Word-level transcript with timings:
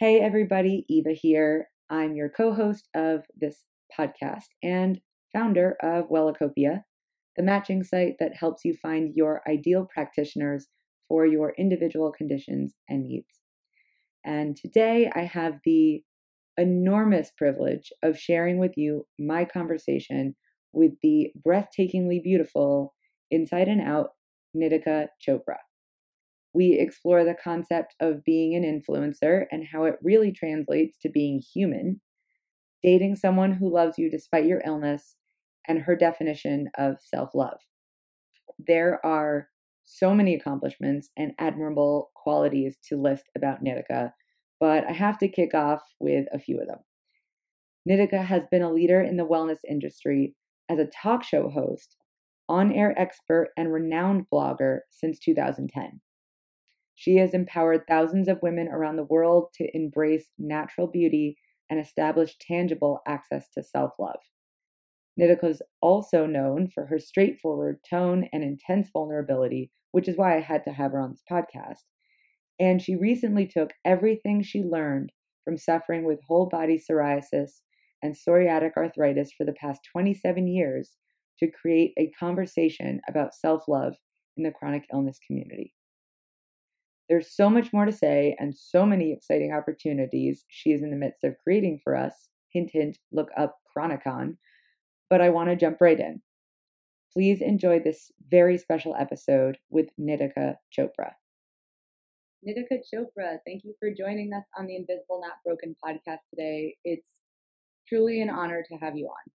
Hey, 0.00 0.18
everybody, 0.18 0.86
Eva 0.88 1.12
here. 1.12 1.68
I'm 1.90 2.14
your 2.14 2.30
co 2.30 2.54
host 2.54 2.88
of 2.94 3.26
this 3.36 3.64
podcast 3.94 4.46
and 4.62 4.98
founder 5.30 5.76
of 5.82 6.08
Wellacopia, 6.08 6.84
the 7.36 7.42
matching 7.42 7.84
site 7.84 8.14
that 8.18 8.34
helps 8.34 8.64
you 8.64 8.72
find 8.72 9.14
your 9.14 9.42
ideal 9.46 9.86
practitioners 9.92 10.68
for 11.06 11.26
your 11.26 11.52
individual 11.58 12.12
conditions 12.12 12.72
and 12.88 13.08
needs. 13.08 13.40
And 14.24 14.56
today 14.56 15.12
I 15.14 15.24
have 15.24 15.60
the 15.66 16.02
enormous 16.56 17.30
privilege 17.36 17.92
of 18.02 18.18
sharing 18.18 18.56
with 18.56 18.78
you 18.78 19.06
my 19.18 19.44
conversation 19.44 20.34
with 20.72 20.92
the 21.02 21.30
breathtakingly 21.46 22.22
beautiful 22.22 22.94
Inside 23.30 23.68
and 23.68 23.82
Out 23.82 24.12
Nitika 24.56 25.08
Chopra. 25.20 25.58
We 26.52 26.78
explore 26.78 27.24
the 27.24 27.36
concept 27.42 27.94
of 28.00 28.24
being 28.24 28.54
an 28.54 28.64
influencer 28.64 29.44
and 29.50 29.64
how 29.72 29.84
it 29.84 29.96
really 30.02 30.32
translates 30.32 30.98
to 30.98 31.08
being 31.08 31.40
human, 31.40 32.00
dating 32.82 33.16
someone 33.16 33.52
who 33.52 33.72
loves 33.72 33.98
you 33.98 34.10
despite 34.10 34.46
your 34.46 34.62
illness, 34.64 35.16
and 35.68 35.80
her 35.80 35.94
definition 35.94 36.68
of 36.76 36.96
self 37.00 37.30
love. 37.34 37.60
There 38.58 39.04
are 39.04 39.48
so 39.84 40.14
many 40.14 40.34
accomplishments 40.34 41.10
and 41.16 41.32
admirable 41.38 42.10
qualities 42.14 42.76
to 42.88 43.00
list 43.00 43.24
about 43.36 43.62
Nitika, 43.62 44.12
but 44.58 44.84
I 44.88 44.92
have 44.92 45.18
to 45.18 45.28
kick 45.28 45.54
off 45.54 45.82
with 45.98 46.26
a 46.32 46.38
few 46.38 46.60
of 46.60 46.66
them. 46.66 46.78
Nitika 47.88 48.24
has 48.24 48.46
been 48.50 48.62
a 48.62 48.72
leader 48.72 49.00
in 49.00 49.16
the 49.16 49.26
wellness 49.26 49.60
industry 49.68 50.34
as 50.68 50.78
a 50.78 50.86
talk 50.86 51.24
show 51.24 51.48
host, 51.48 51.96
on 52.48 52.72
air 52.72 52.98
expert, 52.98 53.50
and 53.56 53.72
renowned 53.72 54.26
blogger 54.32 54.80
since 54.90 55.18
2010. 55.18 56.00
She 57.00 57.16
has 57.16 57.32
empowered 57.32 57.86
thousands 57.86 58.28
of 58.28 58.42
women 58.42 58.68
around 58.68 58.96
the 58.96 59.04
world 59.04 59.54
to 59.54 59.74
embrace 59.74 60.28
natural 60.38 60.86
beauty 60.86 61.38
and 61.70 61.80
establish 61.80 62.36
tangible 62.36 63.00
access 63.08 63.48
to 63.54 63.62
self 63.62 63.92
love. 63.98 64.20
Nitika 65.18 65.44
is 65.44 65.62
also 65.80 66.26
known 66.26 66.68
for 66.68 66.84
her 66.84 66.98
straightforward 66.98 67.78
tone 67.88 68.28
and 68.34 68.44
intense 68.44 68.90
vulnerability, 68.92 69.70
which 69.92 70.08
is 70.08 70.18
why 70.18 70.36
I 70.36 70.40
had 70.40 70.62
to 70.64 70.72
have 70.72 70.92
her 70.92 71.00
on 71.00 71.12
this 71.12 71.22
podcast. 71.28 71.84
And 72.58 72.82
she 72.82 72.96
recently 72.96 73.46
took 73.46 73.70
everything 73.82 74.42
she 74.42 74.62
learned 74.62 75.10
from 75.42 75.56
suffering 75.56 76.04
with 76.04 76.20
whole 76.28 76.50
body 76.50 76.78
psoriasis 76.78 77.62
and 78.02 78.14
psoriatic 78.14 78.72
arthritis 78.76 79.32
for 79.32 79.46
the 79.46 79.54
past 79.54 79.80
27 79.90 80.46
years 80.46 80.98
to 81.38 81.50
create 81.50 81.94
a 81.96 82.10
conversation 82.10 83.00
about 83.08 83.34
self 83.34 83.66
love 83.68 83.94
in 84.36 84.42
the 84.42 84.52
chronic 84.52 84.84
illness 84.92 85.18
community. 85.26 85.72
There's 87.10 87.34
so 87.34 87.50
much 87.50 87.72
more 87.72 87.86
to 87.86 87.92
say 87.92 88.36
and 88.38 88.56
so 88.56 88.86
many 88.86 89.12
exciting 89.12 89.52
opportunities 89.52 90.44
she 90.48 90.70
is 90.70 90.80
in 90.80 90.90
the 90.90 90.96
midst 90.96 91.24
of 91.24 91.34
creating 91.42 91.80
for 91.82 91.96
us. 91.96 92.28
Hint, 92.52 92.70
hint, 92.72 92.98
look 93.10 93.30
up 93.36 93.56
Chronicon. 93.76 94.36
But 95.10 95.20
I 95.20 95.30
want 95.30 95.50
to 95.50 95.56
jump 95.56 95.78
right 95.80 95.98
in. 95.98 96.22
Please 97.12 97.40
enjoy 97.40 97.80
this 97.80 98.12
very 98.30 98.56
special 98.56 98.94
episode 98.94 99.58
with 99.70 99.88
Nitika 100.00 100.54
Chopra. 100.72 101.10
Nitika 102.46 102.78
Chopra, 102.94 103.38
thank 103.44 103.64
you 103.64 103.74
for 103.80 103.90
joining 103.92 104.32
us 104.32 104.44
on 104.56 104.66
the 104.66 104.76
Invisible 104.76 105.20
Not 105.20 105.42
Broken 105.44 105.74
podcast 105.84 106.20
today. 106.32 106.76
It's 106.84 107.10
truly 107.88 108.22
an 108.22 108.30
honor 108.30 108.62
to 108.68 108.76
have 108.76 108.96
you 108.96 109.06
on. 109.06 109.32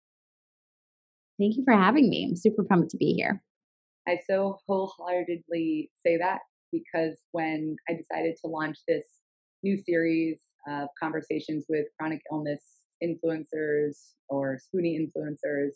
Thank 1.39 1.57
you 1.57 1.63
for 1.65 1.73
having 1.73 2.07
me. 2.07 2.27
I'm 2.29 2.35
super 2.35 2.63
pumped 2.63 2.91
to 2.91 2.97
be 2.97 3.13
here. 3.13 3.41
I 4.07 4.19
so 4.29 4.59
wholeheartedly 4.67 5.89
say 6.05 6.17
that 6.17 6.41
because 6.73 7.19
when 7.31 7.77
I 7.89 7.93
decided 7.93 8.35
to 8.41 8.49
launch 8.49 8.79
this 8.87 9.05
new 9.63 9.77
series 9.77 10.41
of 10.67 10.89
conversations 11.01 11.65
with 11.69 11.85
chronic 11.97 12.19
illness 12.31 12.61
influencers 13.01 13.95
or 14.27 14.57
Spoonie 14.57 14.97
influencers, 14.99 15.71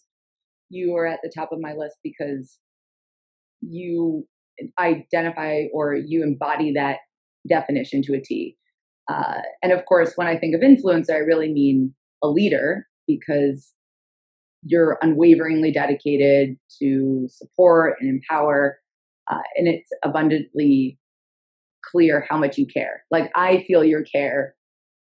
you 0.69 0.95
are 0.95 1.05
at 1.05 1.19
the 1.23 1.31
top 1.33 1.51
of 1.51 1.59
my 1.61 1.73
list 1.73 1.97
because 2.03 2.57
you 3.61 4.27
identify 4.79 5.65
or 5.73 5.95
you 5.95 6.23
embody 6.23 6.73
that 6.73 6.97
definition 7.47 8.01
to 8.03 8.15
a 8.15 8.21
T. 8.21 8.57
Uh, 9.09 9.41
and 9.63 9.71
of 9.71 9.85
course, 9.85 10.13
when 10.15 10.27
I 10.27 10.37
think 10.37 10.55
of 10.55 10.61
influencer, 10.61 11.11
I 11.11 11.19
really 11.19 11.51
mean 11.51 11.93
a 12.23 12.27
leader 12.27 12.87
because 13.07 13.73
you're 14.63 14.97
unwaveringly 15.01 15.71
dedicated 15.71 16.57
to 16.81 17.27
support 17.29 17.95
and 17.99 18.09
empower. 18.09 18.79
Uh, 19.31 19.41
and 19.55 19.67
it's 19.67 19.89
abundantly 20.03 20.97
clear 21.85 22.25
how 22.29 22.37
much 22.37 22.57
you 22.57 22.65
care. 22.65 23.03
Like 23.11 23.31
I 23.35 23.63
feel 23.67 23.83
your 23.83 24.03
care 24.03 24.55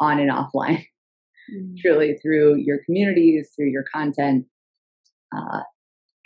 on 0.00 0.18
and 0.18 0.30
offline, 0.30 0.84
mm-hmm. 1.52 1.74
truly 1.80 2.18
through 2.22 2.56
your 2.56 2.78
communities, 2.84 3.50
through 3.56 3.70
your 3.70 3.84
content. 3.92 4.46
Uh, 5.36 5.60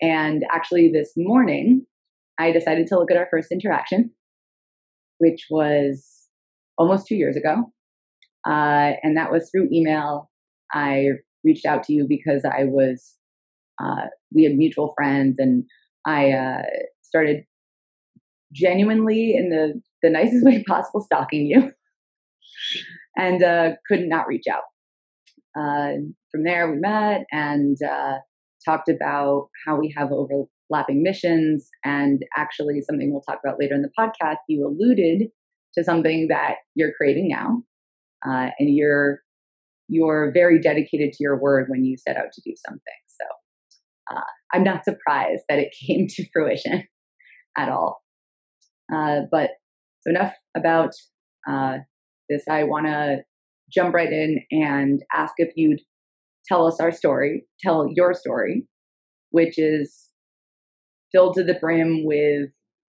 and 0.01 0.45
actually, 0.53 0.91
this 0.93 1.13
morning, 1.17 1.87
I 2.39 2.51
decided 2.53 2.87
to 2.89 2.99
look 2.99 3.11
at 3.11 3.17
our 3.17 3.29
first 3.31 3.53
interaction, 3.53 4.11
which 5.19 5.47
was 5.51 6.29
almost 6.77 7.07
two 7.07 7.17
years 7.17 7.37
ago. 7.37 7.73
Uh, 8.47 8.93
and 9.03 9.17
that 9.17 9.31
was 9.31 9.49
through 9.51 9.69
email. 9.73 10.31
I 10.73 11.11
reached 11.45 11.67
out 11.67 11.85
to 11.85 11.93
you 11.93 12.07
because 12.09 12.45
I 12.45 12.65
was, 12.65 13.15
uh, 13.83 14.07
we 14.35 14.45
had 14.45 14.55
mutual 14.55 14.93
friends, 14.97 15.37
and 15.39 15.65
I 16.05 16.33
uh, 16.33 16.63
started 17.03 17.45
genuinely, 18.53 19.35
in 19.35 19.51
the, 19.51 19.81
the 20.03 20.11
nicest 20.11 20.45
way 20.45 20.63
possible, 20.67 21.01
stalking 21.01 21.47
you 21.47 21.73
and 23.17 23.43
uh, 23.43 23.71
could 23.87 24.07
not 24.07 24.27
reach 24.27 24.45
out. 24.51 24.63
Uh, 25.59 25.99
from 26.31 26.45
there, 26.45 26.71
we 26.71 26.79
met 26.79 27.25
and 27.31 27.77
uh, 27.83 28.15
talked 28.65 28.89
about 28.89 29.49
how 29.67 29.79
we 29.79 29.93
have 29.97 30.11
overlapping 30.11 31.03
missions, 31.03 31.69
and 31.85 32.23
actually, 32.37 32.81
something 32.81 33.13
we'll 33.13 33.23
talk 33.23 33.41
about 33.45 33.59
later 33.61 33.75
in 33.75 33.83
the 33.83 33.91
podcast. 33.99 34.37
You 34.49 34.67
alluded 34.67 35.29
to 35.75 35.85
something 35.85 36.29
that 36.29 36.57
you're 36.75 36.93
creating 36.97 37.29
now, 37.29 37.63
uh, 38.27 38.51
and 38.59 38.75
you're 38.75 39.21
you're 39.89 40.31
very 40.33 40.59
dedicated 40.59 41.13
to 41.13 41.19
your 41.21 41.39
word 41.39 41.67
when 41.69 41.85
you 41.85 41.97
set 41.99 42.17
out 42.17 42.33
to 42.33 42.41
do 42.43 42.55
something. 42.67 42.81
So 43.09 44.17
uh, 44.17 44.23
I'm 44.55 44.65
not 44.65 44.85
surprised 44.85 45.43
that 45.51 45.59
it 45.59 45.75
came 45.87 46.07
to 46.09 46.25
fruition 46.33 46.85
at 47.59 47.69
all. 47.69 48.01
Uh, 48.95 49.23
but 49.31 49.51
so 50.03 50.11
enough 50.11 50.35
about 50.57 50.91
uh, 51.49 51.79
this. 52.29 52.45
I 52.49 52.65
want 52.65 52.87
to 52.87 53.19
jump 53.73 53.95
right 53.95 54.13
in 54.13 54.41
and 54.51 55.03
ask 55.15 55.35
if 55.39 55.53
you'd 55.57 55.81
tell 56.47 56.67
us 56.67 56.81
our 56.81 56.93
story, 56.93 57.47
tell 57.61 57.89
your 57.95 58.15
story, 58.15 58.67
which 59.31 59.59
is 59.59 60.09
filled 61.13 61.35
to 61.35 61.45
the 61.45 61.55
brim 61.55 62.05
with 62.05 62.51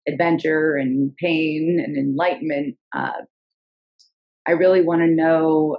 adventure 0.08 0.76
and 0.76 1.12
pain 1.16 1.82
and 1.84 1.96
enlightenment. 1.96 2.76
Uh, 2.94 3.22
I 4.46 4.52
really 4.52 4.82
want 4.82 5.02
to 5.02 5.08
know 5.08 5.78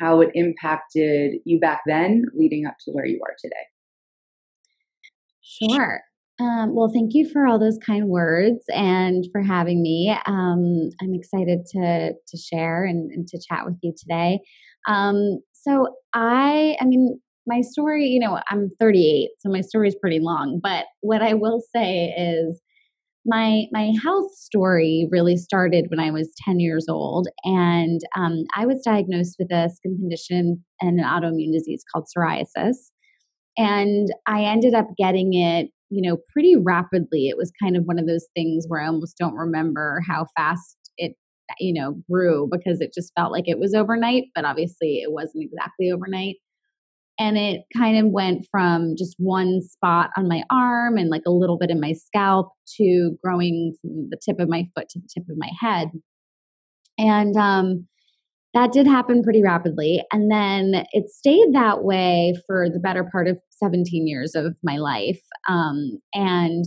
how 0.00 0.20
it 0.20 0.30
impacted 0.34 1.36
you 1.44 1.60
back 1.60 1.82
then, 1.86 2.24
leading 2.34 2.66
up 2.66 2.76
to 2.84 2.92
where 2.92 3.06
you 3.06 3.20
are 3.22 3.34
today. 3.38 3.54
Sure. 5.42 6.00
Um, 6.40 6.74
well, 6.74 6.90
thank 6.92 7.14
you 7.14 7.28
for 7.28 7.46
all 7.46 7.60
those 7.60 7.78
kind 7.78 8.08
words 8.08 8.64
and 8.68 9.24
for 9.30 9.40
having 9.40 9.82
me. 9.82 10.16
Um, 10.26 10.90
I'm 11.00 11.14
excited 11.14 11.64
to 11.66 12.12
to 12.12 12.36
share 12.36 12.84
and, 12.84 13.10
and 13.12 13.28
to 13.28 13.38
chat 13.38 13.64
with 13.64 13.76
you 13.82 13.94
today. 13.96 14.40
Um, 14.88 15.40
so 15.52 15.94
I, 16.12 16.76
I 16.80 16.84
mean, 16.84 17.20
my 17.46 17.60
story, 17.60 18.06
you 18.06 18.18
know, 18.18 18.40
I'm 18.50 18.70
38, 18.80 19.30
so 19.38 19.48
my 19.48 19.60
story 19.60 19.88
is 19.88 19.96
pretty 20.00 20.18
long. 20.18 20.60
But 20.62 20.86
what 21.00 21.22
I 21.22 21.34
will 21.34 21.62
say 21.74 22.12
is, 22.16 22.60
my 23.26 23.64
my 23.72 23.92
health 24.02 24.34
story 24.34 25.08
really 25.10 25.36
started 25.36 25.86
when 25.88 26.00
I 26.00 26.10
was 26.10 26.34
10 26.44 26.60
years 26.60 26.86
old, 26.88 27.28
and 27.44 28.00
um, 28.16 28.44
I 28.56 28.66
was 28.66 28.82
diagnosed 28.84 29.36
with 29.38 29.52
a 29.52 29.70
skin 29.70 29.96
condition 29.96 30.64
and 30.80 30.98
an 30.98 31.06
autoimmune 31.06 31.52
disease 31.52 31.84
called 31.92 32.06
psoriasis. 32.14 32.76
And 33.56 34.08
I 34.26 34.42
ended 34.42 34.74
up 34.74 34.88
getting 34.98 35.32
it, 35.34 35.70
you 35.94 36.02
know, 36.02 36.18
pretty 36.32 36.56
rapidly. 36.56 37.28
It 37.28 37.36
was 37.36 37.52
kind 37.62 37.76
of 37.76 37.84
one 37.84 37.98
of 37.98 38.06
those 38.06 38.26
things 38.34 38.64
where 38.68 38.80
I 38.80 38.86
almost 38.86 39.16
don't 39.16 39.34
remember 39.34 40.02
how 40.06 40.26
fast 40.36 40.76
it, 40.96 41.12
you 41.60 41.72
know, 41.72 42.02
grew 42.10 42.48
because 42.50 42.80
it 42.80 42.92
just 42.94 43.12
felt 43.16 43.32
like 43.32 43.44
it 43.46 43.58
was 43.58 43.74
overnight, 43.74 44.24
but 44.34 44.44
obviously 44.44 44.96
it 44.96 45.12
wasn't 45.12 45.44
exactly 45.44 45.90
overnight 45.90 46.36
and 47.18 47.38
it 47.38 47.62
kind 47.76 47.96
of 47.96 48.10
went 48.10 48.44
from 48.50 48.96
just 48.98 49.14
one 49.18 49.62
spot 49.62 50.10
on 50.16 50.26
my 50.28 50.42
arm 50.50 50.96
and 50.98 51.10
like 51.10 51.22
a 51.26 51.30
little 51.30 51.56
bit 51.56 51.70
in 51.70 51.80
my 51.80 51.92
scalp 51.92 52.50
to 52.76 53.16
growing 53.22 53.72
from 53.80 54.08
the 54.10 54.18
tip 54.24 54.40
of 54.40 54.48
my 54.48 54.66
foot 54.74 54.88
to 54.88 54.98
the 54.98 55.08
tip 55.14 55.24
of 55.30 55.36
my 55.36 55.50
head 55.60 55.90
and 56.98 57.36
um, 57.36 57.86
that 58.54 58.72
did 58.72 58.86
happen 58.86 59.22
pretty 59.22 59.42
rapidly 59.42 60.02
and 60.12 60.30
then 60.30 60.84
it 60.92 61.10
stayed 61.10 61.52
that 61.52 61.84
way 61.84 62.34
for 62.46 62.68
the 62.70 62.80
better 62.80 63.08
part 63.10 63.28
of 63.28 63.38
17 63.50 64.06
years 64.06 64.34
of 64.34 64.54
my 64.62 64.76
life 64.76 65.20
um, 65.48 65.98
and 66.14 66.64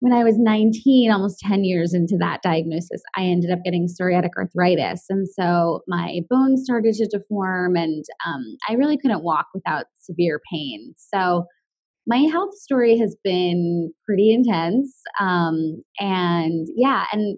when 0.00 0.14
I 0.14 0.24
was 0.24 0.38
19, 0.38 1.10
almost 1.10 1.40
10 1.40 1.62
years 1.62 1.92
into 1.92 2.16
that 2.18 2.40
diagnosis, 2.42 3.02
I 3.16 3.24
ended 3.24 3.50
up 3.50 3.58
getting 3.64 3.86
psoriatic 3.86 4.30
arthritis. 4.36 5.04
And 5.10 5.28
so 5.28 5.82
my 5.86 6.20
bones 6.28 6.62
started 6.64 6.94
to 6.94 7.06
deform, 7.06 7.76
and 7.76 8.02
um, 8.26 8.56
I 8.68 8.74
really 8.74 8.96
couldn't 8.96 9.22
walk 9.22 9.48
without 9.54 9.86
severe 9.98 10.40
pain. 10.50 10.94
So 10.96 11.44
my 12.06 12.26
health 12.32 12.54
story 12.54 12.98
has 12.98 13.14
been 13.22 13.92
pretty 14.06 14.32
intense. 14.32 14.98
Um, 15.20 15.82
and 15.98 16.66
yeah, 16.74 17.04
and 17.12 17.36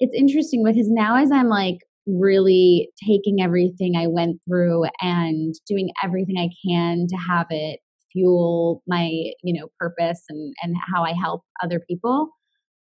it's 0.00 0.14
interesting 0.14 0.64
because 0.64 0.90
now 0.90 1.16
as 1.16 1.30
I'm 1.30 1.48
like 1.48 1.78
really 2.06 2.88
taking 3.06 3.40
everything 3.40 3.94
I 3.96 4.06
went 4.06 4.40
through 4.48 4.84
and 5.00 5.54
doing 5.66 5.90
everything 6.02 6.36
I 6.38 6.48
can 6.66 7.06
to 7.08 7.16
have 7.16 7.46
it 7.50 7.80
fuel 8.12 8.82
my 8.86 9.08
you 9.42 9.58
know 9.58 9.68
purpose 9.78 10.22
and 10.28 10.54
and 10.62 10.76
how 10.92 11.02
i 11.02 11.12
help 11.12 11.42
other 11.62 11.80
people. 11.88 12.28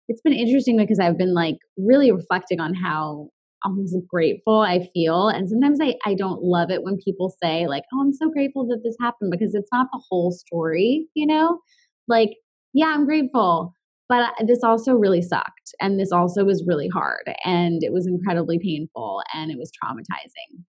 It's 0.08 0.20
been 0.22 0.32
interesting 0.32 0.76
because 0.76 0.98
i've 0.98 1.16
been 1.16 1.34
like 1.34 1.56
really 1.78 2.10
reflecting 2.10 2.60
on 2.60 2.74
how 2.74 3.28
almost 3.64 3.96
grateful 4.08 4.60
i 4.60 4.88
feel 4.92 5.28
and 5.28 5.48
sometimes 5.48 5.78
i 5.80 5.94
i 6.04 6.14
don't 6.14 6.42
love 6.42 6.70
it 6.70 6.82
when 6.82 6.98
people 7.04 7.32
say 7.42 7.68
like 7.68 7.84
oh 7.94 8.00
i'm 8.00 8.12
so 8.12 8.28
grateful 8.28 8.66
that 8.66 8.80
this 8.82 8.96
happened 9.00 9.30
because 9.30 9.54
it's 9.54 9.68
not 9.72 9.86
the 9.92 10.02
whole 10.10 10.32
story 10.32 11.06
you 11.14 11.26
know? 11.26 11.60
Like 12.08 12.30
yeah 12.74 12.86
i'm 12.86 13.06
grateful 13.06 13.72
but 14.12 14.46
this 14.46 14.62
also 14.62 14.92
really 14.92 15.22
sucked 15.22 15.74
and 15.80 15.98
this 15.98 16.12
also 16.12 16.44
was 16.44 16.62
really 16.66 16.88
hard 16.88 17.30
and 17.46 17.82
it 17.82 17.94
was 17.94 18.06
incredibly 18.06 18.58
painful 18.58 19.22
and 19.34 19.50
it 19.50 19.56
was 19.58 19.70
traumatizing. 19.82 20.64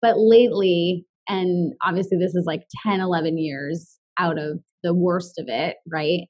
But 0.00 0.18
lately 0.18 1.04
and 1.28 1.72
obviously 1.84 2.16
this 2.16 2.36
is 2.36 2.44
like 2.46 2.62
10 2.86 3.00
11 3.00 3.38
years 3.38 3.98
out 4.20 4.38
of 4.38 4.60
the 4.84 4.94
worst 4.94 5.32
of 5.38 5.46
it 5.48 5.78
right? 5.92 6.28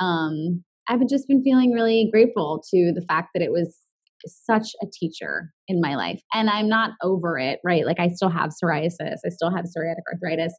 Um 0.00 0.64
i've 0.88 1.06
just 1.08 1.28
been 1.28 1.44
feeling 1.44 1.70
really 1.70 2.08
grateful 2.10 2.60
to 2.68 2.92
the 2.92 3.04
fact 3.08 3.28
that 3.32 3.42
it 3.42 3.52
was 3.52 3.78
such 4.26 4.70
a 4.82 4.86
teacher 4.92 5.52
in 5.68 5.80
my 5.80 5.94
life 5.94 6.20
and 6.34 6.50
i'm 6.50 6.68
not 6.68 6.90
over 7.00 7.38
it 7.38 7.60
right? 7.64 7.86
Like 7.86 8.00
i 8.00 8.08
still 8.08 8.30
have 8.30 8.50
psoriasis 8.50 9.18
i 9.24 9.28
still 9.28 9.54
have 9.54 9.66
psoriatic 9.66 10.02
arthritis 10.12 10.52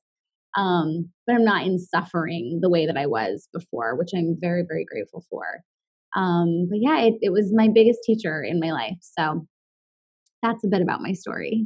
um 0.56 1.10
but 1.26 1.36
i'm 1.36 1.46
not 1.46 1.66
in 1.66 1.80
suffering 1.80 2.60
the 2.62 2.70
way 2.70 2.86
that 2.86 2.98
i 2.98 3.06
was 3.06 3.48
before 3.54 3.96
which 3.96 4.12
i'm 4.16 4.36
very 4.40 4.64
very 4.68 4.86
grateful 4.86 5.24
for 5.30 5.64
um 6.16 6.68
but 6.70 6.80
yeah 6.80 7.00
it, 7.00 7.16
it 7.22 7.32
was 7.32 7.52
my 7.54 7.68
biggest 7.68 8.00
teacher 8.06 8.44
in 8.44 8.60
my 8.60 8.72
life 8.72 8.98
so 9.02 9.46
that's 10.42 10.64
a 10.64 10.68
bit 10.68 10.82
about 10.82 11.02
my 11.02 11.14
story 11.14 11.66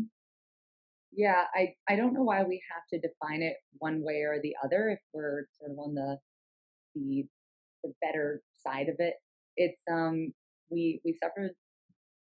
yeah, 1.18 1.46
I, 1.56 1.74
I 1.90 1.96
don't 1.96 2.14
know 2.14 2.22
why 2.22 2.44
we 2.44 2.62
have 2.72 2.84
to 2.94 3.00
define 3.08 3.42
it 3.42 3.56
one 3.80 4.04
way 4.04 4.22
or 4.22 4.40
the 4.40 4.54
other 4.64 4.90
if 4.90 5.00
we're 5.14 5.48
sort 5.60 5.72
of 5.72 5.80
on 5.80 5.96
the 5.96 6.18
the 6.94 7.26
the 7.84 7.92
better 8.02 8.42
side 8.56 8.88
of 8.88 8.96
it. 9.00 9.16
It's 9.58 9.82
um 9.92 10.32
we 10.70 11.02
we 11.04 11.18
suffered 11.22 11.52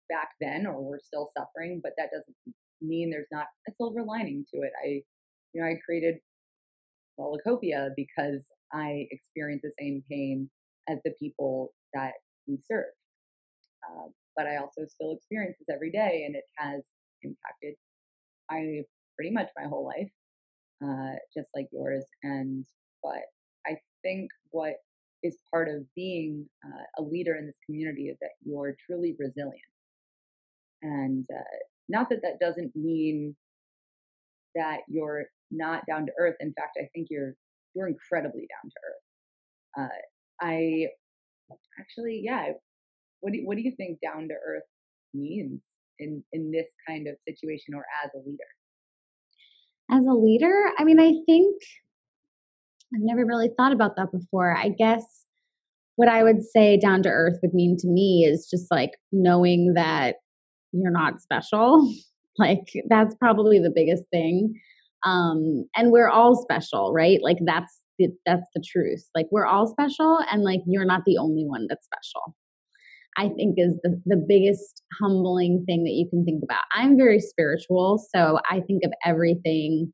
back 0.09 0.29
then 0.41 0.65
or 0.65 0.81
we're 0.81 0.99
still 0.99 1.29
suffering, 1.37 1.81
but 1.83 1.91
that 1.97 2.09
doesn't 2.11 2.55
mean 2.81 3.11
there's 3.11 3.27
not 3.31 3.45
a 3.67 3.71
silver 3.77 4.03
lining 4.03 4.43
to 4.53 4.61
it. 4.61 4.71
I 4.83 5.03
you 5.53 5.61
know, 5.61 5.67
I 5.67 5.75
created 5.85 6.15
Wellacopia 7.19 7.89
because 7.97 8.45
I 8.73 9.07
experience 9.11 9.61
the 9.63 9.73
same 9.79 10.03
pain 10.09 10.49
as 10.89 10.99
the 11.05 11.13
people 11.19 11.73
that 11.93 12.13
we 12.47 12.59
serve. 12.69 12.85
Uh, 13.89 14.07
but 14.37 14.47
I 14.47 14.57
also 14.57 14.85
still 14.87 15.13
experience 15.13 15.57
this 15.59 15.73
every 15.73 15.91
day, 15.91 16.23
and 16.25 16.35
it 16.35 16.45
has 16.57 16.81
impacted 17.23 17.75
I 18.49 18.83
pretty 19.15 19.31
much 19.31 19.49
my 19.57 19.67
whole 19.67 19.85
life, 19.85 20.11
uh, 20.83 21.15
just 21.35 21.49
like 21.55 21.67
yours. 21.71 22.05
And 22.23 22.65
but 23.03 23.21
I 23.67 23.77
think 24.03 24.29
what 24.51 24.75
is 25.23 25.37
part 25.51 25.69
of 25.69 25.83
being 25.95 26.47
uh, 26.65 27.01
a 27.01 27.03
leader 27.03 27.35
in 27.35 27.45
this 27.47 27.57
community 27.65 28.09
is 28.09 28.17
that 28.21 28.31
you're 28.45 28.75
truly 28.87 29.15
resilient. 29.19 29.61
And 30.81 31.25
uh, 31.33 31.57
not 31.89 32.09
that 32.09 32.21
that 32.23 32.39
doesn't 32.39 32.75
mean 32.75 33.35
that 34.55 34.79
you're 34.87 35.25
not 35.51 35.83
down 35.87 36.05
to 36.05 36.11
earth. 36.19 36.35
In 36.39 36.53
fact, 36.53 36.77
I 36.79 36.87
think 36.93 37.07
you're 37.09 37.33
you're 37.75 37.87
incredibly 37.87 38.47
down 38.47 38.71
to 38.71 38.77
earth. 38.89 39.89
Uh, 39.91 40.45
I 40.45 40.87
actually, 41.79 42.21
yeah. 42.23 42.53
What 43.21 43.33
do 43.33 43.41
what 43.43 43.57
do 43.57 43.63
you 43.63 43.73
think 43.75 43.99
down 44.01 44.27
to 44.29 44.33
earth 44.33 44.63
means? 45.13 45.61
in 45.99 46.23
in 46.33 46.51
this 46.51 46.67
kind 46.87 47.07
of 47.07 47.15
situation 47.27 47.73
or 47.75 47.85
as 48.03 48.11
a 48.15 48.17
leader? 48.17 48.43
As 49.91 50.05
a 50.05 50.13
leader, 50.13 50.71
I 50.77 50.83
mean, 50.83 50.99
I 50.99 51.13
think 51.25 51.61
I've 52.93 53.01
never 53.01 53.25
really 53.25 53.51
thought 53.57 53.73
about 53.73 53.95
that 53.97 54.11
before. 54.11 54.55
I 54.55 54.69
guess 54.69 55.25
what 55.95 56.07
I 56.07 56.23
would 56.23 56.43
say 56.43 56.77
down 56.77 57.03
to 57.03 57.09
earth 57.09 57.39
would 57.41 57.53
mean 57.53 57.75
to 57.79 57.87
me 57.87 58.25
is 58.27 58.47
just 58.49 58.71
like 58.71 58.91
knowing 59.11 59.73
that 59.75 60.15
you're 60.71 60.91
not 60.91 61.21
special. 61.21 61.93
like 62.37 62.71
that's 62.89 63.15
probably 63.15 63.59
the 63.59 63.73
biggest 63.73 64.03
thing. 64.11 64.59
Um 65.05 65.65
and 65.75 65.91
we're 65.91 66.09
all 66.09 66.41
special, 66.41 66.93
right? 66.93 67.19
Like 67.21 67.37
that's 67.45 67.79
the, 67.97 68.09
that's 68.25 68.47
the 68.55 68.63
truth. 68.65 69.03
Like 69.15 69.27
we're 69.31 69.45
all 69.45 69.67
special 69.67 70.19
and 70.31 70.43
like 70.43 70.61
you're 70.65 70.85
not 70.85 71.01
the 71.05 71.17
only 71.17 71.45
one 71.45 71.67
that's 71.69 71.85
special. 71.85 72.35
I 73.17 73.29
think 73.29 73.55
is 73.57 73.77
the, 73.83 74.01
the 74.05 74.23
biggest 74.27 74.81
humbling 75.01 75.63
thing 75.65 75.83
that 75.83 75.91
you 75.91 76.07
can 76.09 76.23
think 76.23 76.41
about. 76.43 76.63
I'm 76.73 76.95
very 76.95 77.19
spiritual, 77.19 78.01
so 78.15 78.39
I 78.49 78.61
think 78.61 78.83
of 78.85 78.93
everything 79.05 79.91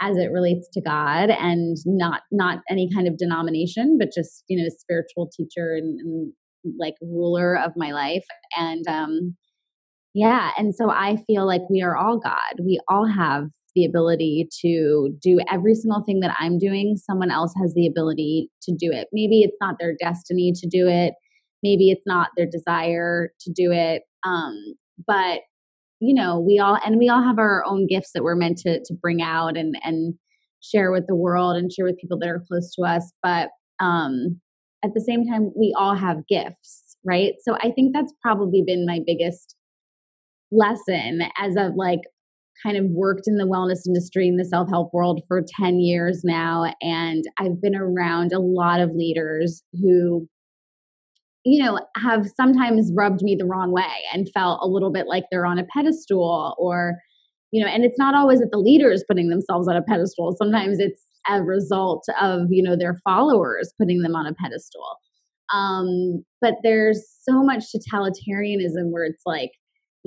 as 0.00 0.16
it 0.18 0.30
relates 0.32 0.68
to 0.72 0.80
God 0.80 1.30
and 1.30 1.76
not 1.86 2.22
not 2.32 2.58
any 2.68 2.90
kind 2.92 3.06
of 3.06 3.16
denomination, 3.18 3.98
but 3.98 4.08
just 4.12 4.44
you 4.48 4.60
know 4.60 4.68
spiritual 4.68 5.30
teacher 5.36 5.74
and, 5.74 6.00
and 6.00 6.32
like 6.78 6.94
ruler 7.00 7.56
of 7.56 7.72
my 7.76 7.92
life. 7.92 8.24
And 8.56 8.86
um, 8.88 9.36
yeah, 10.14 10.50
and 10.58 10.74
so 10.74 10.90
I 10.90 11.16
feel 11.26 11.46
like 11.46 11.62
we 11.70 11.82
are 11.82 11.96
all 11.96 12.18
God. 12.18 12.60
We 12.60 12.80
all 12.88 13.06
have 13.06 13.44
the 13.76 13.84
ability 13.84 14.48
to 14.62 15.10
do 15.22 15.38
every 15.48 15.76
single 15.76 16.02
thing 16.02 16.18
that 16.20 16.34
I'm 16.40 16.58
doing. 16.58 16.96
Someone 16.96 17.30
else 17.30 17.54
has 17.62 17.74
the 17.74 17.86
ability 17.86 18.50
to 18.62 18.72
do 18.72 18.90
it. 18.90 19.06
Maybe 19.12 19.42
it's 19.42 19.56
not 19.60 19.76
their 19.78 19.94
destiny 20.00 20.52
to 20.56 20.66
do 20.66 20.88
it 20.88 21.14
maybe 21.62 21.90
it's 21.90 22.06
not 22.06 22.30
their 22.36 22.46
desire 22.46 23.30
to 23.40 23.52
do 23.52 23.72
it 23.72 24.02
um, 24.24 24.54
but 25.06 25.40
you 26.00 26.14
know 26.14 26.38
we 26.38 26.58
all 26.58 26.78
and 26.84 26.98
we 26.98 27.08
all 27.08 27.22
have 27.22 27.38
our 27.38 27.64
own 27.66 27.86
gifts 27.86 28.10
that 28.14 28.22
we're 28.22 28.36
meant 28.36 28.58
to 28.58 28.80
to 28.84 28.94
bring 28.94 29.22
out 29.22 29.56
and 29.56 29.74
and 29.82 30.14
share 30.62 30.92
with 30.92 31.06
the 31.06 31.14
world 31.14 31.56
and 31.56 31.72
share 31.72 31.84
with 31.84 31.98
people 31.98 32.18
that 32.18 32.28
are 32.28 32.44
close 32.46 32.74
to 32.74 32.82
us 32.82 33.12
but 33.22 33.48
um 33.80 34.40
at 34.84 34.92
the 34.94 35.00
same 35.00 35.26
time 35.26 35.50
we 35.56 35.74
all 35.78 35.94
have 35.94 36.26
gifts 36.28 36.96
right 37.04 37.34
so 37.42 37.56
i 37.62 37.70
think 37.70 37.94
that's 37.94 38.12
probably 38.20 38.62
been 38.66 38.84
my 38.84 39.00
biggest 39.06 39.56
lesson 40.52 41.22
as 41.38 41.56
i've 41.56 41.74
like 41.76 42.00
kind 42.64 42.76
of 42.76 42.84
worked 42.90 43.26
in 43.26 43.36
the 43.36 43.44
wellness 43.44 43.86
industry 43.86 44.28
in 44.28 44.36
the 44.36 44.44
self-help 44.44 44.92
world 44.92 45.22
for 45.28 45.42
10 45.60 45.80
years 45.80 46.22
now 46.24 46.72
and 46.80 47.24
i've 47.38 47.60
been 47.60 47.76
around 47.76 48.32
a 48.32 48.38
lot 48.38 48.80
of 48.80 48.90
leaders 48.92 49.62
who 49.80 50.28
you 51.46 51.62
know, 51.62 51.78
have 51.96 52.26
sometimes 52.36 52.90
rubbed 52.92 53.22
me 53.22 53.36
the 53.38 53.46
wrong 53.46 53.70
way 53.70 54.02
and 54.12 54.28
felt 54.34 54.58
a 54.60 54.66
little 54.66 54.90
bit 54.90 55.06
like 55.06 55.22
they're 55.30 55.46
on 55.46 55.60
a 55.60 55.64
pedestal 55.72 56.56
or, 56.58 56.96
you 57.52 57.64
know, 57.64 57.70
and 57.70 57.84
it's 57.84 57.98
not 58.00 58.16
always 58.16 58.40
that 58.40 58.50
the 58.50 58.58
leaders 58.58 59.04
putting 59.08 59.28
themselves 59.28 59.68
on 59.68 59.76
a 59.76 59.82
pedestal. 59.82 60.34
Sometimes 60.36 60.80
it's 60.80 61.00
a 61.30 61.44
result 61.44 62.04
of, 62.20 62.48
you 62.50 62.64
know, 62.64 62.74
their 62.76 62.96
followers 63.04 63.72
putting 63.78 64.02
them 64.02 64.16
on 64.16 64.26
a 64.26 64.34
pedestal. 64.34 64.98
Um, 65.54 66.24
but 66.40 66.54
there's 66.64 67.06
so 67.22 67.44
much 67.44 67.66
totalitarianism 67.72 68.90
where 68.90 69.04
it's 69.04 69.22
like, 69.24 69.52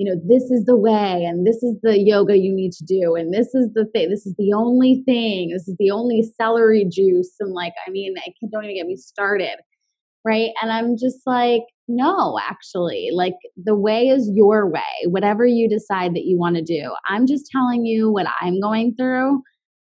you 0.00 0.10
know, 0.10 0.18
this 0.26 0.44
is 0.44 0.64
the 0.64 0.76
way 0.76 1.26
and 1.26 1.46
this 1.46 1.62
is 1.62 1.76
the 1.82 1.98
yoga 1.98 2.38
you 2.38 2.54
need 2.54 2.72
to 2.72 2.84
do 2.84 3.14
and 3.16 3.34
this 3.34 3.54
is 3.54 3.68
the 3.74 3.84
thing, 3.92 4.08
this 4.08 4.24
is 4.24 4.34
the 4.38 4.54
only 4.54 5.02
thing, 5.04 5.50
this 5.50 5.68
is 5.68 5.76
the 5.78 5.90
only 5.90 6.22
celery 6.40 6.86
juice. 6.90 7.34
And 7.38 7.52
like, 7.52 7.74
I 7.86 7.90
mean, 7.90 8.14
I 8.18 8.32
don't 8.50 8.64
even 8.64 8.76
get 8.76 8.86
me 8.86 8.96
started 8.96 9.58
right? 10.24 10.50
And 10.62 10.72
I'm 10.72 10.96
just 10.96 11.20
like, 11.26 11.62
no, 11.88 12.38
actually, 12.40 13.10
like 13.12 13.34
the 13.56 13.74
way 13.74 14.08
is 14.08 14.30
your 14.34 14.70
way, 14.70 14.80
whatever 15.06 15.46
you 15.46 15.68
decide 15.68 16.14
that 16.14 16.24
you 16.24 16.38
want 16.38 16.56
to 16.56 16.62
do. 16.62 16.94
I'm 17.08 17.26
just 17.26 17.48
telling 17.50 17.84
you 17.84 18.12
what 18.12 18.26
I'm 18.40 18.60
going 18.60 18.94
through. 18.98 19.42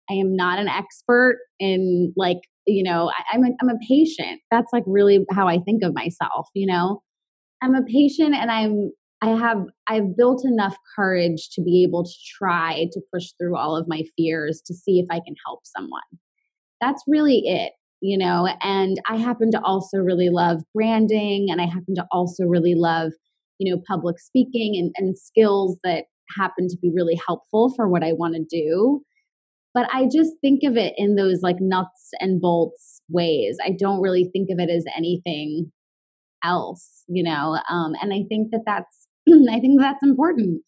I 0.10 0.14
am 0.14 0.36
not 0.36 0.60
an 0.60 0.68
expert 0.68 1.40
in 1.60 2.14
like, 2.18 2.40
you 2.66 2.84
know, 2.84 3.12
I, 3.12 3.36
am 3.36 3.44
a, 3.44 3.50
I'm 3.62 3.70
a 3.70 3.80
patient. 3.88 4.42
That's 4.50 4.72
like 4.74 4.84
really 4.88 5.26
how 5.32 5.48
I 5.48 5.60
think 5.60 5.84
of 5.84 5.94
myself, 5.94 6.48
you 6.54 6.68
know. 6.68 7.02
I'm 7.62 7.76
a 7.76 7.84
patient 7.84 8.34
and 8.34 8.50
I'm 8.50 8.92
I 9.22 9.30
have 9.30 9.66
I've 9.88 10.18
built 10.18 10.44
enough 10.46 10.76
courage 10.96 11.50
to 11.52 11.62
be 11.62 11.84
able 11.84 12.04
to 12.04 12.14
try 12.38 12.88
to 12.92 13.02
push 13.14 13.30
through 13.40 13.56
all 13.56 13.76
of 13.76 13.88
my 13.88 14.04
fears 14.18 14.62
to 14.66 14.74
see 14.74 15.00
if 15.00 15.06
I 15.12 15.20
can 15.20 15.36
help 15.46 15.62
someone. 15.64 16.02
That's 16.80 17.04
really 17.08 17.44
it 17.46 17.74
you 18.04 18.18
know 18.18 18.48
and 18.64 19.00
i 19.08 19.16
happen 19.16 19.52
to 19.52 19.62
also 19.62 20.00
really 20.00 20.30
love 20.30 20.64
branding 20.74 21.50
and 21.52 21.62
i 21.62 21.66
happen 21.66 21.94
to 21.94 22.04
also 22.12 22.46
really 22.46 22.74
love 22.74 23.12
you 23.60 23.72
know 23.72 23.80
public 23.88 24.18
speaking 24.18 24.76
and, 24.76 24.92
and 24.98 25.16
skills 25.16 25.78
that 25.84 26.06
happen 26.36 26.68
to 26.68 26.76
be 26.82 26.92
really 26.92 27.20
helpful 27.28 27.72
for 27.76 27.88
what 27.88 28.04
i 28.04 28.12
want 28.12 28.34
to 28.34 28.44
do 28.44 29.04
but 29.76 29.88
i 29.94 30.08
just 30.12 30.32
think 30.42 30.62
of 30.64 30.76
it 30.78 30.96
in 30.98 31.16
those 31.16 31.42
like 31.44 31.58
nuts 31.60 32.10
and 32.20 32.42
bolts 32.42 33.04
ways 33.08 33.56
i 33.64 33.70
don't 33.70 34.02
really 34.02 34.28
think 34.34 34.50
of 34.50 34.58
it 34.58 34.72
as 34.72 34.84
anything 34.98 35.72
else, 36.44 37.04
you 37.08 37.24
know? 37.24 37.60
Um, 37.70 37.94
and 38.02 38.14
I 38.14 38.24
think 38.28 38.52
that 38.52 38.62
that's, 38.66 39.08
I 39.52 39.60
think 39.60 39.80
that's 39.80 40.04
important. 40.04 40.62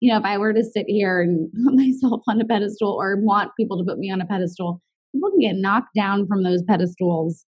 You 0.00 0.12
know, 0.12 0.18
if 0.18 0.24
I 0.24 0.38
were 0.38 0.52
to 0.52 0.64
sit 0.64 0.86
here 0.88 1.20
and 1.20 1.50
put 1.64 1.74
myself 1.74 2.22
on 2.28 2.40
a 2.40 2.44
pedestal 2.44 2.92
or 2.92 3.16
want 3.20 3.52
people 3.58 3.78
to 3.78 3.84
put 3.84 3.98
me 3.98 4.10
on 4.10 4.20
a 4.20 4.26
pedestal, 4.26 4.80
people 5.14 5.30
can 5.30 5.40
get 5.40 5.56
knocked 5.56 5.94
down 5.94 6.26
from 6.26 6.42
those 6.42 6.62
pedestals 6.62 7.44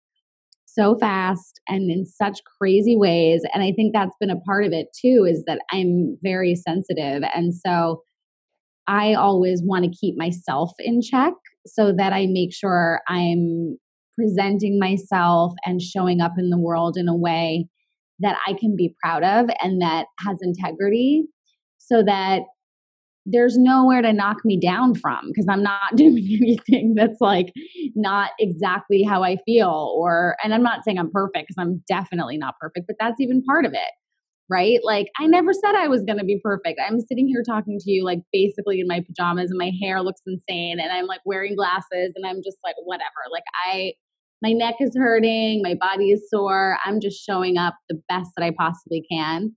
so 0.65 0.95
fast 0.97 1.59
and 1.67 1.89
in 1.89 2.05
such 2.05 2.39
crazy 2.59 2.95
ways. 2.95 3.41
And 3.53 3.63
I 3.63 3.71
think 3.71 3.93
that's 3.93 4.15
been 4.19 4.29
a 4.29 4.39
part 4.41 4.63
of 4.63 4.73
it 4.73 4.87
too, 4.99 5.25
is 5.27 5.43
that 5.47 5.61
I'm 5.71 6.17
very 6.21 6.55
sensitive. 6.55 7.23
And 7.35 7.53
so 7.53 8.03
I 8.87 9.15
always 9.15 9.61
want 9.63 9.85
to 9.85 9.91
keep 9.99 10.15
myself 10.17 10.71
in 10.79 11.01
check 11.01 11.33
so 11.65 11.91
that 11.93 12.13
I 12.13 12.27
make 12.27 12.53
sure 12.53 13.01
I'm 13.07 13.77
presenting 14.15 14.79
myself 14.79 15.53
and 15.65 15.81
showing 15.81 16.21
up 16.21 16.33
in 16.37 16.49
the 16.49 16.59
world 16.59 16.95
in 16.97 17.07
a 17.07 17.15
way 17.15 17.67
that 18.19 18.37
I 18.47 18.53
can 18.53 18.75
be 18.75 18.95
proud 19.01 19.23
of 19.23 19.49
and 19.61 19.81
that 19.81 20.07
has 20.25 20.37
integrity 20.41 21.25
so 21.77 22.03
that 22.03 22.41
there's 23.25 23.57
nowhere 23.57 24.01
to 24.01 24.13
knock 24.13 24.37
me 24.45 24.57
down 24.59 24.95
from 24.95 25.27
because 25.27 25.47
I'm 25.49 25.61
not 25.61 25.79
doing 25.95 26.25
anything 26.41 26.95
that's 26.95 27.19
like 27.19 27.53
not 27.95 28.31
exactly 28.39 29.03
how 29.03 29.23
I 29.23 29.37
feel 29.45 29.93
or 29.95 30.37
and 30.43 30.53
I'm 30.53 30.63
not 30.63 30.83
saying 30.83 30.97
I'm 30.97 31.11
perfect 31.11 31.47
because 31.47 31.61
I'm 31.61 31.83
definitely 31.87 32.37
not 32.37 32.55
perfect 32.59 32.87
but 32.87 32.95
that's 32.99 33.19
even 33.19 33.43
part 33.43 33.65
of 33.65 33.73
it 33.73 33.91
right? 34.49 34.79
Like 34.83 35.07
I 35.19 35.25
never 35.25 35.53
said 35.53 35.75
I 35.75 35.87
was 35.87 36.03
going 36.03 36.19
to 36.19 36.23
be 36.23 36.39
perfect. 36.41 36.79
I'm 36.85 37.01
sitting 37.01 37.27
here 37.27 37.43
talking 37.45 37.79
to 37.79 37.91
you 37.91 38.03
like 38.03 38.19
basically 38.31 38.79
in 38.79 38.87
my 38.87 39.01
pajamas 39.01 39.51
and 39.51 39.57
my 39.57 39.71
hair 39.81 40.01
looks 40.01 40.21
insane 40.25 40.79
and 40.79 40.91
I'm 40.91 41.05
like 41.05 41.21
wearing 41.25 41.55
glasses 41.55 42.13
and 42.15 42.25
I'm 42.25 42.41
just 42.43 42.57
like 42.63 42.75
whatever. 42.83 43.27
Like 43.31 43.43
I 43.67 43.93
my 44.41 44.51
neck 44.51 44.75
is 44.79 44.95
hurting 44.95 45.61
my 45.63 45.75
body 45.75 46.11
is 46.11 46.29
sore 46.29 46.77
I'm 46.85 46.99
just 46.99 47.23
showing 47.23 47.57
up 47.57 47.75
the 47.89 47.99
best 48.09 48.31
that 48.37 48.43
I 48.43 48.51
possibly 48.57 49.05
can 49.11 49.55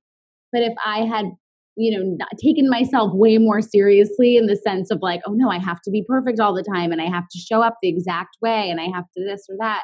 but 0.52 0.62
if 0.62 0.74
I 0.84 1.06
had 1.06 1.26
you 1.80 1.96
know, 1.96 2.16
not 2.18 2.28
taken 2.42 2.68
myself 2.68 3.12
way 3.14 3.38
more 3.38 3.62
seriously 3.62 4.36
in 4.36 4.46
the 4.46 4.56
sense 4.56 4.90
of 4.90 4.98
like, 5.00 5.22
oh 5.26 5.32
no, 5.32 5.48
I 5.48 5.58
have 5.58 5.80
to 5.82 5.90
be 5.90 6.04
perfect 6.06 6.38
all 6.38 6.54
the 6.54 6.62
time 6.62 6.92
and 6.92 7.00
I 7.00 7.06
have 7.06 7.24
to 7.30 7.38
show 7.38 7.62
up 7.62 7.76
the 7.80 7.88
exact 7.88 8.36
way 8.42 8.68
and 8.68 8.78
I 8.80 8.88
have 8.94 9.04
to 9.16 9.24
this 9.24 9.46
or 9.48 9.56
that. 9.60 9.82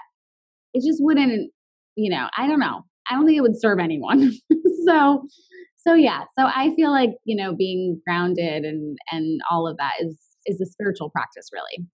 It 0.75 0.87
just 0.87 1.03
wouldn't, 1.03 1.51
you 1.95 2.11
know, 2.11 2.29
I 2.37 2.47
don't 2.47 2.61
know. 2.61 2.83
I 3.11 3.15
don't 3.15 3.25
think 3.25 3.39
it 3.39 3.43
would 3.43 3.59
serve 3.59 3.79
anyone. 3.79 4.33
so, 4.87 5.27
so 5.77 5.95
yeah. 5.95 6.25
So 6.39 6.45
I 6.47 6.75
feel 6.77 6.91
like, 6.91 7.11
you 7.25 7.37
know, 7.37 7.55
being 7.55 8.01
grounded 8.07 8.65
and 8.65 8.99
and 9.11 9.41
all 9.51 9.67
of 9.67 9.79
that 9.79 9.95
is 10.01 10.19
is 10.45 10.61
a 10.61 10.67
spiritual 10.67 11.11
practice 11.11 11.49
really. 11.53 11.87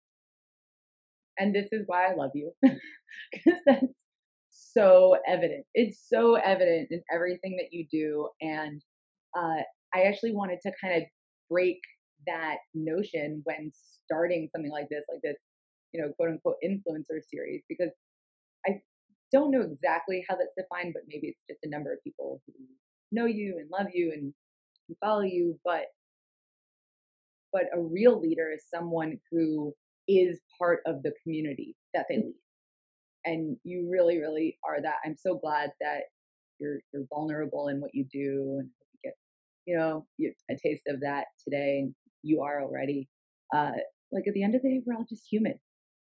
And 1.41 1.55
this 1.55 1.69
is 1.73 1.83
why 1.87 2.07
I 2.07 2.15
love 2.15 2.31
you. 2.35 2.53
Because 3.33 3.61
that's 3.67 3.87
so 4.51 5.17
evident. 5.27 5.65
It's 5.75 6.01
so 6.09 6.37
evident 6.37 6.89
in 6.93 7.03
everything 7.13 7.57
that 7.57 7.73
you 7.73 7.87
do. 7.91 8.29
And 8.41 8.81
uh, 9.37 9.63
I 9.95 10.03
actually 10.03 10.33
wanted 10.33 10.61
to 10.63 10.73
kind 10.81 11.03
of 11.03 11.09
break 11.49 11.81
that 12.27 12.59
notion 12.75 13.43
when 13.45 13.73
starting 14.05 14.49
something 14.55 14.71
like 14.71 14.89
this, 14.89 15.05
like 15.13 15.23
this, 15.23 15.37
you 15.93 16.01
know, 16.01 16.13
quote 16.17 16.31
unquote 16.31 16.57
influencer 16.65 17.21
series, 17.29 17.63
because 17.69 17.91
I 18.67 18.81
don't 19.33 19.51
know 19.51 19.63
exactly 19.63 20.25
how 20.29 20.37
that's 20.37 20.55
defined, 20.57 20.95
but 20.95 21.03
maybe 21.09 21.29
it's 21.29 21.41
just 21.49 21.65
a 21.65 21.69
number 21.69 21.93
of 21.93 22.03
people 22.05 22.41
who 22.47 22.53
know 23.11 23.27
you 23.27 23.57
and 23.59 23.69
love 23.71 23.89
you 23.93 24.13
and 24.13 24.33
follow 25.01 25.23
you, 25.23 25.59
but 25.65 25.87
but 27.53 27.65
a 27.75 27.81
real 27.81 28.21
leader 28.21 28.53
is 28.53 28.65
someone 28.73 29.19
who 29.31 29.75
is 30.09 30.41
part 30.59 30.81
of 30.87 31.03
the 31.03 31.13
community 31.23 31.77
that 31.95 32.07
they 32.09 32.17
lead. 32.17 32.35
And 33.25 33.57
you 33.65 33.89
really, 33.91 34.19
really 34.19 34.59
are 34.67 34.81
that. 34.81 34.97
I'm 35.05 35.17
so 35.17 35.39
glad 35.39 35.71
that 35.81 36.05
you're 36.59 36.79
you're 36.93 37.05
vulnerable 37.13 37.69
in 37.69 37.81
what 37.81 37.91
you 37.95 38.07
do 38.11 38.59
and 38.61 38.69
get 39.05 39.15
you 39.67 39.77
know, 39.77 40.07
a 40.51 40.55
taste 40.57 40.85
of 40.89 41.01
that 41.01 41.27
today, 41.45 41.81
and 41.81 41.95
you 42.23 42.43
are 42.43 42.63
already. 42.63 43.09
Uh, 43.55 43.73
like 44.13 44.25
at 44.27 44.35
the 44.35 44.43
end 44.43 44.55
of 44.55 44.63
the 44.63 44.69
day, 44.69 44.81
we're 44.85 44.95
all 44.95 45.07
just 45.09 45.27
human. 45.31 45.55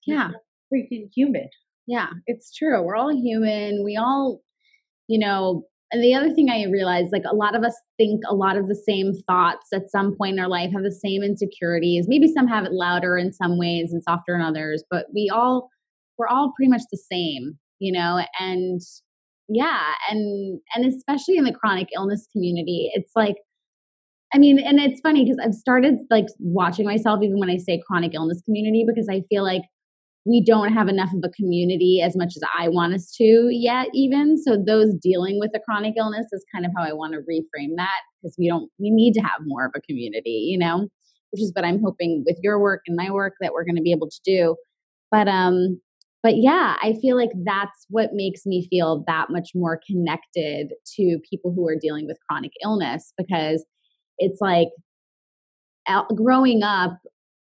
Yeah, 0.05 0.31
freaking 0.73 1.09
human. 1.13 1.49
Yeah, 1.87 2.09
it's 2.25 2.55
true. 2.55 2.81
We're 2.81 2.95
all 2.95 3.15
human. 3.15 3.83
We 3.83 3.97
all, 3.97 4.41
you 5.07 5.19
know. 5.19 5.63
And 5.91 6.03
the 6.03 6.13
other 6.13 6.31
thing 6.31 6.49
I 6.49 6.65
realized, 6.69 7.11
like 7.11 7.23
a 7.29 7.35
lot 7.35 7.55
of 7.55 7.63
us 7.63 7.75
think 7.97 8.21
a 8.27 8.35
lot 8.35 8.57
of 8.57 8.67
the 8.67 8.75
same 8.75 9.13
thoughts 9.27 9.67
at 9.73 9.89
some 9.89 10.15
point 10.15 10.33
in 10.33 10.39
our 10.39 10.47
life, 10.47 10.71
have 10.71 10.83
the 10.83 10.91
same 10.91 11.23
insecurities. 11.23 12.05
Maybe 12.07 12.31
some 12.31 12.47
have 12.47 12.65
it 12.65 12.73
louder 12.73 13.17
in 13.17 13.33
some 13.33 13.57
ways 13.57 13.91
and 13.91 14.03
softer 14.03 14.35
in 14.35 14.41
others, 14.41 14.83
but 14.91 15.07
we 15.13 15.31
all, 15.33 15.69
we're 16.17 16.27
all 16.27 16.53
pretty 16.55 16.69
much 16.69 16.83
the 16.91 17.01
same, 17.11 17.57
you 17.79 17.91
know. 17.91 18.23
And 18.39 18.81
yeah, 19.47 19.93
and 20.09 20.59
and 20.75 20.85
especially 20.85 21.37
in 21.37 21.43
the 21.43 21.53
chronic 21.53 21.87
illness 21.95 22.27
community, 22.31 22.91
it's 22.93 23.11
like 23.15 23.37
I 24.33 24.37
mean, 24.37 24.59
and 24.59 24.79
it's 24.79 25.01
funny 25.01 25.23
because 25.23 25.39
I've 25.43 25.55
started 25.55 25.95
like 26.11 26.27
watching 26.39 26.85
myself 26.85 27.21
even 27.23 27.39
when 27.39 27.49
I 27.49 27.57
say 27.57 27.81
chronic 27.87 28.13
illness 28.13 28.41
community 28.45 28.85
because 28.87 29.07
I 29.09 29.23
feel 29.27 29.43
like 29.43 29.63
we 30.29 30.41
don't 30.41 30.71
have 30.71 30.87
enough 30.87 31.11
of 31.13 31.21
a 31.23 31.29
community 31.29 32.01
as 32.05 32.15
much 32.15 32.33
as 32.35 32.43
I 32.57 32.69
want 32.69 32.93
us 32.93 33.11
to 33.17 33.49
yet, 33.51 33.87
even. 33.93 34.41
So, 34.41 34.57
those 34.63 34.93
dealing 35.01 35.39
with 35.39 35.51
a 35.55 35.59
chronic 35.59 35.95
illness 35.97 36.27
is 36.31 36.45
kind 36.53 36.65
of 36.65 36.71
how 36.77 36.83
I 36.83 36.93
want 36.93 37.13
to 37.13 37.19
reframe 37.19 37.75
that 37.77 38.01
because 38.21 38.35
we 38.37 38.47
don't, 38.47 38.69
we 38.77 38.91
need 38.91 39.13
to 39.13 39.21
have 39.21 39.41
more 39.45 39.65
of 39.65 39.71
a 39.75 39.81
community, 39.81 40.47
you 40.51 40.57
know, 40.57 40.87
which 41.31 41.41
is 41.41 41.51
what 41.55 41.65
I'm 41.65 41.81
hoping 41.83 42.23
with 42.25 42.37
your 42.43 42.59
work 42.59 42.81
and 42.87 42.95
my 42.95 43.09
work 43.09 43.33
that 43.41 43.53
we're 43.53 43.65
going 43.65 43.75
to 43.75 43.81
be 43.81 43.91
able 43.91 44.09
to 44.09 44.19
do. 44.23 44.55
But, 45.11 45.27
um, 45.27 45.81
but 46.21 46.37
yeah, 46.37 46.75
I 46.81 46.93
feel 47.01 47.15
like 47.15 47.31
that's 47.43 47.85
what 47.89 48.13
makes 48.13 48.45
me 48.45 48.67
feel 48.69 49.03
that 49.07 49.29
much 49.29 49.51
more 49.55 49.79
connected 49.87 50.73
to 50.97 51.17
people 51.29 51.53
who 51.53 51.67
are 51.67 51.77
dealing 51.79 52.05
with 52.05 52.17
chronic 52.29 52.51
illness 52.63 53.13
because 53.17 53.65
it's 54.17 54.41
like 54.41 54.67
growing 56.15 56.61
up, 56.61 56.97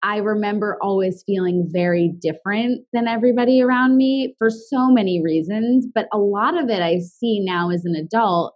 I 0.05 0.19
remember 0.19 0.77
always 0.83 1.25
feeling 1.27 1.67
very 1.73 2.13
different 2.21 2.83
than 2.93 3.09
everybody 3.09 3.63
around 3.63 3.97
me 3.97 4.35
for 4.39 4.51
so 4.51 4.91
many 4.91 5.23
reasons. 5.23 5.87
But 5.93 6.09
a 6.13 6.19
lot 6.19 6.63
of 6.63 6.69
it 6.69 6.83
I 6.83 6.99
see 6.99 7.41
now 7.41 7.71
as 7.71 7.87
an 7.87 7.97
adult 7.97 8.55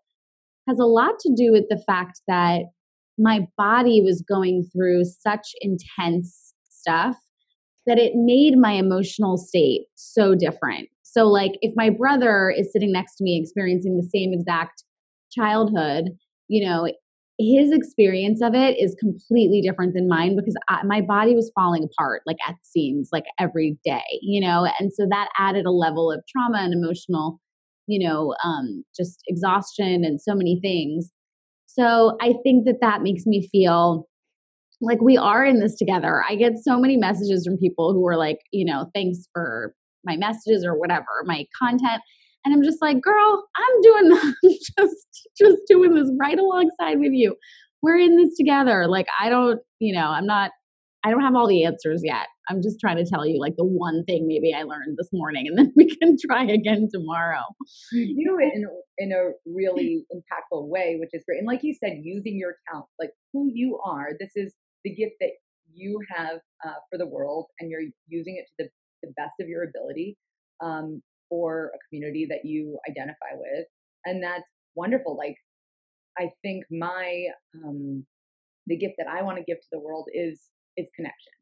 has 0.68 0.78
a 0.78 0.84
lot 0.84 1.18
to 1.20 1.32
do 1.34 1.50
with 1.50 1.64
the 1.70 1.82
fact 1.86 2.20
that 2.28 2.64
my 3.16 3.46
body 3.56 4.02
was 4.02 4.22
going 4.28 4.68
through 4.70 5.04
such 5.06 5.48
intense 5.62 6.52
stuff 6.68 7.16
that 7.86 7.98
it 7.98 8.12
made 8.14 8.58
my 8.58 8.72
emotional 8.72 9.38
state 9.38 9.86
so 9.94 10.34
different. 10.34 10.90
So, 11.02 11.26
like, 11.26 11.52
if 11.62 11.72
my 11.74 11.88
brother 11.88 12.52
is 12.54 12.70
sitting 12.70 12.92
next 12.92 13.16
to 13.16 13.24
me 13.24 13.40
experiencing 13.40 13.96
the 13.96 14.08
same 14.14 14.34
exact 14.34 14.84
childhood, 15.32 16.10
you 16.48 16.68
know, 16.68 16.92
his 17.38 17.72
experience 17.72 18.42
of 18.42 18.54
it 18.54 18.76
is 18.78 18.96
completely 18.98 19.60
different 19.60 19.94
than 19.94 20.08
mine 20.08 20.34
because 20.36 20.56
I, 20.68 20.82
my 20.84 21.00
body 21.00 21.34
was 21.34 21.52
falling 21.54 21.84
apart 21.84 22.22
like 22.26 22.38
at 22.46 22.56
seams 22.62 23.10
like 23.12 23.24
every 23.38 23.78
day 23.84 24.02
you 24.22 24.40
know? 24.40 24.68
And 24.78 24.92
so 24.92 25.06
that 25.08 25.28
added 25.38 25.64
a 25.64 25.70
level 25.70 26.10
of 26.10 26.22
trauma 26.28 26.58
and 26.58 26.74
emotional 26.74 27.40
you 27.86 28.06
know 28.06 28.34
um, 28.44 28.84
just 28.96 29.20
exhaustion 29.28 30.04
and 30.04 30.20
so 30.20 30.34
many 30.34 30.58
things. 30.60 31.10
So 31.66 32.16
i 32.20 32.34
think 32.42 32.64
that 32.66 32.80
that 32.80 33.02
makes 33.02 33.24
me 33.26 33.48
feel 33.50 34.08
like 34.80 35.00
we 35.00 35.16
are 35.16 35.44
in 35.44 35.58
this 35.58 35.74
together. 35.76 36.22
I 36.28 36.36
get 36.36 36.52
so 36.62 36.78
many 36.78 36.96
messages 36.96 37.44
from 37.44 37.58
people 37.58 37.92
who 37.92 38.06
are 38.06 38.16
like 38.16 38.38
you 38.52 38.64
know 38.64 38.90
thanks 38.94 39.28
for 39.32 39.74
my 40.04 40.16
messages 40.16 40.64
or 40.64 40.78
whatever 40.78 41.06
my 41.24 41.44
content 41.58 42.02
and 42.48 42.56
I'm 42.56 42.62
just 42.62 42.80
like, 42.80 43.02
girl, 43.02 43.44
I'm 43.56 43.82
doing 43.82 44.32
just 44.78 45.28
just 45.36 45.58
doing 45.68 45.94
this 45.94 46.10
right 46.18 46.38
alongside 46.38 46.98
with 46.98 47.12
you. 47.12 47.36
We're 47.82 47.98
in 47.98 48.16
this 48.16 48.36
together. 48.38 48.88
Like 48.88 49.06
I 49.20 49.28
don't, 49.28 49.60
you 49.80 49.94
know, 49.94 50.06
I'm 50.06 50.24
not 50.24 50.52
I 51.04 51.10
don't 51.10 51.20
have 51.20 51.36
all 51.36 51.46
the 51.46 51.64
answers 51.64 52.00
yet. 52.02 52.26
I'm 52.48 52.62
just 52.62 52.80
trying 52.80 52.96
to 52.96 53.04
tell 53.04 53.26
you 53.26 53.38
like 53.38 53.56
the 53.56 53.66
one 53.66 54.02
thing 54.04 54.26
maybe 54.26 54.54
I 54.54 54.62
learned 54.62 54.96
this 54.96 55.10
morning 55.12 55.46
and 55.46 55.58
then 55.58 55.72
we 55.76 55.94
can 55.94 56.16
try 56.18 56.44
again 56.44 56.88
tomorrow. 56.90 57.42
You 57.92 58.24
do 58.24 58.38
it 58.46 58.54
in 58.54 58.64
a, 58.64 58.68
in 58.96 59.12
a 59.12 59.32
really 59.46 60.06
impactful 60.10 60.68
way, 60.68 60.96
which 60.98 61.10
is 61.12 61.22
great. 61.26 61.38
And 61.38 61.46
like 61.46 61.62
you 61.62 61.74
said, 61.74 61.98
using 62.02 62.38
your 62.38 62.54
talent, 62.70 62.88
like 62.98 63.10
who 63.34 63.50
you 63.52 63.78
are, 63.84 64.08
this 64.18 64.30
is 64.36 64.54
the 64.84 64.94
gift 64.94 65.16
that 65.20 65.32
you 65.70 66.00
have 66.16 66.38
uh, 66.66 66.80
for 66.90 66.96
the 66.96 67.06
world 67.06 67.46
and 67.60 67.70
you're 67.70 67.82
using 68.08 68.36
it 68.36 68.46
to 68.58 68.64
the, 69.02 69.06
the 69.06 69.12
best 69.18 69.34
of 69.38 69.48
your 69.48 69.64
ability. 69.64 70.16
Um, 70.62 71.02
for 71.28 71.70
a 71.74 71.78
community 71.88 72.26
that 72.30 72.44
you 72.44 72.78
identify 72.88 73.32
with. 73.34 73.66
And 74.04 74.22
that's 74.22 74.44
wonderful. 74.74 75.16
Like, 75.16 75.36
I 76.18 76.30
think 76.42 76.64
my, 76.70 77.26
um, 77.64 78.04
the 78.66 78.76
gift 78.76 78.94
that 78.98 79.06
I 79.08 79.22
want 79.22 79.38
to 79.38 79.44
give 79.44 79.58
to 79.58 79.68
the 79.72 79.80
world 79.80 80.08
is, 80.12 80.40
is 80.76 80.88
connection. 80.94 81.32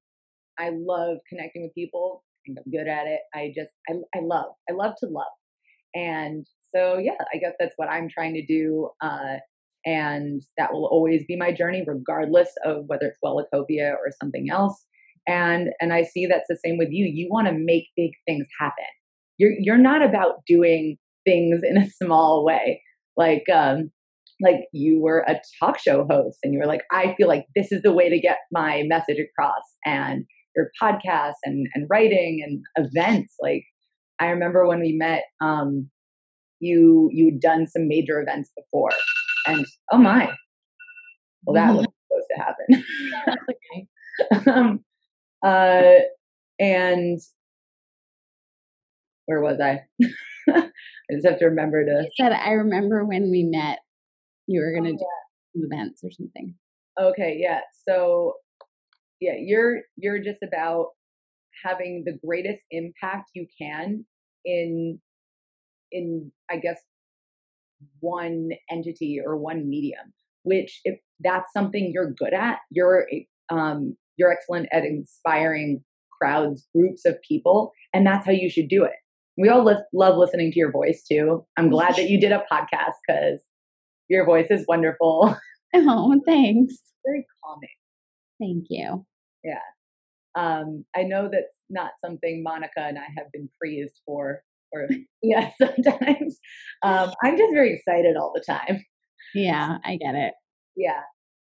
I 0.58 0.70
love 0.72 1.18
connecting 1.28 1.62
with 1.62 1.74
people. 1.74 2.24
I 2.24 2.38
think 2.46 2.58
I'm 2.64 2.72
good 2.72 2.88
at 2.88 3.06
it. 3.06 3.20
I 3.34 3.52
just, 3.54 3.70
I, 3.88 3.94
I 4.18 4.22
love, 4.22 4.52
I 4.70 4.72
love 4.72 4.94
to 5.00 5.06
love. 5.06 5.24
And 5.94 6.46
so, 6.74 6.98
yeah, 6.98 7.12
I 7.32 7.38
guess 7.38 7.54
that's 7.58 7.74
what 7.76 7.88
I'm 7.88 8.08
trying 8.08 8.34
to 8.34 8.46
do. 8.46 8.90
Uh, 9.00 9.36
and 9.84 10.42
that 10.58 10.72
will 10.72 10.86
always 10.86 11.24
be 11.26 11.36
my 11.36 11.52
journey, 11.52 11.84
regardless 11.86 12.48
of 12.64 12.84
whether 12.86 13.06
it's 13.06 13.18
Wellacopia 13.24 13.92
or 13.92 14.10
something 14.20 14.50
else. 14.50 14.84
And 15.28 15.70
and 15.80 15.92
I 15.92 16.02
see 16.02 16.26
that's 16.26 16.48
the 16.48 16.58
same 16.64 16.76
with 16.76 16.90
you. 16.90 17.06
You 17.06 17.28
want 17.30 17.46
to 17.46 17.52
make 17.52 17.88
big 17.96 18.12
things 18.26 18.46
happen. 18.60 18.84
You're 19.38 19.52
you're 19.58 19.78
not 19.78 20.02
about 20.02 20.42
doing 20.46 20.96
things 21.24 21.60
in 21.62 21.76
a 21.76 21.88
small 22.02 22.44
way. 22.44 22.82
like 23.16 23.44
um 23.52 23.90
like 24.42 24.66
you 24.72 25.00
were 25.00 25.20
a 25.26 25.40
talk 25.58 25.78
show 25.78 26.06
host 26.10 26.38
and 26.42 26.52
you 26.52 26.58
were 26.58 26.66
like 26.66 26.82
i 26.92 27.14
feel 27.16 27.26
like 27.28 27.46
this 27.54 27.72
is 27.72 27.80
the 27.82 27.92
way 27.92 28.10
to 28.10 28.20
get 28.20 28.38
my 28.52 28.82
message 28.86 29.16
across 29.18 29.62
and 29.86 30.24
your 30.54 30.70
podcast 30.82 31.34
and 31.44 31.66
and 31.74 31.86
writing 31.90 32.42
and 32.44 32.62
events. 32.86 33.34
Like 33.40 33.64
i 34.20 34.26
remember 34.28 34.66
when 34.66 34.80
we 34.80 34.92
met 34.92 35.24
um 35.40 35.90
you 36.60 37.10
you'd 37.12 37.40
done 37.40 37.66
some 37.66 37.88
major 37.88 38.20
events 38.20 38.50
before 38.56 38.90
and 39.46 39.64
oh 39.92 39.98
my. 39.98 40.32
Well 41.46 41.54
that 41.54 41.74
was 41.74 41.86
supposed 42.08 42.28
to 42.34 42.42
happen. 42.42 43.88
Um 44.46 44.84
uh 45.44 46.00
and 46.58 47.20
where 49.26 49.40
was 49.40 49.60
i? 49.60 49.80
I 50.48 51.14
just 51.14 51.26
have 51.26 51.38
to 51.38 51.46
remember 51.46 51.84
to 51.84 52.02
you 52.04 52.10
said 52.16 52.32
i 52.32 52.50
remember 52.50 53.04
when 53.04 53.30
we 53.30 53.44
met 53.44 53.78
you 54.46 54.60
were 54.60 54.72
going 54.72 54.96
to 54.96 55.04
oh, 55.04 55.08
do 55.54 55.64
events 55.64 56.02
or 56.04 56.10
something. 56.10 56.54
Okay 57.00 57.38
yeah 57.40 57.60
so 57.86 58.34
yeah 59.20 59.34
you're 59.38 59.80
you're 59.96 60.22
just 60.22 60.42
about 60.42 60.88
having 61.64 62.04
the 62.04 62.18
greatest 62.24 62.62
impact 62.70 63.30
you 63.34 63.46
can 63.60 64.04
in 64.44 64.98
in 65.92 66.30
i 66.50 66.56
guess 66.56 66.80
one 68.00 68.50
entity 68.70 69.20
or 69.24 69.36
one 69.36 69.68
medium 69.68 70.12
which 70.42 70.80
if 70.84 70.98
that's 71.20 71.52
something 71.52 71.90
you're 71.92 72.12
good 72.12 72.32
at 72.32 72.58
you're 72.70 73.06
um 73.50 73.96
you're 74.16 74.32
excellent 74.32 74.68
at 74.72 74.84
inspiring 74.84 75.82
crowds 76.20 76.66
groups 76.74 77.04
of 77.04 77.16
people 77.26 77.72
and 77.92 78.06
that's 78.06 78.26
how 78.26 78.32
you 78.32 78.48
should 78.48 78.68
do 78.68 78.84
it 78.84 78.92
we 79.36 79.48
all 79.48 79.64
li- 79.64 79.76
love 79.92 80.16
listening 80.16 80.50
to 80.52 80.58
your 80.58 80.72
voice 80.72 81.02
too. 81.10 81.44
I'm 81.56 81.68
glad 81.68 81.96
that 81.96 82.08
you 82.08 82.18
did 82.20 82.32
a 82.32 82.44
podcast 82.50 82.94
because 83.06 83.40
your 84.08 84.24
voice 84.24 84.48
is 84.50 84.64
wonderful. 84.68 85.36
Oh 85.74 86.18
thanks. 86.24 86.74
Very 87.04 87.26
calming. 87.44 87.68
Thank 88.40 88.66
you. 88.70 89.04
Yeah. 89.44 89.60
Um 90.34 90.86
i 90.96 91.02
know 91.02 91.28
that's 91.30 91.52
not 91.68 91.90
something 92.02 92.42
monica 92.42 92.80
and 92.80 92.96
i 92.98 93.04
have 93.18 93.26
been 93.32 93.50
praised 93.60 94.00
for 94.06 94.42
or 94.72 94.88
yeah 95.22 95.50
sometimes. 95.60 96.38
Um 96.82 97.10
i'm 97.22 97.36
just 97.36 97.52
very 97.52 97.74
excited 97.74 98.16
all 98.16 98.32
the 98.34 98.40
time. 98.46 98.82
Yeah 99.34 99.76
i 99.84 99.96
get 99.96 100.14
it. 100.14 100.32
Yeah. 100.76 101.02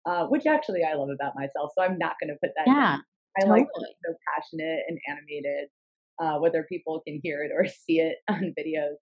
Uh 0.04 0.26
which 0.26 0.44
actually 0.44 0.82
i 0.84 0.94
love 0.94 1.08
about 1.14 1.34
myself 1.34 1.70
so 1.78 1.82
i'm 1.82 1.96
not 1.96 2.16
going 2.20 2.28
to 2.28 2.36
put 2.42 2.50
that 2.56 2.66
yeah 2.66 2.74
down. 2.74 3.02
i 3.38 3.40
totally. 3.42 3.60
like 3.60 3.68
so 4.04 4.14
passionate 4.34 4.80
and 4.88 4.98
animated 5.08 5.68
uh 6.20 6.38
whether 6.38 6.64
people 6.68 7.02
can 7.06 7.20
hear 7.22 7.42
it 7.42 7.50
or 7.54 7.66
see 7.86 8.00
it 8.00 8.16
on 8.28 8.54
videos 8.58 8.96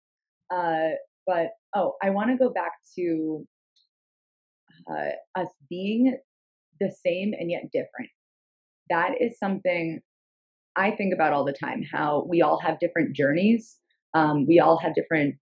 uh 0.54 0.94
but 1.26 1.50
oh 1.75 1.94
i 2.02 2.11
want 2.11 2.30
to 2.30 2.37
go 2.37 2.50
back 2.50 2.73
to 2.96 3.46
uh, 4.90 5.40
us 5.40 5.49
being 5.68 6.16
the 6.80 6.94
same 7.04 7.32
and 7.38 7.50
yet 7.50 7.62
different 7.73 8.11
that 8.90 9.12
is 9.20 9.38
something 9.38 10.00
I 10.78 10.90
think 10.90 11.14
about 11.14 11.32
all 11.32 11.44
the 11.44 11.54
time 11.54 11.82
how 11.90 12.26
we 12.28 12.42
all 12.42 12.61
have 12.61 12.78
different 12.78 13.16
journeys 13.16 13.78
um, 14.16 14.46
we 14.46 14.61
all 14.61 14.78
have 14.78 14.94
different 14.94 15.37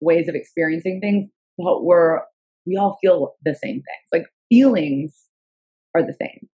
ways 0.00 0.28
of 0.28 0.34
experiencing 0.34 1.00
things, 1.00 1.30
but 1.56 1.84
we're 1.84 2.20
we 2.66 2.76
all 2.76 2.98
feel 3.00 3.34
the 3.44 3.54
same 3.54 3.76
things. 3.76 4.06
Like 4.12 4.26
feelings 4.50 5.16
are 5.94 6.02
the 6.02 6.14
same, 6.20 6.48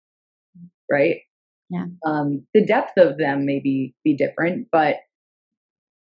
right? 0.91 1.17
Yeah. 1.73 1.87
Um, 2.05 2.47
the 2.53 2.65
depth 2.65 2.99
of 2.99 3.17
them 3.17 3.47
may 3.47 3.59
be 3.59 3.95
be 4.05 4.15
different, 4.15 4.69
but 4.71 4.97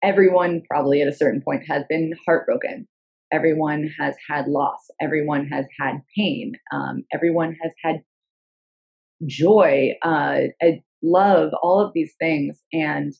everyone 0.03 0.61
probably 0.69 1.01
at 1.01 1.07
a 1.07 1.15
certain 1.15 1.41
point 1.41 1.63
has 1.69 1.85
been 1.87 2.13
heartbroken. 2.25 2.87
Everyone 3.31 3.89
has 3.97 4.15
had 4.29 4.47
loss. 4.47 4.89
Everyone 5.01 5.47
has 5.47 5.65
had 5.79 6.01
pain. 6.15 6.53
Um, 6.73 7.05
everyone 7.13 7.55
has 7.63 7.71
had 7.81 8.01
joy, 9.25 9.93
uh, 10.01 10.41
love, 11.01 11.51
all 11.63 11.79
of 11.79 11.93
these 11.93 12.13
things. 12.19 12.61
And 12.73 13.13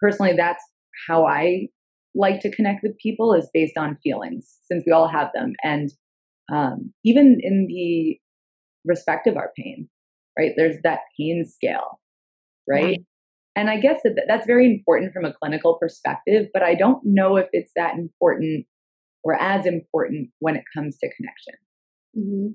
personally, 0.00 0.32
that's 0.36 0.64
how 1.06 1.26
I 1.26 1.68
like 2.14 2.40
to 2.40 2.50
connect 2.50 2.82
with 2.82 2.96
people 2.96 3.34
is 3.34 3.50
based 3.52 3.76
on 3.76 3.98
feelings, 4.02 4.56
since 4.64 4.84
we 4.86 4.92
all 4.92 5.08
have 5.08 5.28
them. 5.34 5.52
And 5.62 5.90
um, 6.50 6.94
even 7.04 7.38
in 7.42 7.66
the 7.68 8.18
respect 8.86 9.26
of 9.26 9.36
our 9.36 9.52
pain, 9.54 9.90
right? 10.38 10.52
There's 10.56 10.76
that 10.84 11.00
pain 11.18 11.44
scale, 11.44 12.00
right? 12.68 13.00
And 13.56 13.68
I 13.68 13.78
guess 13.78 14.00
that 14.04 14.22
that's 14.28 14.46
very 14.46 14.66
important 14.66 15.12
from 15.12 15.24
a 15.24 15.32
clinical 15.32 15.74
perspective, 15.74 16.46
but 16.52 16.62
I 16.62 16.74
don't 16.74 17.00
know 17.04 17.36
if 17.36 17.48
it's 17.52 17.72
that 17.74 17.94
important 17.94 18.66
or 19.24 19.34
as 19.40 19.66
important 19.66 20.30
when 20.38 20.54
it 20.54 20.64
comes 20.74 20.96
to 20.98 21.10
connection. 21.16 21.54
Mm-hmm. 22.16 22.48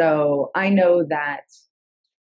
So 0.00 0.50
I 0.56 0.68
know 0.70 1.06
that 1.08 1.44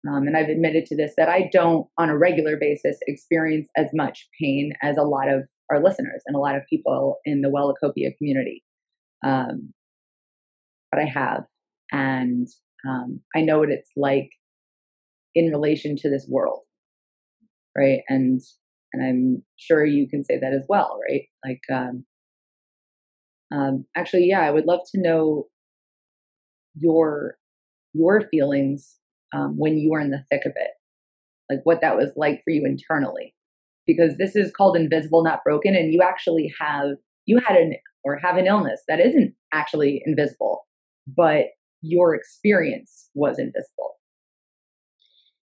um, 0.08 0.27
and 0.27 0.36
I've 0.36 0.49
admitted 0.49 0.86
to 0.88 0.97
this 0.97 1.13
that 1.17 1.29
I 1.29 1.49
don't, 1.51 1.88
on 1.97 2.10
a 2.10 2.17
regular 2.17 2.58
basis, 2.58 2.97
experience 3.08 3.69
as 3.77 3.88
much 3.93 4.27
pain 4.39 4.73
as 4.82 4.97
a 4.97 5.03
lot 5.03 5.29
of 5.29 5.43
our 5.71 5.82
listeners 5.82 6.21
and 6.25 6.36
a 6.36 6.39
lot 6.39 6.56
of 6.56 6.63
people 6.69 7.19
in 7.25 7.41
the 7.41 7.49
Wellacopia 7.49 8.15
community. 8.17 8.63
Um, 9.25 9.73
but 10.91 10.99
I 10.99 11.06
have, 11.06 11.45
and 11.91 12.47
um, 12.88 13.22
I 13.36 13.41
know 13.41 13.60
what 13.60 13.69
it's 13.69 13.91
like 13.96 14.30
in 15.36 15.52
relation 15.52 15.96
to 15.98 16.10
this 16.10 16.28
world, 16.30 16.62
right? 17.78 18.02
And 18.10 18.41
and 18.93 19.04
I'm 19.04 19.43
sure 19.58 19.84
you 19.84 20.08
can 20.08 20.24
say 20.24 20.38
that 20.39 20.54
as 20.54 20.65
well, 20.69 21.00
right? 21.10 21.24
Like, 21.43 21.62
um, 21.74 22.06
um, 23.52 23.86
actually, 23.98 24.28
yeah, 24.28 24.41
I 24.41 24.52
would 24.52 24.65
love 24.65 24.82
to 24.91 25.02
know 25.02 25.48
your 26.76 27.38
your 27.93 28.22
feelings 28.30 28.96
um, 29.34 29.56
when 29.58 29.78
you 29.78 29.91
were 29.91 30.00
in 30.00 30.12
the 30.12 30.24
thick 30.32 30.46
of 30.46 30.54
it, 30.56 30.72
like 31.50 31.62
what 31.63 31.82
that 31.82 31.96
was 31.96 32.12
like 32.15 32.41
for 32.43 32.52
you 32.52 32.65
internally. 32.65 33.34
Because 33.86 34.17
this 34.17 34.36
is 34.36 34.52
called 34.56 34.78
invisible, 34.78 35.24
not 35.24 35.43
broken, 35.43 35.76
and 35.76 35.91
you 35.93 36.02
actually 36.02 36.54
have 36.60 36.98
you 37.26 37.39
had 37.39 37.58
an 37.58 37.76
or 38.04 38.17
have 38.17 38.38
an 38.38 38.48
illness 38.48 38.82
that 38.88 39.00
isn't 39.00 39.34
actually 39.54 40.02
invisible, 40.06 40.67
but 41.08 41.48
your 41.84 42.15
experience 42.15 43.10
was 43.13 43.38
invisible. 43.38 43.98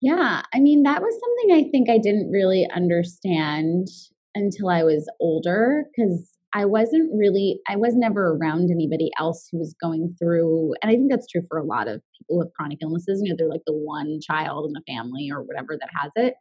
Yeah, 0.01 0.43
I 0.55 0.61
mean 0.61 0.85
that 0.85 1.03
was 1.03 1.15
something 1.15 1.67
I 1.67 1.71
think 1.71 1.91
I 1.91 1.99
didn't 1.99 2.31
really 2.31 2.69
understand 2.73 3.89
until 4.35 4.69
I 4.69 4.85
was 4.85 5.11
older 5.21 5.85
because 5.91 6.39
I 6.55 6.65
wasn't 6.65 7.11
really, 7.15 7.61
I 7.69 7.77
was 7.77 7.95
never 7.95 8.33
around 8.33 8.71
anybody 8.71 9.11
else 9.19 9.49
who 9.51 9.59
was 9.59 9.75
going 9.83 10.15
through, 10.19 10.75
and 10.83 10.91
I 10.91 10.95
think 10.95 11.11
that's 11.11 11.27
true 11.27 11.43
for 11.49 11.59
a 11.59 11.65
lot 11.65 11.89
of 11.89 12.01
people 12.17 12.39
with 12.39 12.53
chronic 12.55 12.79
illnesses. 12.81 13.21
You 13.23 13.31
know, 13.31 13.37
they're 13.37 13.49
like 13.49 13.65
the 13.67 13.75
one 13.75 14.19
child 14.23 14.67
in 14.67 14.73
the 14.73 14.83
family 14.87 15.29
or 15.31 15.43
whatever 15.43 15.77
that 15.79 15.91
has 16.01 16.11
it. 16.17 16.35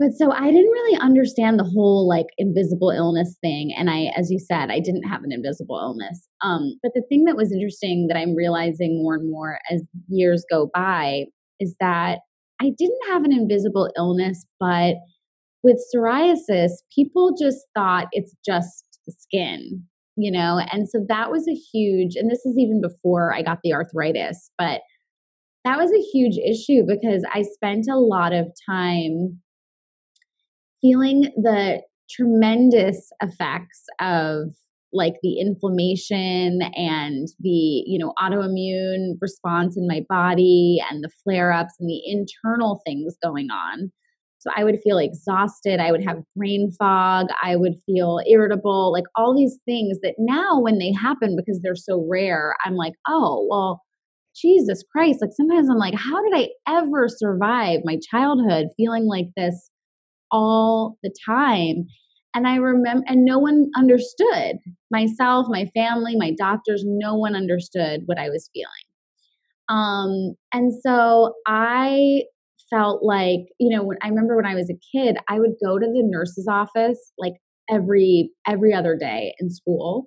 But 0.00 0.12
so 0.14 0.32
I 0.32 0.46
didn't 0.46 0.70
really 0.70 0.98
understand 0.98 1.58
the 1.58 1.64
whole 1.64 2.08
like 2.08 2.28
invisible 2.38 2.88
illness 2.88 3.36
thing. 3.42 3.74
And 3.76 3.90
I, 3.90 4.10
as 4.16 4.30
you 4.30 4.38
said, 4.38 4.70
I 4.70 4.80
didn't 4.80 5.02
have 5.02 5.22
an 5.24 5.30
invisible 5.30 5.78
illness. 5.78 6.26
Um, 6.42 6.78
but 6.82 6.92
the 6.94 7.02
thing 7.10 7.24
that 7.24 7.36
was 7.36 7.52
interesting 7.52 8.06
that 8.08 8.16
I'm 8.16 8.34
realizing 8.34 9.02
more 9.02 9.16
and 9.16 9.30
more 9.30 9.58
as 9.70 9.82
years 10.08 10.42
go 10.50 10.70
by 10.72 11.26
is 11.60 11.76
that 11.80 12.20
I 12.62 12.70
didn't 12.78 13.10
have 13.10 13.24
an 13.24 13.32
invisible 13.32 13.90
illness, 13.94 14.46
but 14.58 14.94
with 15.62 15.76
psoriasis, 15.94 16.70
people 16.94 17.36
just 17.38 17.58
thought 17.74 18.06
it's 18.12 18.34
just 18.42 18.84
the 19.06 19.12
skin, 19.12 19.84
you 20.16 20.32
know? 20.32 20.62
And 20.72 20.88
so 20.88 21.04
that 21.08 21.30
was 21.30 21.46
a 21.46 21.52
huge, 21.54 22.16
and 22.16 22.30
this 22.30 22.46
is 22.46 22.56
even 22.58 22.80
before 22.80 23.34
I 23.34 23.42
got 23.42 23.58
the 23.62 23.74
arthritis, 23.74 24.50
but 24.56 24.80
that 25.66 25.76
was 25.76 25.92
a 25.92 26.00
huge 26.10 26.38
issue 26.38 26.84
because 26.88 27.22
I 27.34 27.42
spent 27.42 27.84
a 27.90 27.98
lot 27.98 28.32
of 28.32 28.48
time 28.66 29.40
feeling 30.80 31.22
the 31.36 31.82
tremendous 32.10 33.10
effects 33.22 33.84
of 34.00 34.48
like 34.92 35.14
the 35.22 35.38
inflammation 35.38 36.60
and 36.74 37.28
the 37.38 37.84
you 37.86 37.98
know 37.98 38.12
autoimmune 38.20 39.14
response 39.20 39.76
in 39.76 39.86
my 39.86 40.04
body 40.08 40.82
and 40.90 41.04
the 41.04 41.10
flare 41.22 41.52
ups 41.52 41.74
and 41.78 41.88
the 41.88 42.02
internal 42.04 42.80
things 42.84 43.14
going 43.22 43.50
on 43.50 43.92
so 44.40 44.50
I 44.56 44.64
would 44.64 44.78
feel 44.82 44.96
exhausted. 44.96 45.80
I 45.80 45.92
would 45.92 46.02
have 46.02 46.22
brain 46.34 46.72
fog. 46.78 47.26
I 47.42 47.56
would 47.56 47.74
feel 47.84 48.20
irritable, 48.26 48.90
like 48.90 49.04
all 49.14 49.36
these 49.36 49.58
things 49.66 49.98
that 50.02 50.14
now, 50.18 50.58
when 50.58 50.78
they 50.78 50.92
happen 50.92 51.36
because 51.36 51.60
they're 51.62 51.74
so 51.74 52.06
rare, 52.10 52.56
I'm 52.64 52.74
like, 52.74 52.94
oh, 53.06 53.46
well, 53.50 53.82
Jesus 54.34 54.82
Christ. 54.90 55.18
Like 55.20 55.32
sometimes 55.34 55.68
I'm 55.68 55.76
like, 55.76 55.94
how 55.94 56.22
did 56.22 56.32
I 56.34 56.48
ever 56.66 57.06
survive 57.06 57.80
my 57.84 57.98
childhood 58.10 58.68
feeling 58.78 59.04
like 59.04 59.26
this 59.36 59.69
all 60.30 60.96
the 61.02 61.14
time? 61.26 61.86
And 62.34 62.46
I 62.46 62.56
remember, 62.56 63.04
and 63.08 63.24
no 63.24 63.38
one 63.38 63.70
understood 63.76 64.58
myself, 64.90 65.46
my 65.48 65.66
family, 65.74 66.14
my 66.16 66.32
doctors, 66.32 66.84
no 66.86 67.14
one 67.14 67.34
understood 67.34 68.02
what 68.06 68.18
I 68.18 68.28
was 68.28 68.48
feeling. 68.52 68.68
Um, 69.68 70.34
and 70.52 70.72
so 70.82 71.34
I 71.46 72.24
felt 72.70 73.02
like, 73.02 73.40
you 73.58 73.68
know, 73.74 73.82
when 73.82 73.98
I 74.02 74.08
remember 74.08 74.36
when 74.36 74.46
I 74.46 74.54
was 74.54 74.70
a 74.70 74.78
kid, 74.96 75.16
I 75.28 75.40
would 75.40 75.54
go 75.64 75.78
to 75.78 75.86
the 75.86 76.02
nurse's 76.04 76.46
office 76.48 77.12
like 77.18 77.34
every 77.68 78.30
every 78.46 78.74
other 78.74 78.96
day 78.96 79.34
in 79.38 79.50
school 79.50 80.06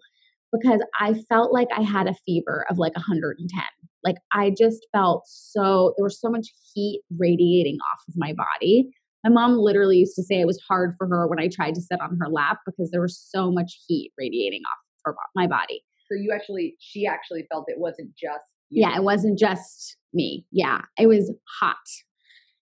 because 0.54 0.82
I 1.00 1.16
felt 1.30 1.52
like 1.52 1.68
I 1.76 1.82
had 1.82 2.08
a 2.08 2.16
fever 2.26 2.66
of 2.70 2.78
like 2.78 2.96
110. 2.96 3.62
Like 4.04 4.18
I 4.34 4.54
just 4.58 4.86
felt 4.94 5.24
so, 5.26 5.94
there 5.98 6.04
was 6.04 6.20
so 6.20 6.30
much 6.30 6.48
heat 6.74 7.02
radiating 7.18 7.78
off 7.92 8.02
of 8.08 8.14
my 8.18 8.34
body. 8.34 8.90
My 9.24 9.30
mom 9.30 9.58
literally 9.58 9.98
used 9.98 10.16
to 10.16 10.24
say 10.24 10.40
it 10.40 10.48
was 10.48 10.62
hard 10.68 10.96
for 10.98 11.08
her 11.08 11.28
when 11.28 11.40
I 11.40 11.48
tried 11.48 11.76
to 11.76 11.82
sit 11.82 12.02
on 12.02 12.18
her 12.20 12.30
lap 12.30 12.60
because 12.66 12.92
there 12.92 13.02
was 13.02 13.18
so 13.18 13.52
much 13.52 13.80
heat 13.88 14.12
radiating 14.18 14.62
off 14.72 14.78
her, 15.06 15.16
my 15.36 15.48
body. 15.48 15.84
So 16.12 16.16
you 16.16 16.32
actually, 16.34 16.76
she 16.80 17.08
actually 17.08 17.48
felt 17.52 17.66
it 17.68 17.80
wasn't 17.80 18.10
just 18.16 18.44
you. 18.70 18.82
Yeah, 18.82 18.96
it 18.98 19.04
wasn't 19.04 19.40
just 19.40 19.98
me. 20.14 20.46
Yeah, 20.52 20.82
it 20.98 21.08
was 21.08 21.32
hot. 21.60 21.78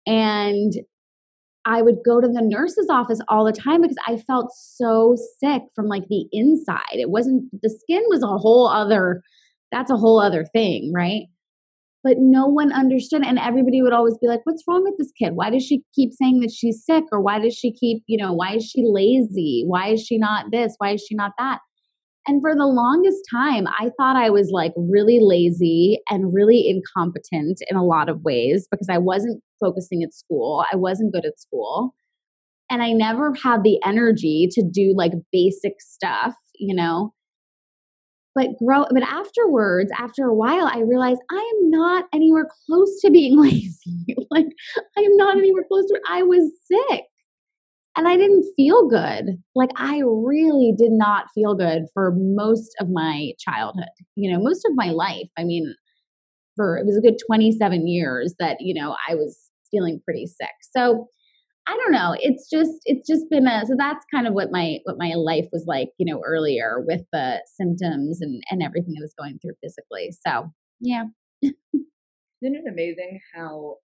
And 0.05 0.73
I 1.65 1.81
would 1.81 1.97
go 2.05 2.19
to 2.19 2.27
the 2.27 2.41
nurse's 2.41 2.87
office 2.89 3.19
all 3.29 3.45
the 3.45 3.53
time 3.53 3.81
because 3.81 3.97
I 4.05 4.17
felt 4.17 4.51
so 4.53 5.15
sick 5.39 5.63
from 5.75 5.87
like 5.87 6.07
the 6.09 6.25
inside. 6.31 6.81
It 6.93 7.09
wasn't 7.09 7.45
the 7.61 7.69
skin 7.69 8.03
was 8.07 8.21
a 8.21 8.27
whole 8.27 8.67
other 8.67 9.21
that's 9.71 9.89
a 9.89 9.97
whole 9.97 10.19
other 10.19 10.45
thing, 10.45 10.91
right? 10.93 11.23
But 12.03 12.17
no 12.19 12.47
one 12.47 12.73
understood 12.73 13.23
and 13.25 13.39
everybody 13.39 13.81
would 13.81 13.93
always 13.93 14.17
be 14.17 14.27
like, 14.27 14.41
"What's 14.43 14.63
wrong 14.67 14.83
with 14.83 14.97
this 14.97 15.11
kid? 15.17 15.35
Why 15.35 15.49
does 15.49 15.63
she 15.63 15.83
keep 15.95 16.11
saying 16.13 16.41
that 16.41 16.51
she's 16.51 16.83
sick 16.85 17.05
or 17.11 17.21
why 17.21 17.39
does 17.39 17.55
she 17.55 17.71
keep, 17.71 18.03
you 18.07 18.17
know, 18.17 18.33
why 18.33 18.55
is 18.55 18.65
she 18.65 18.83
lazy? 18.85 19.63
Why 19.65 19.89
is 19.93 20.03
she 20.03 20.17
not 20.17 20.51
this? 20.51 20.75
Why 20.79 20.91
is 20.93 21.01
she 21.01 21.15
not 21.15 21.31
that?" 21.37 21.59
And 22.27 22.41
for 22.41 22.55
the 22.55 22.65
longest 22.65 23.19
time, 23.29 23.67
I 23.67 23.91
thought 23.97 24.15
I 24.15 24.29
was 24.29 24.49
like 24.51 24.73
really 24.77 25.19
lazy 25.21 25.99
and 26.09 26.33
really 26.33 26.69
incompetent 26.69 27.59
in 27.69 27.75
a 27.75 27.83
lot 27.83 28.07
of 28.07 28.21
ways 28.23 28.67
because 28.71 28.87
I 28.89 28.97
wasn't 28.97 29.41
focusing 29.59 30.03
at 30.03 30.13
school. 30.13 30.63
I 30.71 30.77
wasn't 30.77 31.13
good 31.13 31.25
at 31.25 31.39
school. 31.39 31.93
And 32.69 32.81
I 32.81 32.91
never 32.93 33.33
had 33.43 33.63
the 33.63 33.77
energy 33.85 34.47
to 34.51 34.63
do 34.63 34.93
like 34.95 35.11
basic 35.31 35.81
stuff, 35.81 36.33
you 36.55 36.73
know. 36.73 37.13
But 38.36 38.58
grow 38.58 38.86
but 38.89 39.04
afterwards, 39.04 39.91
after 39.98 40.26
a 40.26 40.34
while, 40.34 40.67
I 40.67 40.80
realized 40.80 41.22
I 41.30 41.54
am 41.56 41.69
not 41.69 42.06
anywhere 42.13 42.48
close 42.65 43.00
to 43.02 43.12
being 43.12 43.39
lazy. 43.41 44.15
like 44.32 44.48
I 44.98 45.02
am 45.02 45.15
not 45.17 45.38
anywhere 45.38 45.63
close 45.67 45.86
to. 45.88 46.00
I 46.10 46.24
was 46.24 46.52
sick 46.65 47.04
and 47.96 48.08
I 48.08 48.17
didn't 48.17 48.46
feel 48.56 48.88
good. 48.88 49.38
Like 49.56 49.69
I 49.76 50.02
really 50.04 50.74
did 50.76 50.91
not 50.91 51.26
feel 51.34 51.54
good 51.54 51.84
for 51.93 52.13
most 52.15 52.76
of 52.80 52.89
my 52.89 53.34
childhood, 53.39 53.86
you 54.15 54.32
know, 54.32 54.41
most 54.41 54.65
of 54.65 54.72
my 54.76 54.89
life. 54.89 55.30
I 55.38 55.43
mean, 55.43 55.76
for 56.56 56.78
it 56.78 56.86
was 56.86 56.98
a 56.98 57.02
good 57.02 57.19
27 57.26 57.88
years 57.88 58.36
that, 58.39 58.58
you 58.60 58.74
know, 58.74 58.96
I 59.08 59.15
was 59.15 59.38
feeling 59.69 60.02
pretty 60.04 60.26
sick. 60.26 60.52
So 60.76 61.08
I 61.67 61.78
don't 61.78 61.91
know. 61.91 62.15
It's 62.19 62.49
just 62.49 62.82
it's 62.86 63.08
just 63.08 63.30
been 63.30 63.47
a 63.47 63.65
so 63.65 63.76
that's 63.78 64.06
kind 64.13 64.28
of 64.28 64.34
what 64.34 64.52
my 64.52 64.80
what 64.84 64.97
my 64.97 65.13
life 65.15 65.45
was 65.52 65.63
like, 65.65 65.89
you 65.97 66.12
know, 66.12 66.21
earlier 66.26 66.84
with 66.86 67.02
the 67.13 67.41
symptoms 67.56 68.21
and 68.21 68.43
and 68.49 68.62
everything 68.62 68.95
I 68.97 69.02
was 69.02 69.13
going 69.17 69.39
through 69.39 69.54
physically. 69.63 70.12
So 70.26 70.52
yeah. 70.82 71.06
Isn't 71.41 71.56
it 72.41 72.63
amazing 72.69 73.21
how 73.34 73.78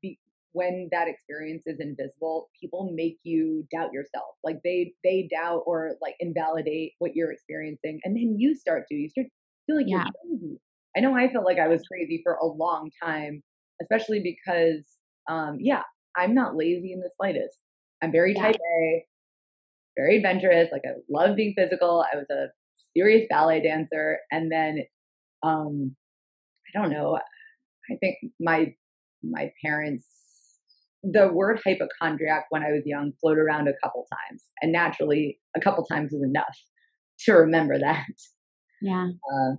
be, 0.00 0.20
when 0.52 0.88
that 0.92 1.08
experience 1.08 1.64
is 1.66 1.80
invisible, 1.80 2.48
people 2.60 2.92
make 2.94 3.18
you 3.24 3.66
doubt 3.72 3.92
yourself. 3.92 4.36
Like 4.44 4.58
they 4.62 4.94
they 5.02 5.28
doubt 5.28 5.62
or 5.66 5.96
like 6.00 6.14
invalidate 6.20 6.92
what 7.00 7.16
you're 7.16 7.32
experiencing, 7.32 7.98
and 8.04 8.16
then 8.16 8.36
you 8.38 8.54
start 8.54 8.84
to 8.88 8.94
you 8.94 9.08
start 9.08 9.26
to 9.26 9.32
feel 9.66 9.76
like 9.76 9.86
yeah. 9.88 10.04
you're 10.04 10.38
crazy. 10.38 10.60
I 10.96 11.00
know 11.00 11.16
I 11.16 11.30
felt 11.32 11.44
like 11.44 11.58
I 11.58 11.66
was 11.66 11.82
crazy 11.90 12.20
for 12.22 12.34
a 12.34 12.46
long 12.46 12.90
time, 13.02 13.42
especially 13.82 14.20
because 14.20 14.84
um, 15.28 15.58
yeah, 15.60 15.82
I'm 16.16 16.34
not 16.34 16.56
lazy 16.56 16.92
in 16.92 17.00
the 17.00 17.10
slightest. 17.16 17.58
I'm 18.02 18.12
very 18.12 18.34
yeah. 18.34 18.42
type 18.42 18.56
A, 18.56 19.04
very 19.96 20.16
adventurous. 20.16 20.70
Like 20.72 20.82
I 20.86 20.92
love 21.10 21.36
being 21.36 21.54
physical. 21.56 22.04
I 22.12 22.16
was 22.16 22.26
a 22.30 22.48
serious 22.96 23.26
ballet 23.28 23.62
dancer, 23.62 24.18
and 24.30 24.50
then 24.50 24.80
um, 25.42 25.96
I 26.68 26.78
don't 26.78 26.90
know. 26.90 27.18
I 27.90 27.96
think 28.00 28.16
my 28.40 28.74
my 29.22 29.50
parents 29.64 30.06
the 31.12 31.28
word 31.32 31.60
hypochondriac 31.64 32.46
when 32.50 32.62
I 32.62 32.72
was 32.72 32.82
young 32.84 33.12
floated 33.20 33.40
around 33.40 33.68
a 33.68 33.74
couple 33.82 34.06
times, 34.10 34.42
and 34.60 34.72
naturally, 34.72 35.38
a 35.56 35.60
couple 35.60 35.84
times 35.84 36.12
is 36.12 36.22
enough 36.22 36.56
to 37.20 37.32
remember 37.32 37.78
that. 37.80 38.06
Yeah. 38.82 39.08
Uh, 39.32 39.56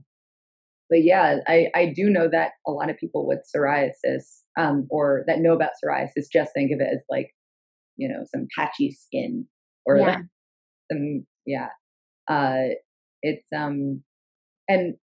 but 0.90 1.04
yeah, 1.04 1.38
I, 1.48 1.68
I 1.76 1.94
do 1.96 2.10
know 2.10 2.30
that 2.32 2.52
a 2.66 2.72
lot 2.72 2.90
of 2.90 2.98
people 2.98 3.28
with 3.28 3.40
psoriasis, 3.54 4.42
um, 4.58 4.88
or 4.90 5.24
that 5.28 5.40
know 5.40 5.54
about 5.54 5.72
psoriasis, 5.84 6.32
just 6.32 6.52
think 6.54 6.72
of 6.72 6.80
it 6.80 6.90
as 6.94 7.02
like, 7.10 7.32
you 7.98 8.08
know, 8.08 8.24
some 8.34 8.48
patchy 8.58 8.92
skin 8.92 9.46
or 9.86 9.98
yeah. 9.98 10.06
like 10.06 10.20
some 10.92 11.26
yeah. 11.46 11.70
Uh, 12.30 12.76
it's 13.22 13.48
um, 13.56 14.04
and 14.68 14.96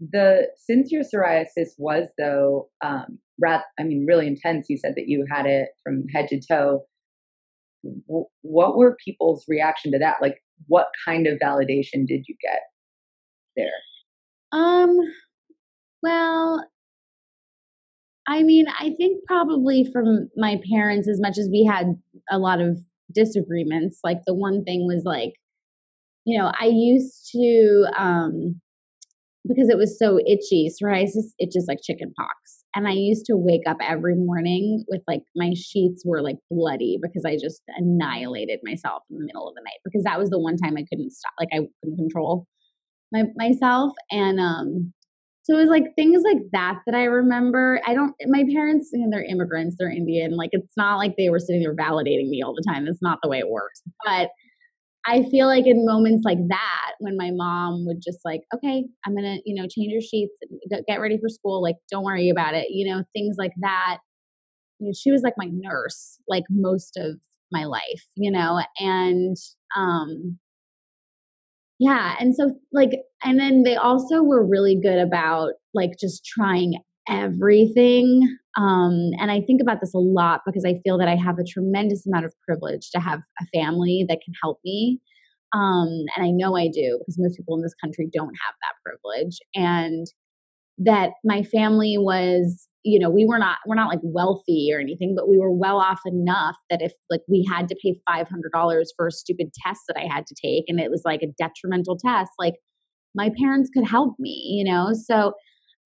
the 0.00 0.48
since 0.56 0.90
your 0.92 1.02
psoriasis 1.02 1.70
was 1.78 2.08
though 2.18 2.68
um, 2.84 3.18
rat, 3.40 3.64
I 3.78 3.84
mean, 3.84 4.06
really 4.06 4.26
intense. 4.26 4.66
You 4.68 4.78
said 4.78 4.94
that 4.96 5.08
you 5.08 5.24
had 5.30 5.46
it 5.46 5.68
from 5.84 6.04
head 6.12 6.28
to 6.28 6.40
toe. 6.40 6.84
W- 8.08 8.26
what 8.42 8.76
were 8.76 8.96
people's 9.04 9.44
reaction 9.48 9.92
to 9.92 9.98
that? 9.98 10.16
Like, 10.20 10.42
what 10.66 10.88
kind 11.04 11.26
of 11.26 11.38
validation 11.38 12.06
did 12.06 12.24
you 12.28 12.34
get 12.42 12.60
there? 13.56 13.70
Um, 14.52 14.98
well, 16.02 16.64
I 18.26 18.42
mean, 18.42 18.66
I 18.68 18.90
think 18.98 19.24
probably 19.26 19.88
from 19.90 20.28
my 20.36 20.60
parents, 20.70 21.08
as 21.08 21.20
much 21.20 21.38
as 21.38 21.48
we 21.50 21.64
had 21.64 21.94
a 22.30 22.38
lot 22.38 22.60
of 22.60 22.78
disagreements, 23.12 24.00
like 24.04 24.18
the 24.26 24.34
one 24.34 24.64
thing 24.64 24.86
was 24.86 25.02
like, 25.04 25.32
you 26.24 26.38
know, 26.38 26.52
I 26.60 26.66
used 26.66 27.30
to, 27.32 27.86
um, 27.96 28.60
because 29.46 29.70
it 29.70 29.78
was 29.78 29.98
so 29.98 30.18
itchy, 30.26 30.68
psoriasis 30.68 31.32
itches 31.40 31.64
like 31.66 31.78
chicken 31.82 32.12
pox. 32.18 32.64
And 32.74 32.86
I 32.86 32.92
used 32.92 33.24
to 33.26 33.36
wake 33.36 33.62
up 33.66 33.78
every 33.80 34.14
morning 34.14 34.84
with 34.88 35.00
like 35.08 35.22
my 35.34 35.52
sheets 35.56 36.02
were 36.04 36.20
like 36.20 36.36
bloody 36.50 36.98
because 37.00 37.24
I 37.24 37.36
just 37.36 37.62
annihilated 37.78 38.60
myself 38.62 39.04
in 39.10 39.16
the 39.16 39.24
middle 39.24 39.48
of 39.48 39.54
the 39.54 39.62
night 39.62 39.80
because 39.86 40.04
that 40.04 40.18
was 40.18 40.28
the 40.28 40.38
one 40.38 40.58
time 40.58 40.76
I 40.76 40.84
couldn't 40.90 41.12
stop, 41.12 41.32
like 41.40 41.48
I 41.52 41.60
couldn't 41.82 41.96
control 41.96 42.46
my 43.10 43.24
myself. 43.36 43.92
And 44.10 44.38
um, 44.38 44.92
so 45.48 45.56
it 45.56 45.60
was 45.60 45.70
like 45.70 45.94
things 45.96 46.22
like 46.24 46.42
that 46.52 46.80
that 46.84 46.94
I 46.94 47.04
remember. 47.04 47.80
I 47.86 47.94
don't, 47.94 48.14
my 48.26 48.44
parents, 48.52 48.90
you 48.92 49.00
know, 49.00 49.08
they're 49.10 49.24
immigrants, 49.24 49.76
they're 49.78 49.90
Indian. 49.90 50.36
Like 50.36 50.50
it's 50.52 50.76
not 50.76 50.96
like 50.96 51.14
they 51.16 51.30
were 51.30 51.38
sitting 51.38 51.62
there 51.62 51.74
validating 51.74 52.28
me 52.28 52.42
all 52.42 52.54
the 52.54 52.64
time. 52.68 52.84
That's 52.84 53.00
not 53.00 53.20
the 53.22 53.30
way 53.30 53.38
it 53.38 53.48
works. 53.48 53.80
But 54.04 54.28
I 55.06 55.22
feel 55.30 55.46
like 55.46 55.66
in 55.66 55.86
moments 55.86 56.22
like 56.26 56.36
that, 56.48 56.92
when 56.98 57.16
my 57.16 57.30
mom 57.32 57.86
would 57.86 58.02
just 58.02 58.18
like, 58.26 58.42
okay, 58.54 58.84
I'm 59.06 59.14
gonna, 59.14 59.38
you 59.46 59.54
know, 59.54 59.66
change 59.66 59.90
your 59.90 60.02
sheets, 60.02 60.34
get 60.86 61.00
ready 61.00 61.16
for 61.18 61.30
school, 61.30 61.62
like, 61.62 61.76
don't 61.90 62.04
worry 62.04 62.28
about 62.28 62.52
it, 62.52 62.66
you 62.68 62.86
know, 62.86 63.02
things 63.14 63.36
like 63.38 63.52
that. 63.60 64.00
You 64.80 64.88
know, 64.88 64.92
she 64.92 65.10
was 65.10 65.22
like 65.22 65.34
my 65.38 65.48
nurse, 65.50 66.18
like 66.28 66.44
most 66.50 66.98
of 66.98 67.16
my 67.50 67.64
life, 67.64 68.04
you 68.16 68.30
know, 68.30 68.60
and 68.78 69.34
um, 69.74 70.38
yeah, 71.78 72.16
and 72.18 72.34
so 72.34 72.52
like, 72.72 72.90
and 73.22 73.38
then 73.38 73.62
they 73.62 73.76
also 73.76 74.22
were 74.22 74.44
really 74.44 74.78
good 74.80 74.98
about 74.98 75.52
like 75.74 75.92
just 75.98 76.24
trying 76.24 76.82
everything. 77.08 78.36
Um, 78.56 79.10
and 79.18 79.30
I 79.30 79.40
think 79.40 79.62
about 79.62 79.80
this 79.80 79.94
a 79.94 79.98
lot 79.98 80.42
because 80.44 80.64
I 80.64 80.80
feel 80.84 80.98
that 80.98 81.08
I 81.08 81.16
have 81.16 81.38
a 81.38 81.44
tremendous 81.44 82.06
amount 82.06 82.26
of 82.26 82.34
privilege 82.46 82.90
to 82.90 83.00
have 83.00 83.20
a 83.40 83.46
family 83.54 84.04
that 84.08 84.20
can 84.24 84.34
help 84.42 84.58
me. 84.64 85.00
Um, 85.54 86.04
and 86.14 86.26
I 86.26 86.30
know 86.30 86.56
I 86.56 86.68
do 86.68 86.98
because 86.98 87.18
most 87.18 87.36
people 87.36 87.56
in 87.56 87.62
this 87.62 87.74
country 87.82 88.10
don't 88.12 88.34
have 88.34 88.54
that 88.60 88.74
privilege. 88.84 89.38
And 89.54 90.06
that 90.78 91.10
my 91.24 91.42
family 91.42 91.96
was, 91.98 92.68
you 92.84 92.98
know, 92.98 93.10
we 93.10 93.24
were 93.26 93.38
not, 93.38 93.58
we're 93.66 93.74
not 93.74 93.88
like 93.88 94.00
wealthy 94.02 94.70
or 94.72 94.78
anything, 94.78 95.14
but 95.16 95.28
we 95.28 95.38
were 95.38 95.52
well 95.52 95.78
off 95.78 96.00
enough 96.06 96.56
that 96.70 96.80
if 96.80 96.92
like 97.10 97.20
we 97.28 97.46
had 97.48 97.68
to 97.68 97.76
pay 97.82 97.98
$500 98.08 98.84
for 98.96 99.06
a 99.06 99.12
stupid 99.12 99.52
test 99.66 99.80
that 99.88 99.98
I 99.98 100.12
had 100.12 100.26
to 100.26 100.34
take 100.40 100.64
and 100.68 100.80
it 100.80 100.90
was 100.90 101.02
like 101.04 101.22
a 101.22 101.32
detrimental 101.38 101.98
test, 101.98 102.30
like 102.38 102.54
my 103.14 103.30
parents 103.38 103.70
could 103.74 103.86
help 103.86 104.14
me, 104.18 104.56
you 104.58 104.70
know? 104.70 104.92
So 104.92 105.32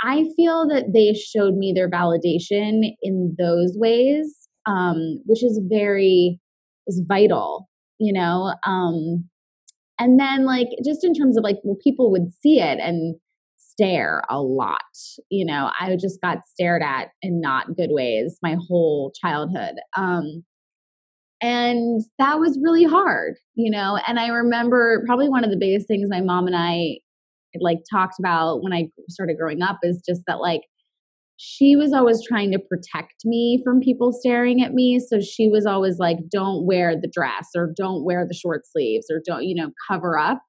I 0.03 0.25
feel 0.37 0.69
that 0.69 0.93
they 0.93 1.15
showed 1.15 1.55
me 1.55 1.73
their 1.73 1.89
validation 1.89 2.91
in 3.03 3.35
those 3.39 3.73
ways, 3.77 4.49
um, 4.67 5.21
which 5.25 5.43
is 5.45 5.61
very 5.71 6.41
is 6.87 7.03
vital, 7.07 7.69
you 7.99 8.13
know. 8.13 8.55
Um, 8.67 9.29
and 9.99 10.19
then 10.19 10.45
like 10.45 10.69
just 10.85 11.05
in 11.05 11.15
terms 11.15 11.37
of 11.37 11.45
like 11.45 11.59
well, 11.63 11.77
people 11.83 12.11
would 12.11 12.33
see 12.41 12.61
it 12.61 12.79
and 12.81 13.17
stare 13.83 14.23
a 14.29 14.41
lot. 14.41 14.81
You 15.31 15.45
know, 15.45 15.71
I 15.79 15.97
just 15.97 16.21
got 16.21 16.47
stared 16.47 16.83
at 16.83 17.09
in 17.21 17.41
not 17.41 17.77
good 17.77 17.91
ways 17.91 18.39
my 18.43 18.57
whole 18.69 19.13
childhood. 19.21 19.75
Um, 19.97 20.45
and 21.41 22.03
that 22.19 22.39
was 22.39 22.59
really 22.63 22.85
hard, 22.85 23.35
you 23.55 23.71
know. 23.71 23.99
And 24.07 24.21
I 24.21 24.29
remember 24.29 25.03
probably 25.07 25.29
one 25.29 25.45
of 25.45 25.51
the 25.51 25.57
biggest 25.57 25.89
things 25.89 26.09
my 26.09 26.21
mom 26.21 26.47
and 26.47 26.57
I 26.57 26.99
like 27.61 27.79
talked 27.91 28.15
about 28.19 28.63
when 28.63 28.73
I 28.73 28.89
started 29.11 29.37
growing 29.39 29.63
up 29.63 29.79
is 29.83 30.03
just 30.09 30.23
that 30.27 30.41
like 30.41 30.63
she 31.37 31.75
was 31.75 31.93
always 31.93 32.25
trying 32.25 32.53
to 32.53 32.59
protect 32.59 33.25
me 33.25 33.61
from 33.65 33.81
people 33.81 34.13
staring 34.13 34.63
at 34.63 34.75
me. 34.75 35.01
So 35.01 35.21
she 35.21 35.49
was 35.49 35.67
always 35.67 35.99
like, 35.99 36.19
don't 36.31 36.65
wear 36.65 36.95
the 36.95 37.11
dress 37.13 37.49
or 37.57 37.73
don't 37.77 38.05
wear 38.05 38.25
the 38.27 38.35
short 38.35 38.63
sleeves 38.65 39.07
or 39.11 39.21
don't, 39.27 39.43
you 39.43 39.57
know, 39.57 39.73
cover 39.91 40.17
up. 40.17 40.41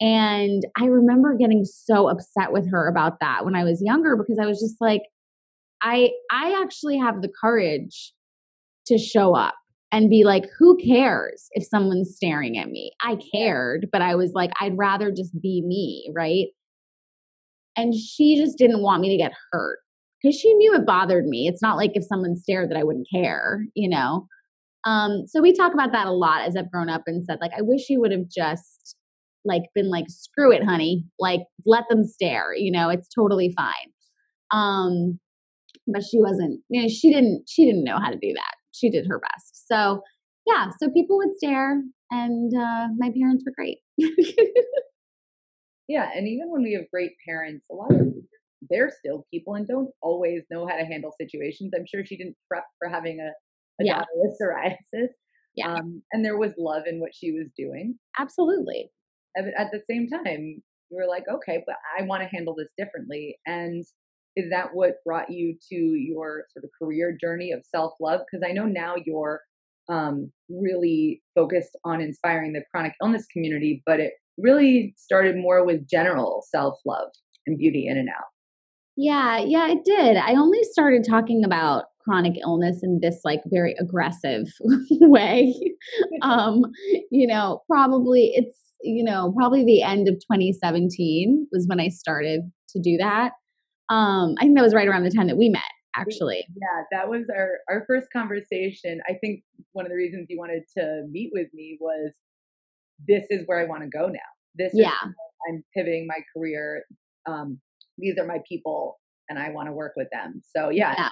And 0.00 0.62
I 0.78 0.86
remember 0.86 1.36
getting 1.36 1.64
so 1.64 2.08
upset 2.08 2.52
with 2.52 2.70
her 2.70 2.88
about 2.88 3.20
that 3.20 3.44
when 3.44 3.54
I 3.54 3.64
was 3.64 3.82
younger 3.82 4.16
because 4.16 4.38
I 4.40 4.46
was 4.46 4.58
just 4.58 4.76
like, 4.80 5.02
I 5.82 6.10
I 6.30 6.60
actually 6.62 6.98
have 6.98 7.22
the 7.22 7.32
courage 7.40 8.12
to 8.86 8.98
show 8.98 9.34
up 9.34 9.54
and 9.92 10.08
be 10.08 10.24
like, 10.24 10.46
who 10.58 10.76
cares 10.78 11.48
if 11.52 11.66
someone's 11.66 12.14
staring 12.14 12.56
at 12.58 12.70
me? 12.70 12.92
I 13.02 13.18
cared, 13.34 13.88
but 13.92 14.02
I 14.02 14.14
was 14.14 14.32
like, 14.34 14.50
I'd 14.60 14.78
rather 14.78 15.10
just 15.10 15.38
be 15.40 15.62
me, 15.66 16.10
right? 16.14 16.46
And 17.76 17.94
she 17.94 18.36
just 18.36 18.56
didn't 18.56 18.82
want 18.82 19.02
me 19.02 19.10
to 19.10 19.16
get 19.16 19.32
hurt 19.52 19.78
because 20.22 20.38
she 20.38 20.52
knew 20.54 20.74
it 20.74 20.86
bothered 20.86 21.26
me. 21.26 21.48
It's 21.48 21.62
not 21.62 21.76
like 21.76 21.92
if 21.94 22.04
someone 22.04 22.36
stared 22.36 22.70
that 22.70 22.78
I 22.78 22.84
wouldn't 22.84 23.08
care, 23.12 23.64
you 23.74 23.88
know? 23.88 24.26
Um, 24.84 25.26
so 25.26 25.42
we 25.42 25.52
talk 25.52 25.74
about 25.74 25.92
that 25.92 26.06
a 26.06 26.12
lot 26.12 26.42
as 26.42 26.56
I've 26.56 26.70
grown 26.70 26.88
up 26.88 27.02
and 27.06 27.24
said, 27.24 27.38
like, 27.40 27.52
I 27.56 27.62
wish 27.62 27.88
you 27.90 28.00
would 28.00 28.12
have 28.12 28.28
just 28.28 28.96
like 29.44 29.62
been 29.74 29.90
like, 29.90 30.06
screw 30.08 30.52
it, 30.52 30.64
honey. 30.64 31.04
Like, 31.18 31.40
let 31.66 31.84
them 31.88 32.04
stare, 32.04 32.54
you 32.54 32.70
know, 32.70 32.88
it's 32.88 33.08
totally 33.14 33.54
fine. 33.56 33.92
Um, 34.52 35.18
but 35.86 36.02
she 36.02 36.20
wasn't, 36.20 36.60
you 36.68 36.82
know, 36.82 36.88
she 36.88 37.12
didn't, 37.12 37.44
she 37.48 37.64
didn't 37.64 37.84
know 37.84 37.98
how 37.98 38.10
to 38.10 38.18
do 38.20 38.32
that. 38.34 38.54
She 38.72 38.90
did 38.90 39.06
her 39.08 39.20
best. 39.20 39.66
So 39.66 40.02
yeah, 40.46 40.70
so 40.78 40.90
people 40.90 41.16
would 41.18 41.36
stare 41.36 41.82
and 42.10 42.52
uh, 42.54 42.88
my 42.96 43.10
parents 43.16 43.44
were 43.46 43.52
great. 43.54 43.78
yeah. 45.88 46.10
And 46.14 46.26
even 46.26 46.50
when 46.50 46.62
we 46.62 46.74
have 46.74 46.90
great 46.92 47.12
parents, 47.26 47.66
a 47.70 47.74
lot 47.74 47.92
of 47.92 48.08
they're 48.68 48.92
still 48.98 49.26
people 49.32 49.54
and 49.54 49.66
don't 49.66 49.90
always 50.02 50.42
know 50.50 50.66
how 50.66 50.76
to 50.76 50.84
handle 50.84 51.12
situations. 51.18 51.72
I'm 51.74 51.86
sure 51.86 52.04
she 52.04 52.16
didn't 52.16 52.36
prep 52.48 52.64
for 52.78 52.88
having 52.88 53.20
a, 53.20 53.30
a 53.82 53.86
yeah. 53.86 53.94
daughter 53.94 54.06
with 54.14 54.38
psoriasis. 54.40 55.08
Yeah. 55.56 55.74
Um, 55.74 56.02
and 56.12 56.24
there 56.24 56.36
was 56.38 56.52
love 56.58 56.82
in 56.86 57.00
what 57.00 57.10
she 57.14 57.32
was 57.32 57.48
doing. 57.56 57.98
Absolutely. 58.18 58.90
At, 59.36 59.44
at 59.56 59.68
the 59.72 59.80
same 59.88 60.08
time, 60.08 60.62
you 60.90 60.96
were 60.96 61.08
like, 61.08 61.24
okay, 61.32 61.62
but 61.66 61.76
I 61.98 62.02
want 62.02 62.22
to 62.22 62.28
handle 62.28 62.54
this 62.56 62.70
differently. 62.76 63.38
And 63.46 63.84
is 64.36 64.50
that 64.50 64.70
what 64.72 64.96
brought 65.04 65.30
you 65.30 65.56
to 65.70 65.74
your 65.74 66.44
sort 66.52 66.64
of 66.64 66.70
career 66.80 67.16
journey 67.20 67.52
of 67.52 67.62
self 67.68 67.92
love? 68.00 68.20
Because 68.30 68.46
I 68.48 68.52
know 68.52 68.66
now 68.66 68.94
you're 69.04 69.40
um, 69.88 70.30
really 70.48 71.22
focused 71.34 71.76
on 71.84 72.00
inspiring 72.00 72.52
the 72.52 72.62
chronic 72.70 72.94
illness 73.02 73.26
community, 73.32 73.82
but 73.86 74.00
it 74.00 74.12
really 74.38 74.94
started 74.96 75.36
more 75.36 75.64
with 75.64 75.88
general 75.88 76.44
self 76.48 76.78
love 76.86 77.08
and 77.46 77.58
beauty 77.58 77.86
in 77.86 77.98
and 77.98 78.08
out. 78.08 78.24
Yeah, 78.96 79.38
yeah, 79.38 79.68
it 79.68 79.84
did. 79.84 80.16
I 80.16 80.34
only 80.34 80.62
started 80.64 81.04
talking 81.08 81.44
about 81.44 81.84
chronic 82.00 82.34
illness 82.42 82.80
in 82.82 83.00
this 83.00 83.20
like 83.24 83.40
very 83.46 83.74
aggressive 83.78 84.46
way. 84.90 85.54
um, 86.22 86.62
you 87.10 87.26
know, 87.26 87.62
probably 87.66 88.32
it's, 88.34 88.58
you 88.82 89.04
know, 89.04 89.32
probably 89.36 89.64
the 89.64 89.82
end 89.82 90.08
of 90.08 90.14
2017 90.14 91.48
was 91.52 91.66
when 91.68 91.80
I 91.80 91.88
started 91.88 92.42
to 92.70 92.80
do 92.80 92.96
that. 92.98 93.32
Um, 93.90 94.34
I 94.38 94.42
think 94.42 94.56
that 94.56 94.62
was 94.62 94.74
right 94.74 94.88
around 94.88 95.04
the 95.04 95.10
time 95.10 95.26
that 95.26 95.36
we 95.36 95.48
met, 95.48 95.62
actually. 95.96 96.46
Yeah, 96.48 96.82
that 96.92 97.08
was 97.08 97.24
our, 97.34 97.58
our 97.68 97.84
first 97.86 98.06
conversation. 98.12 99.00
I 99.08 99.14
think 99.20 99.42
one 99.72 99.84
of 99.84 99.90
the 99.90 99.96
reasons 99.96 100.26
you 100.28 100.38
wanted 100.38 100.62
to 100.78 101.04
meet 101.10 101.30
with 101.32 101.48
me 101.52 101.76
was 101.80 102.12
this 103.08 103.24
is 103.30 103.42
where 103.46 103.60
I 103.60 103.64
want 103.64 103.82
to 103.82 103.88
go 103.88 104.06
now. 104.06 104.18
This 104.54 104.72
yeah. 104.74 104.92
I'm 105.48 105.64
pivoting 105.76 106.06
my 106.06 106.18
career. 106.36 106.84
Um, 107.26 107.60
these 107.98 108.16
are 108.18 108.26
my 108.26 108.38
people 108.48 108.98
and 109.30 109.38
I 109.38 109.48
want 109.50 109.68
to 109.68 109.72
work 109.72 109.92
with 109.96 110.08
them. 110.12 110.42
So 110.54 110.68
yeah, 110.68 110.94
yeah. 110.98 111.08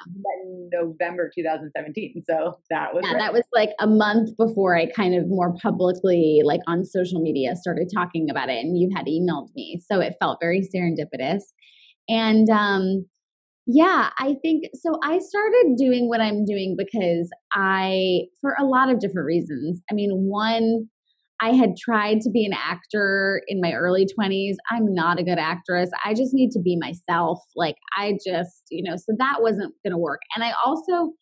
November 0.73 1.31
2017. 1.35 2.23
So 2.29 2.59
that 2.69 2.93
was 2.93 3.05
yeah, 3.05 3.13
right. 3.13 3.19
that 3.19 3.33
was 3.33 3.45
like 3.55 3.71
a 3.81 3.87
month 3.87 4.37
before 4.37 4.77
I 4.77 4.87
kind 4.87 5.15
of 5.15 5.29
more 5.29 5.55
publicly, 5.63 6.43
like 6.45 6.61
on 6.67 6.85
social 6.85 7.23
media, 7.23 7.55
started 7.57 7.89
talking 7.95 8.29
about 8.29 8.51
it, 8.51 8.59
and 8.59 8.77
you 8.77 8.91
had 8.95 9.07
emailed 9.07 9.49
me, 9.55 9.81
so 9.91 10.01
it 10.01 10.17
felt 10.21 10.39
very 10.43 10.69
serendipitous. 10.75 11.43
And 12.09 12.51
um, 12.51 13.07
yeah, 13.67 14.11
I 14.19 14.35
think 14.43 14.65
so. 14.75 14.99
I 15.03 15.19
started 15.19 15.77
doing 15.77 16.09
what 16.09 16.21
I'm 16.21 16.45
doing 16.45 16.75
because 16.77 17.31
I, 17.53 18.23
for 18.41 18.57
a 18.59 18.65
lot 18.65 18.91
of 18.91 18.99
different 18.99 19.27
reasons. 19.27 19.81
I 19.91 19.95
mean, 19.95 20.11
one, 20.11 20.89
I 21.41 21.53
had 21.53 21.77
tried 21.77 22.21
to 22.23 22.31
be 22.31 22.45
an 22.45 22.53
actor 22.53 23.43
in 23.47 23.61
my 23.61 23.73
early 23.73 24.07
20s. 24.07 24.57
I'm 24.71 24.93
not 24.93 25.21
a 25.21 25.23
good 25.23 25.39
actress. 25.39 25.91
I 26.05 26.15
just 26.15 26.35
need 26.35 26.51
to 26.53 26.61
be 26.61 26.77
myself. 26.77 27.39
Like, 27.55 27.77
I 27.97 28.19
just, 28.27 28.65
you 28.71 28.83
know, 28.83 28.97
so 28.97 29.15
that 29.19 29.37
wasn't 29.41 29.75
going 29.85 29.93
to 29.93 29.99
work. 29.99 30.21
And 30.35 30.45
I 30.45 30.53
also 30.65 31.13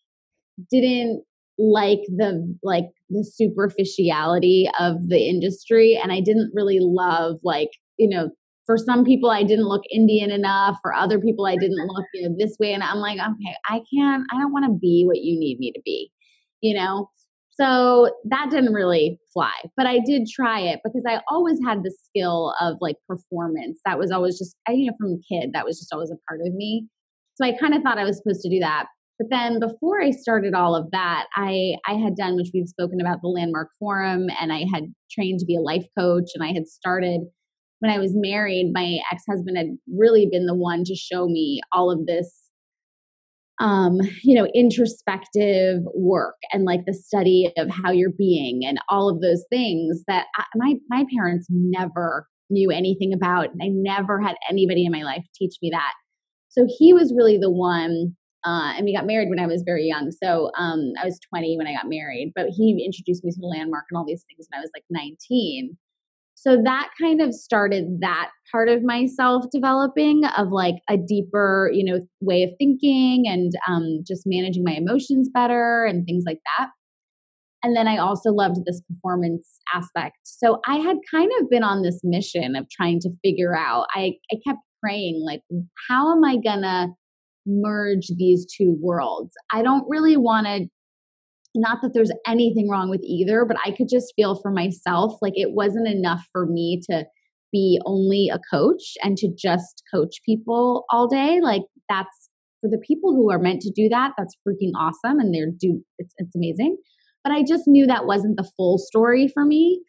didn't 0.70 1.22
like 1.59 2.00
the 2.09 2.55
like 2.62 2.85
the 3.09 3.24
superficiality 3.24 4.68
of 4.79 5.09
the 5.09 5.18
industry 5.18 5.98
and 6.00 6.12
I 6.12 6.20
didn't 6.20 6.50
really 6.55 6.79
love 6.81 7.37
like, 7.42 7.70
you 7.98 8.09
know, 8.09 8.31
for 8.66 8.76
some 8.76 9.05
people 9.05 9.31
I 9.31 9.42
didn't 9.42 9.66
look 9.68 9.83
Indian 9.90 10.31
enough. 10.31 10.79
For 10.83 10.92
other 10.92 11.20
people 11.20 11.46
I 11.46 11.57
didn't 11.57 11.87
look 11.87 12.05
you 12.14 12.29
know, 12.29 12.37
this 12.38 12.57
way. 12.59 12.72
And 12.72 12.83
I'm 12.83 12.98
like, 12.98 13.18
okay, 13.18 13.55
I 13.68 13.81
can't, 13.94 14.24
I 14.33 14.38
don't 14.38 14.52
want 14.52 14.66
to 14.66 14.79
be 14.79 15.05
what 15.07 15.18
you 15.18 15.38
need 15.38 15.59
me 15.59 15.72
to 15.72 15.81
be, 15.85 16.11
you 16.61 16.74
know? 16.74 17.11
So 17.59 18.11
that 18.25 18.51
didn't 18.51 18.75
really 18.75 19.19
fly, 19.33 19.55
but 19.77 19.87
I 19.87 20.01
did 20.05 20.29
try 20.29 20.61
it 20.61 20.81
because 20.85 21.05
I 21.09 21.21
always 21.31 21.59
had 21.64 21.83
the 21.83 21.95
skill 22.05 22.55
of 22.61 22.77
like 22.81 22.97
performance. 23.09 23.81
That 23.87 23.99
was 23.99 24.11
always 24.11 24.38
just, 24.38 24.57
I, 24.69 24.73
you 24.73 24.87
know, 24.90 24.97
from 25.01 25.12
a 25.12 25.35
kid, 25.35 25.51
that 25.55 25.64
was 25.64 25.79
just 25.79 25.92
always 25.92 26.11
a 26.11 26.19
part 26.29 26.40
of 26.47 26.53
me. 26.53 26.87
So 27.37 27.47
I 27.47 27.57
kind 27.57 27.75
of 27.75 27.83
thought 27.83 27.99
I 27.99 28.05
was 28.05 28.19
supposed 28.19 28.42
to 28.42 28.51
do 28.51 28.61
that. 28.61 28.87
But 29.19 29.29
then 29.31 29.59
before 29.59 30.03
I 30.03 30.11
started 30.11 30.53
all 30.53 30.75
of 30.75 30.90
that, 30.90 31.27
I, 31.35 31.77
I 31.88 31.95
had 31.95 32.16
done, 32.16 32.37
which 32.37 32.51
we've 32.53 32.69
spoken 32.69 33.01
about, 33.01 33.23
the 33.23 33.29
Landmark 33.29 33.71
Forum, 33.79 34.27
and 34.38 34.53
I 34.53 34.66
had 34.73 34.85
trained 35.11 35.40
to 35.40 35.47
be 35.47 35.57
a 35.57 35.61
life 35.61 35.87
coach, 35.99 36.31
and 36.35 36.45
I 36.45 36.53
had 36.53 36.66
started 36.66 37.23
when 37.81 37.90
I 37.90 37.99
was 37.99 38.12
married, 38.14 38.73
my 38.73 38.99
ex 39.12 39.23
husband 39.29 39.57
had 39.57 39.77
really 39.92 40.29
been 40.31 40.47
the 40.47 40.55
one 40.55 40.85
to 40.85 40.95
show 40.95 41.27
me 41.29 41.61
all 41.73 41.90
of 41.90 42.07
this, 42.07 42.45
um, 43.59 43.99
you 44.23 44.35
know, 44.35 44.47
introspective 44.55 45.81
work 45.95 46.37
and 46.53 46.64
like 46.64 46.85
the 46.87 46.95
study 46.95 47.53
of 47.57 47.69
how 47.71 47.90
you're 47.90 48.11
being 48.11 48.62
and 48.64 48.79
all 48.88 49.09
of 49.09 49.21
those 49.21 49.45
things 49.51 50.03
that 50.07 50.27
I, 50.37 50.45
my 50.55 50.75
my 50.88 51.05
parents 51.14 51.47
never 51.51 52.27
knew 52.51 52.71
anything 52.71 53.12
about. 53.12 53.49
I 53.61 53.69
never 53.69 54.21
had 54.21 54.37
anybody 54.49 54.85
in 54.85 54.92
my 54.92 55.03
life 55.03 55.25
teach 55.35 55.57
me 55.62 55.71
that. 55.71 55.92
So 56.49 56.66
he 56.79 56.92
was 56.92 57.12
really 57.16 57.38
the 57.38 57.51
one. 57.51 58.16
Uh, 58.45 58.75
and 58.77 58.85
we 58.85 58.95
got 58.95 59.07
married 59.07 59.29
when 59.29 59.40
I 59.40 59.47
was 59.47 59.64
very 59.66 59.87
young. 59.87 60.12
So 60.12 60.53
um, 60.57 60.92
I 61.03 61.05
was 61.05 61.19
20 61.31 61.57
when 61.59 61.66
I 61.66 61.75
got 61.75 61.88
married, 61.88 62.31
but 62.37 62.47
he 62.49 62.85
introduced 62.85 63.25
me 63.25 63.33
to 63.33 63.40
the 63.40 63.47
landmark 63.47 63.87
and 63.90 63.99
all 63.99 64.05
these 64.07 64.25
things 64.29 64.47
when 64.49 64.61
I 64.61 64.62
was 64.62 64.71
like 64.73 64.85
19 64.88 65.77
so 66.38 66.61
that 66.62 66.90
kind 67.01 67.22
of 67.22 67.35
started 67.35 67.99
that 68.01 68.29
part 68.53 68.68
of 68.68 68.85
myself 68.85 69.46
developing 69.51 70.22
of 70.37 70.49
like 70.53 70.77
a 70.88 70.96
deeper 70.96 71.70
you 71.72 71.85
know 71.85 72.07
way 72.20 72.42
of 72.42 72.51
thinking 72.59 73.25
and 73.27 73.53
um, 73.68 74.03
just 74.07 74.22
managing 74.27 74.62
my 74.64 74.75
emotions 74.75 75.29
better 75.33 75.85
and 75.85 76.07
things 76.07 76.25
like 76.27 76.38
that. 76.59 76.68
And 77.62 77.75
then 77.75 77.88
i 77.88 77.96
also 77.96 78.31
loved 78.31 78.57
this 78.64 78.81
performance 78.88 79.59
aspect. 79.75 80.18
So 80.25 80.61
i 80.66 80.77
had 80.77 80.99
kind 81.11 81.31
of 81.40 81.51
been 81.51 81.64
on 81.64 81.83
this 81.83 82.01
mission 82.05 82.55
of 82.55 82.66
trying 82.70 83.01
to 83.01 83.11
figure 83.25 83.57
out 83.57 83.87
i, 83.94 84.12
I 84.31 84.37
kept 84.46 84.61
praying 84.83 85.25
like 85.27 85.40
how 85.88 86.12
am 86.12 86.22
i 86.25 86.37
gonna 86.37 86.88
merge 87.46 88.09
these 88.16 88.44
two 88.46 88.77
worlds? 88.81 89.33
I 89.53 89.62
don't 89.62 89.88
really 89.88 90.16
want 90.16 90.46
to 90.46 90.68
not 91.57 91.79
that 91.83 91.92
there's 91.95 92.12
anything 92.27 92.69
wrong 92.69 92.90
with 92.90 93.03
either, 93.03 93.45
but 93.45 93.57
I 93.64 93.71
could 93.71 93.88
just 93.88 94.12
feel 94.16 94.35
for 94.40 94.51
myself 94.51 95.19
like 95.21 95.35
it 95.37 95.53
wasn't 95.53 95.88
enough 95.88 96.27
for 96.33 96.47
me 96.47 96.81
to 96.90 97.05
be 97.53 97.81
only 97.85 98.31
a 98.33 98.40
coach 98.51 98.95
and 99.03 99.16
to 99.19 99.29
just 99.37 99.83
coach 99.92 100.16
people 100.25 100.85
all 100.90 101.07
day. 101.09 101.40
Like 101.40 101.62
that's 101.88 102.29
for 102.61 102.69
the 102.69 102.79
people 102.79 103.14
who 103.14 103.31
are 103.31 103.38
meant 103.38 103.62
to 103.62 103.71
do 103.71 103.88
that, 103.88 104.12
that's 104.16 104.37
freaking 104.47 104.73
awesome 104.77 105.19
and 105.19 105.35
they're 105.35 105.51
do 105.51 105.83
it's 105.99 106.14
it's 106.19 106.35
amazing. 106.35 106.77
But 107.25 107.33
I 107.33 107.42
just 107.42 107.66
knew 107.66 107.87
that 107.87 108.07
wasn't 108.07 108.37
the 108.37 108.49
full 108.57 108.79
story 108.79 109.29
for 109.29 109.45
me. 109.45 109.83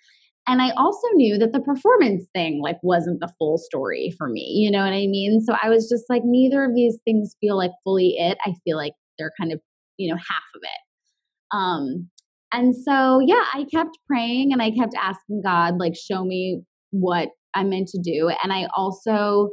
And 0.47 0.61
I 0.61 0.71
also 0.77 1.07
knew 1.13 1.37
that 1.37 1.51
the 1.51 1.59
performance 1.59 2.25
thing 2.33 2.61
like 2.63 2.77
wasn't 2.81 3.19
the 3.19 3.31
full 3.37 3.57
story 3.57 4.13
for 4.17 4.29
me. 4.29 4.41
You 4.55 4.71
know 4.71 4.79
what 4.79 4.93
I 4.93 5.05
mean? 5.07 5.41
So 5.41 5.55
I 5.61 5.69
was 5.69 5.89
just 5.89 6.05
like 6.09 6.23
neither 6.23 6.63
of 6.63 6.73
these 6.73 6.97
things 7.03 7.35
feel 7.41 7.57
like 7.57 7.71
fully 7.83 8.15
it. 8.17 8.37
I 8.45 8.53
feel 8.63 8.77
like 8.77 8.93
they're 9.19 9.33
kind 9.39 9.51
of, 9.51 9.59
you 9.97 10.09
know, 10.09 10.15
half 10.15 10.43
of 10.55 10.61
it. 10.63 10.86
Um, 11.51 12.09
and 12.53 12.75
so, 12.75 13.19
yeah, 13.19 13.43
I 13.53 13.65
kept 13.73 13.97
praying 14.07 14.53
and 14.53 14.61
I 14.61 14.71
kept 14.71 14.93
asking 14.95 15.41
God, 15.43 15.77
like, 15.77 15.95
show 15.95 16.23
me 16.23 16.61
what 16.91 17.29
I'm 17.53 17.69
meant 17.69 17.89
to 17.89 17.99
do. 18.01 18.31
And 18.43 18.53
I 18.53 18.67
also 18.75 19.49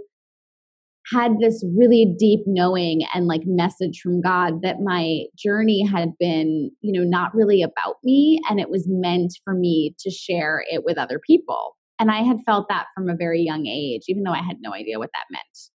had 1.12 1.38
this 1.38 1.64
really 1.76 2.14
deep 2.18 2.40
knowing 2.46 3.02
and 3.14 3.26
like 3.26 3.42
message 3.44 4.00
from 4.02 4.22
God 4.22 4.62
that 4.62 4.80
my 4.80 5.24
journey 5.36 5.86
had 5.86 6.12
been, 6.18 6.70
you 6.80 6.98
know, 6.98 7.06
not 7.06 7.34
really 7.34 7.62
about 7.62 7.96
me 8.02 8.40
and 8.48 8.58
it 8.58 8.70
was 8.70 8.86
meant 8.88 9.34
for 9.44 9.54
me 9.54 9.94
to 9.98 10.10
share 10.10 10.64
it 10.70 10.82
with 10.84 10.96
other 10.96 11.20
people. 11.26 11.76
And 12.00 12.10
I 12.10 12.22
had 12.22 12.38
felt 12.46 12.68
that 12.70 12.86
from 12.94 13.10
a 13.10 13.16
very 13.16 13.42
young 13.42 13.66
age, 13.66 14.02
even 14.08 14.22
though 14.22 14.32
I 14.32 14.42
had 14.42 14.56
no 14.60 14.72
idea 14.72 14.98
what 14.98 15.10
that 15.14 15.26
meant. 15.30 15.73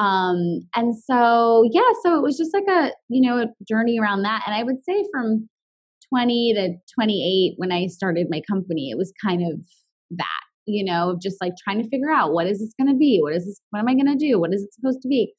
Um, 0.00 0.62
and 0.74 0.96
so, 0.96 1.62
yeah, 1.70 1.82
so 2.02 2.16
it 2.16 2.22
was 2.22 2.38
just 2.38 2.54
like 2.54 2.64
a, 2.68 2.92
you 3.10 3.20
know, 3.20 3.42
a 3.42 3.46
journey 3.68 4.00
around 4.00 4.22
that. 4.22 4.42
And 4.46 4.54
I 4.54 4.62
would 4.62 4.82
say 4.88 5.04
from 5.12 5.46
20 6.08 6.54
to 6.54 6.68
28 6.94 7.54
when 7.58 7.70
I 7.70 7.86
started 7.86 8.28
my 8.30 8.40
company, 8.50 8.90
it 8.90 8.96
was 8.96 9.12
kind 9.22 9.42
of 9.42 9.60
that, 10.12 10.40
you 10.64 10.82
know, 10.82 11.18
just 11.20 11.36
like 11.42 11.52
trying 11.62 11.82
to 11.82 11.88
figure 11.90 12.10
out 12.10 12.32
what 12.32 12.46
is 12.46 12.60
this 12.60 12.72
going 12.80 12.90
to 12.90 12.98
be? 12.98 13.18
What 13.20 13.34
is 13.34 13.44
this? 13.44 13.60
What 13.70 13.80
am 13.80 13.88
I 13.88 13.94
going 13.94 14.06
to 14.06 14.16
do? 14.16 14.40
What 14.40 14.54
is 14.54 14.62
it 14.62 14.72
supposed 14.72 15.02
to 15.02 15.08
be? 15.08 15.34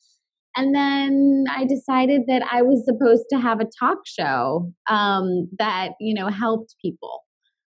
And 0.55 0.75
then 0.75 1.45
I 1.49 1.65
decided 1.65 2.23
that 2.27 2.43
I 2.51 2.61
was 2.61 2.85
supposed 2.85 3.23
to 3.31 3.39
have 3.39 3.61
a 3.61 3.69
talk 3.79 3.99
show 4.05 4.71
um, 4.89 5.49
that, 5.57 5.93
you 5.99 6.13
know, 6.13 6.27
helped 6.27 6.75
people, 6.83 7.21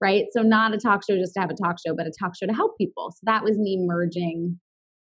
right? 0.00 0.24
So, 0.32 0.42
not 0.42 0.74
a 0.74 0.78
talk 0.78 1.02
show 1.08 1.16
just 1.16 1.34
to 1.34 1.40
have 1.40 1.50
a 1.50 1.54
talk 1.54 1.76
show, 1.86 1.94
but 1.94 2.06
a 2.06 2.12
talk 2.18 2.32
show 2.34 2.46
to 2.46 2.54
help 2.54 2.78
people. 2.78 3.10
So, 3.10 3.20
that 3.24 3.44
was 3.44 3.58
me 3.58 3.76
merging 3.78 4.58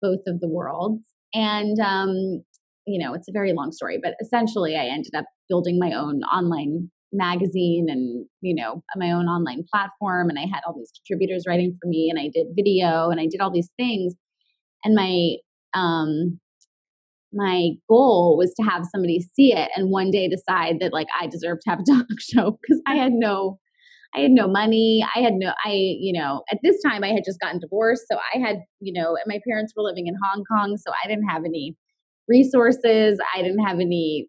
both 0.02 0.22
of 0.26 0.40
the 0.40 0.50
worlds. 0.50 1.04
And, 1.34 1.80
um, 1.80 2.44
you 2.86 3.04
know, 3.04 3.14
it's 3.14 3.28
a 3.30 3.34
very 3.34 3.54
long 3.54 3.72
story, 3.72 4.00
but 4.02 4.16
essentially 4.22 4.76
I 4.76 4.86
ended 4.86 5.14
up 5.16 5.26
building 5.50 5.80
my 5.80 5.94
own 5.94 6.22
online 6.24 6.90
magazine 7.14 7.88
and, 7.90 8.26
you 8.42 8.56
know, 8.56 8.84
my 8.96 9.12
own 9.12 9.28
online 9.28 9.64
platform. 9.72 10.30
And 10.30 10.40
I 10.40 10.44
had 10.44 10.62
all 10.66 10.74
these 10.76 10.92
contributors 10.96 11.44
writing 11.48 11.78
for 11.82 11.88
me 11.88 12.10
and 12.10 12.20
I 12.20 12.30
did 12.34 12.48
video 12.56 13.10
and 13.10 13.20
I 13.20 13.28
did 13.28 13.42
all 13.42 13.52
these 13.52 13.70
things. 13.78 14.14
And 14.84 14.96
my, 14.96 15.36
um, 15.74 16.40
my 17.34 17.70
goal 17.88 18.38
was 18.38 18.54
to 18.56 18.64
have 18.64 18.86
somebody 18.92 19.26
see 19.36 19.54
it 19.54 19.70
and 19.76 19.90
one 19.90 20.12
day 20.12 20.28
decide 20.28 20.80
that 20.80 20.92
like 20.92 21.08
I 21.20 21.28
deserve 21.28 21.60
to 21.62 21.70
have 21.70 21.80
a 21.80 21.84
talk 21.92 22.08
show 22.20 22.58
because 22.62 22.82
I 22.86 22.96
had 22.96 23.14
no 23.14 23.60
I 24.16 24.20
had 24.20 24.32
no 24.32 24.48
money. 24.48 25.06
I 25.16 25.20
had 25.20 25.34
no, 25.34 25.54
I, 25.64 25.72
you 25.72 26.12
know, 26.12 26.44
at 26.52 26.60
this 26.64 26.82
time 26.82 27.04
I 27.04 27.10
had 27.10 27.24
just 27.26 27.40
gotten 27.40 27.60
divorced. 27.60 28.04
So 28.12 28.18
I 28.18 28.40
had, 28.40 28.58
you 28.80 28.92
know, 28.94 29.16
and 29.16 29.24
my 29.26 29.40
parents 29.48 29.74
were 29.76 29.84
living 29.84 30.08
in 30.08 30.16
Hong 30.22 30.44
Kong. 30.52 30.78
So 30.78 30.92
I 31.04 31.08
didn't 31.08 31.30
have 31.30 31.44
any 31.46 31.76
resources. 32.28 33.20
I 33.36 33.42
didn't 33.42 33.66
have 33.66 33.80
any, 33.80 34.28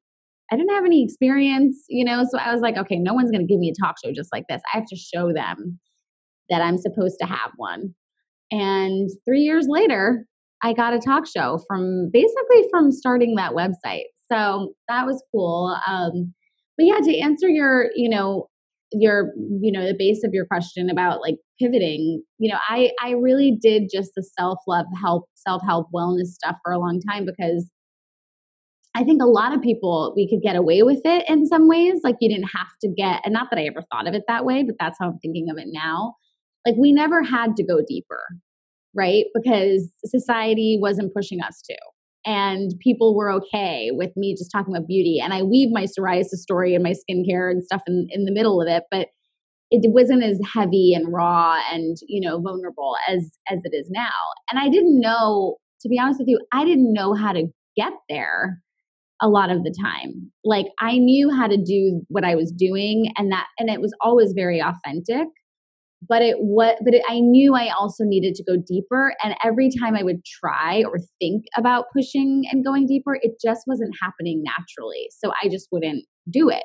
I 0.52 0.56
didn't 0.56 0.72
have 0.72 0.84
any 0.84 1.02
experience, 1.02 1.84
you 1.88 2.04
know. 2.04 2.24
So 2.30 2.38
I 2.38 2.52
was 2.52 2.60
like, 2.60 2.76
okay, 2.76 2.96
no 2.96 3.12
one's 3.12 3.30
going 3.30 3.46
to 3.46 3.52
give 3.52 3.58
me 3.58 3.70
a 3.70 3.84
talk 3.84 3.96
show 4.04 4.12
just 4.12 4.32
like 4.32 4.44
this. 4.48 4.62
I 4.72 4.78
have 4.78 4.86
to 4.86 4.96
show 4.96 5.32
them 5.32 5.80
that 6.48 6.62
I'm 6.62 6.78
supposed 6.78 7.16
to 7.20 7.26
have 7.26 7.50
one. 7.56 7.94
And 8.52 9.10
three 9.24 9.40
years 9.40 9.66
later, 9.68 10.26
I 10.62 10.74
got 10.74 10.94
a 10.94 11.00
talk 11.00 11.26
show 11.26 11.58
from 11.66 12.10
basically 12.12 12.66
from 12.70 12.92
starting 12.92 13.34
that 13.34 13.52
website. 13.52 14.04
So 14.30 14.74
that 14.88 15.06
was 15.06 15.22
cool. 15.32 15.76
Um, 15.86 16.34
but 16.76 16.86
yeah, 16.86 17.00
to 17.02 17.18
answer 17.18 17.48
your, 17.48 17.90
you 17.96 18.08
know, 18.08 18.48
your 18.92 19.32
you 19.60 19.72
know 19.72 19.86
the 19.86 19.94
base 19.98 20.22
of 20.24 20.32
your 20.32 20.46
question 20.46 20.88
about 20.90 21.20
like 21.20 21.36
pivoting 21.60 22.22
you 22.38 22.50
know 22.50 22.58
i 22.68 22.90
i 23.02 23.10
really 23.10 23.56
did 23.60 23.84
just 23.92 24.10
the 24.16 24.22
self 24.38 24.58
love 24.66 24.86
help 25.00 25.24
self 25.34 25.62
help 25.64 25.88
wellness 25.94 26.26
stuff 26.26 26.56
for 26.64 26.72
a 26.72 26.78
long 26.78 27.00
time 27.08 27.24
because 27.24 27.70
i 28.94 29.02
think 29.04 29.22
a 29.22 29.26
lot 29.26 29.54
of 29.54 29.62
people 29.62 30.12
we 30.16 30.28
could 30.28 30.42
get 30.42 30.56
away 30.56 30.82
with 30.82 31.00
it 31.04 31.24
in 31.28 31.46
some 31.46 31.68
ways 31.68 32.00
like 32.04 32.16
you 32.20 32.28
didn't 32.28 32.50
have 32.54 32.70
to 32.80 32.88
get 32.88 33.20
and 33.24 33.32
not 33.32 33.48
that 33.50 33.58
i 33.58 33.64
ever 33.64 33.82
thought 33.92 34.08
of 34.08 34.14
it 34.14 34.22
that 34.28 34.44
way 34.44 34.62
but 34.62 34.76
that's 34.78 34.98
how 35.00 35.08
i'm 35.08 35.18
thinking 35.18 35.48
of 35.50 35.58
it 35.58 35.68
now 35.70 36.14
like 36.66 36.74
we 36.78 36.92
never 36.92 37.22
had 37.22 37.56
to 37.56 37.64
go 37.64 37.80
deeper 37.86 38.24
right? 38.94 39.24
Because 39.34 39.90
society 40.04 40.78
wasn't 40.80 41.14
pushing 41.14 41.40
us 41.40 41.62
to 41.68 41.76
and 42.24 42.72
people 42.80 43.16
were 43.16 43.30
okay 43.32 43.90
with 43.92 44.10
me 44.16 44.34
just 44.36 44.50
talking 44.50 44.74
about 44.74 44.86
beauty. 44.86 45.20
And 45.22 45.32
I 45.32 45.42
weave 45.42 45.70
my 45.72 45.84
psoriasis 45.84 46.38
story 46.38 46.74
and 46.74 46.82
my 46.82 46.92
skincare 46.92 47.50
and 47.50 47.64
stuff 47.64 47.82
in, 47.86 48.06
in 48.10 48.24
the 48.24 48.32
middle 48.32 48.60
of 48.60 48.68
it, 48.68 48.84
but 48.90 49.08
it 49.70 49.90
wasn't 49.90 50.22
as 50.22 50.38
heavy 50.52 50.92
and 50.94 51.12
raw 51.12 51.58
and 51.72 51.96
you 52.06 52.20
know 52.20 52.40
vulnerable 52.40 52.94
as 53.08 53.30
as 53.50 53.58
it 53.64 53.74
is 53.74 53.88
now. 53.90 54.10
And 54.50 54.60
I 54.60 54.68
didn't 54.68 55.00
know, 55.00 55.56
to 55.80 55.88
be 55.88 55.98
honest 55.98 56.20
with 56.20 56.28
you, 56.28 56.38
I 56.52 56.64
didn't 56.64 56.92
know 56.92 57.14
how 57.14 57.32
to 57.32 57.46
get 57.76 57.92
there 58.08 58.60
a 59.22 59.28
lot 59.28 59.50
of 59.50 59.62
the 59.62 59.74
time. 59.80 60.30
Like 60.44 60.66
I 60.80 60.98
knew 60.98 61.30
how 61.30 61.46
to 61.46 61.56
do 61.56 62.02
what 62.08 62.24
I 62.24 62.34
was 62.34 62.52
doing, 62.52 63.12
and 63.16 63.32
that 63.32 63.46
and 63.58 63.70
it 63.70 63.80
was 63.80 63.94
always 64.00 64.32
very 64.32 64.60
authentic 64.60 65.28
but 66.08 66.22
it 66.22 66.36
what 66.38 66.78
but 66.84 66.94
it, 66.94 67.02
i 67.08 67.20
knew 67.20 67.54
i 67.54 67.68
also 67.68 68.04
needed 68.04 68.34
to 68.34 68.44
go 68.44 68.56
deeper 68.56 69.14
and 69.22 69.34
every 69.44 69.70
time 69.80 69.94
i 69.94 70.02
would 70.02 70.24
try 70.24 70.82
or 70.84 70.98
think 71.20 71.44
about 71.56 71.86
pushing 71.94 72.44
and 72.50 72.64
going 72.64 72.86
deeper 72.86 73.18
it 73.22 73.32
just 73.42 73.62
wasn't 73.66 73.94
happening 74.02 74.42
naturally 74.44 75.08
so 75.10 75.32
i 75.42 75.48
just 75.48 75.68
wouldn't 75.72 76.04
do 76.30 76.48
it. 76.48 76.64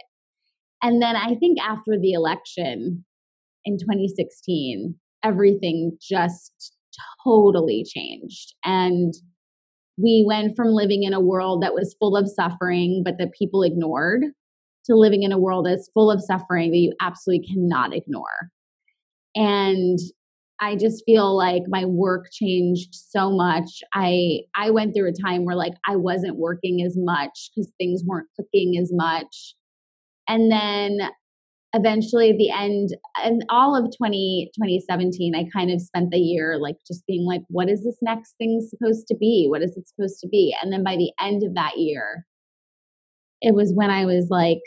And 0.81 1.01
then 1.01 1.15
i 1.15 1.35
think 1.35 1.59
after 1.59 1.97
the 1.99 2.13
election 2.13 3.03
in 3.65 3.77
2016 3.77 4.95
everything 5.23 5.97
just 6.01 6.75
totally 7.23 7.83
changed 7.87 8.53
and 8.63 9.13
we 9.99 10.23
went 10.27 10.55
from 10.55 10.67
living 10.67 11.03
in 11.03 11.13
a 11.13 11.19
world 11.19 11.63
that 11.63 11.73
was 11.73 11.95
full 11.99 12.15
of 12.15 12.27
suffering 12.27 13.01
but 13.03 13.15
that 13.17 13.31
people 13.37 13.63
ignored 13.63 14.21
to 14.85 14.95
living 14.95 15.23
in 15.23 15.31
a 15.31 15.39
world 15.39 15.65
that's 15.65 15.89
full 15.93 16.09
of 16.09 16.21
suffering 16.21 16.71
that 16.71 16.77
you 16.77 16.93
absolutely 17.01 17.45
cannot 17.47 17.93
ignore 17.93 18.51
and 19.37 19.99
I 20.59 20.75
just 20.75 21.03
feel 21.05 21.37
like 21.37 21.63
my 21.67 21.85
work 21.85 22.29
changed 22.31 22.89
so 22.91 23.29
much. 23.31 23.83
I 23.93 24.39
I 24.55 24.71
went 24.71 24.95
through 24.95 25.09
a 25.09 25.21
time 25.21 25.45
where 25.45 25.55
like 25.55 25.75
I 25.87 25.95
wasn't 25.95 26.37
working 26.37 26.81
as 26.83 26.95
much 26.97 27.51
cuz 27.55 27.71
things 27.77 28.03
weren't 28.03 28.27
clicking 28.35 28.77
as 28.77 28.91
much. 28.91 29.55
And 30.27 30.51
then 30.51 31.11
eventually 31.73 32.31
at 32.31 32.37
the 32.37 32.49
end 32.49 32.97
and 33.23 33.45
all 33.49 33.75
of 33.75 33.95
20 33.95 34.49
2017 34.55 35.35
I 35.35 35.45
kind 35.53 35.69
of 35.69 35.81
spent 35.81 36.11
the 36.11 36.17
year 36.17 36.57
like 36.57 36.77
just 36.87 37.05
being 37.05 37.25
like 37.25 37.43
what 37.49 37.69
is 37.69 37.83
this 37.83 37.97
next 38.01 38.35
thing 38.37 38.67
supposed 38.67 39.07
to 39.09 39.15
be? 39.15 39.45
What 39.47 39.61
is 39.61 39.77
it 39.77 39.87
supposed 39.87 40.19
to 40.21 40.27
be? 40.27 40.55
And 40.61 40.73
then 40.73 40.83
by 40.83 40.95
the 40.95 41.11
end 41.21 41.43
of 41.43 41.53
that 41.53 41.77
year 41.77 42.25
it 43.41 43.53
was 43.53 43.73
when 43.75 43.91
I 43.91 44.05
was 44.05 44.29
like 44.31 44.61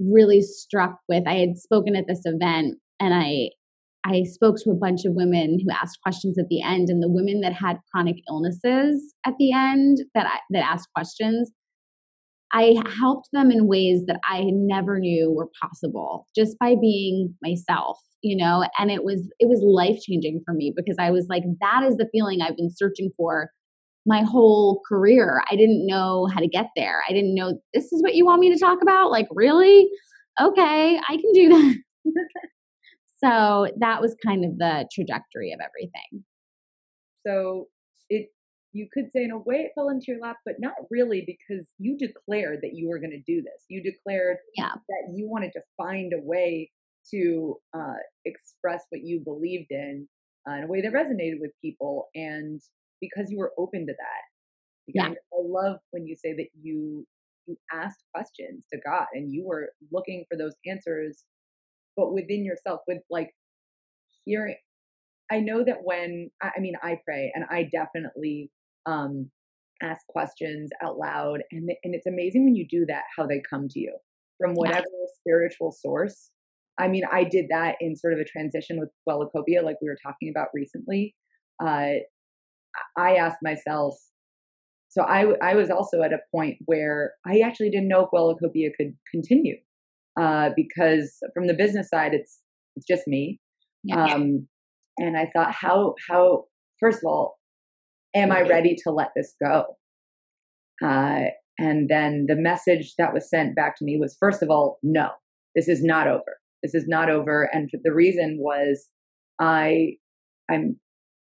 really 0.00 0.42
struck 0.42 0.98
with 1.08 1.24
I 1.28 1.34
had 1.34 1.56
spoken 1.58 1.94
at 1.94 2.08
this 2.08 2.22
event 2.24 2.78
and 2.98 3.14
I 3.14 3.50
I 4.06 4.22
spoke 4.22 4.56
to 4.62 4.70
a 4.70 4.74
bunch 4.74 5.04
of 5.04 5.14
women 5.14 5.58
who 5.58 5.72
asked 5.72 5.98
questions 6.02 6.38
at 6.38 6.46
the 6.48 6.62
end, 6.62 6.88
and 6.88 7.02
the 7.02 7.10
women 7.10 7.40
that 7.40 7.52
had 7.52 7.78
chronic 7.92 8.16
illnesses 8.28 9.14
at 9.26 9.34
the 9.38 9.52
end 9.52 9.98
that 10.14 10.26
I, 10.26 10.38
that 10.50 10.64
asked 10.64 10.88
questions, 10.94 11.50
I 12.52 12.76
helped 13.00 13.28
them 13.32 13.50
in 13.50 13.66
ways 13.66 14.04
that 14.06 14.20
I 14.24 14.44
never 14.46 15.00
knew 15.00 15.32
were 15.32 15.48
possible 15.60 16.26
just 16.36 16.56
by 16.60 16.76
being 16.80 17.34
myself, 17.42 17.98
you 18.22 18.36
know. 18.36 18.64
And 18.78 18.92
it 18.92 19.02
was 19.02 19.28
it 19.40 19.48
was 19.48 19.60
life 19.62 20.00
changing 20.00 20.42
for 20.44 20.54
me 20.54 20.72
because 20.74 20.96
I 21.00 21.10
was 21.10 21.26
like, 21.28 21.42
that 21.60 21.82
is 21.82 21.96
the 21.96 22.08
feeling 22.12 22.40
I've 22.40 22.56
been 22.56 22.70
searching 22.72 23.10
for 23.16 23.50
my 24.06 24.22
whole 24.22 24.80
career. 24.88 25.42
I 25.50 25.56
didn't 25.56 25.84
know 25.84 26.28
how 26.32 26.38
to 26.38 26.46
get 26.46 26.66
there. 26.76 27.02
I 27.08 27.12
didn't 27.12 27.34
know 27.34 27.58
this 27.74 27.92
is 27.92 28.02
what 28.02 28.14
you 28.14 28.24
want 28.24 28.40
me 28.40 28.52
to 28.52 28.58
talk 28.58 28.80
about. 28.80 29.10
Like, 29.10 29.26
really? 29.32 29.88
Okay, 30.40 31.00
I 31.08 31.16
can 31.16 31.32
do 31.32 31.48
that. 31.48 31.76
So 33.16 33.68
that 33.78 34.00
was 34.00 34.14
kind 34.24 34.44
of 34.44 34.58
the 34.58 34.88
trajectory 34.92 35.52
of 35.52 35.60
everything. 35.60 36.24
So 37.26 37.68
it 38.08 38.28
you 38.72 38.88
could 38.92 39.10
say 39.10 39.24
in 39.24 39.30
a 39.30 39.38
way 39.38 39.56
it 39.56 39.72
fell 39.74 39.88
into 39.88 40.06
your 40.08 40.20
lap, 40.20 40.36
but 40.44 40.56
not 40.58 40.74
really 40.90 41.24
because 41.26 41.66
you 41.78 41.96
declared 41.96 42.60
that 42.62 42.74
you 42.74 42.88
were 42.88 42.98
going 42.98 43.10
to 43.10 43.22
do 43.26 43.40
this. 43.40 43.64
You 43.68 43.82
declared 43.82 44.36
yeah. 44.54 44.74
that 44.74 45.14
you 45.14 45.28
wanted 45.28 45.52
to 45.52 45.62
find 45.78 46.12
a 46.12 46.20
way 46.20 46.70
to 47.10 47.56
uh, 47.74 47.94
express 48.26 48.84
what 48.90 49.02
you 49.02 49.20
believed 49.20 49.70
in 49.70 50.06
uh, 50.48 50.54
in 50.54 50.64
a 50.64 50.66
way 50.66 50.82
that 50.82 50.92
resonated 50.92 51.40
with 51.40 51.52
people, 51.62 52.08
and 52.14 52.60
because 53.00 53.30
you 53.30 53.38
were 53.38 53.52
open 53.58 53.86
to 53.86 53.92
that. 53.92 54.94
yeah. 54.94 55.08
I 55.08 55.14
love 55.42 55.78
when 55.90 56.06
you 56.06 56.14
say 56.16 56.34
that 56.34 56.48
you 56.60 57.06
you 57.46 57.56
asked 57.72 58.04
questions 58.14 58.64
to 58.72 58.78
God 58.84 59.06
and 59.14 59.32
you 59.32 59.44
were 59.46 59.70
looking 59.92 60.24
for 60.28 60.36
those 60.36 60.54
answers 60.66 61.24
but 61.96 62.12
within 62.12 62.44
yourself 62.44 62.80
with 62.86 62.98
like 63.10 63.30
hearing 64.24 64.56
i 65.30 65.40
know 65.40 65.64
that 65.64 65.78
when 65.82 66.30
i 66.42 66.58
mean 66.58 66.74
i 66.82 66.98
pray 67.04 67.32
and 67.34 67.44
i 67.50 67.68
definitely 67.72 68.50
um 68.86 69.30
ask 69.82 70.06
questions 70.08 70.70
out 70.82 70.98
loud 70.98 71.42
and 71.52 71.70
and 71.84 71.94
it's 71.94 72.06
amazing 72.06 72.44
when 72.44 72.56
you 72.56 72.66
do 72.68 72.86
that 72.86 73.02
how 73.16 73.26
they 73.26 73.42
come 73.48 73.68
to 73.68 73.78
you 73.78 73.94
from 74.38 74.54
whatever 74.54 74.78
yeah. 74.78 75.06
spiritual 75.20 75.70
source 75.70 76.30
i 76.78 76.88
mean 76.88 77.02
i 77.12 77.24
did 77.24 77.46
that 77.50 77.76
in 77.80 77.96
sort 77.96 78.12
of 78.12 78.18
a 78.18 78.24
transition 78.24 78.78
with 78.78 78.88
wellacopia 79.08 79.62
like 79.62 79.76
we 79.82 79.88
were 79.88 79.98
talking 80.02 80.30
about 80.30 80.48
recently 80.54 81.14
uh 81.62 81.92
i 82.96 83.16
asked 83.16 83.38
myself 83.42 83.96
so 84.96 85.02
I, 85.02 85.26
I 85.42 85.54
was 85.54 85.68
also 85.68 86.00
at 86.00 86.14
a 86.14 86.20
point 86.32 86.56
where 86.64 87.12
I 87.26 87.40
actually 87.40 87.68
didn't 87.68 87.88
know 87.88 88.06
if 88.06 88.10
Wellacopia 88.14 88.70
could 88.74 88.96
continue 89.10 89.56
uh, 90.20 90.50
because 90.56 91.16
from 91.34 91.46
the 91.46 91.54
business 91.54 91.88
side, 91.88 92.14
it's 92.14 92.40
it's 92.76 92.86
just 92.86 93.06
me. 93.06 93.40
Yeah. 93.84 94.04
Um, 94.04 94.48
and 94.98 95.16
I 95.16 95.30
thought, 95.34 95.52
how 95.52 95.94
how 96.08 96.44
first 96.80 96.98
of 96.98 97.04
all, 97.06 97.38
am 98.14 98.32
I 98.32 98.42
ready 98.42 98.76
to 98.84 98.90
let 98.90 99.10
this 99.14 99.34
go? 99.42 99.76
Uh, 100.84 101.30
and 101.58 101.88
then 101.88 102.26
the 102.28 102.36
message 102.36 102.94
that 102.98 103.14
was 103.14 103.30
sent 103.30 103.56
back 103.56 103.76
to 103.78 103.84
me 103.84 103.96
was, 103.98 104.16
first 104.20 104.42
of 104.42 104.50
all, 104.50 104.78
no, 104.82 105.08
this 105.54 105.68
is 105.68 105.82
not 105.82 106.06
over. 106.06 106.36
This 106.62 106.74
is 106.74 106.86
not 106.86 107.08
over. 107.08 107.48
And 107.52 107.70
the 107.84 107.94
reason 107.94 108.36
was, 108.38 108.88
I 109.40 109.96
I'm 110.50 110.78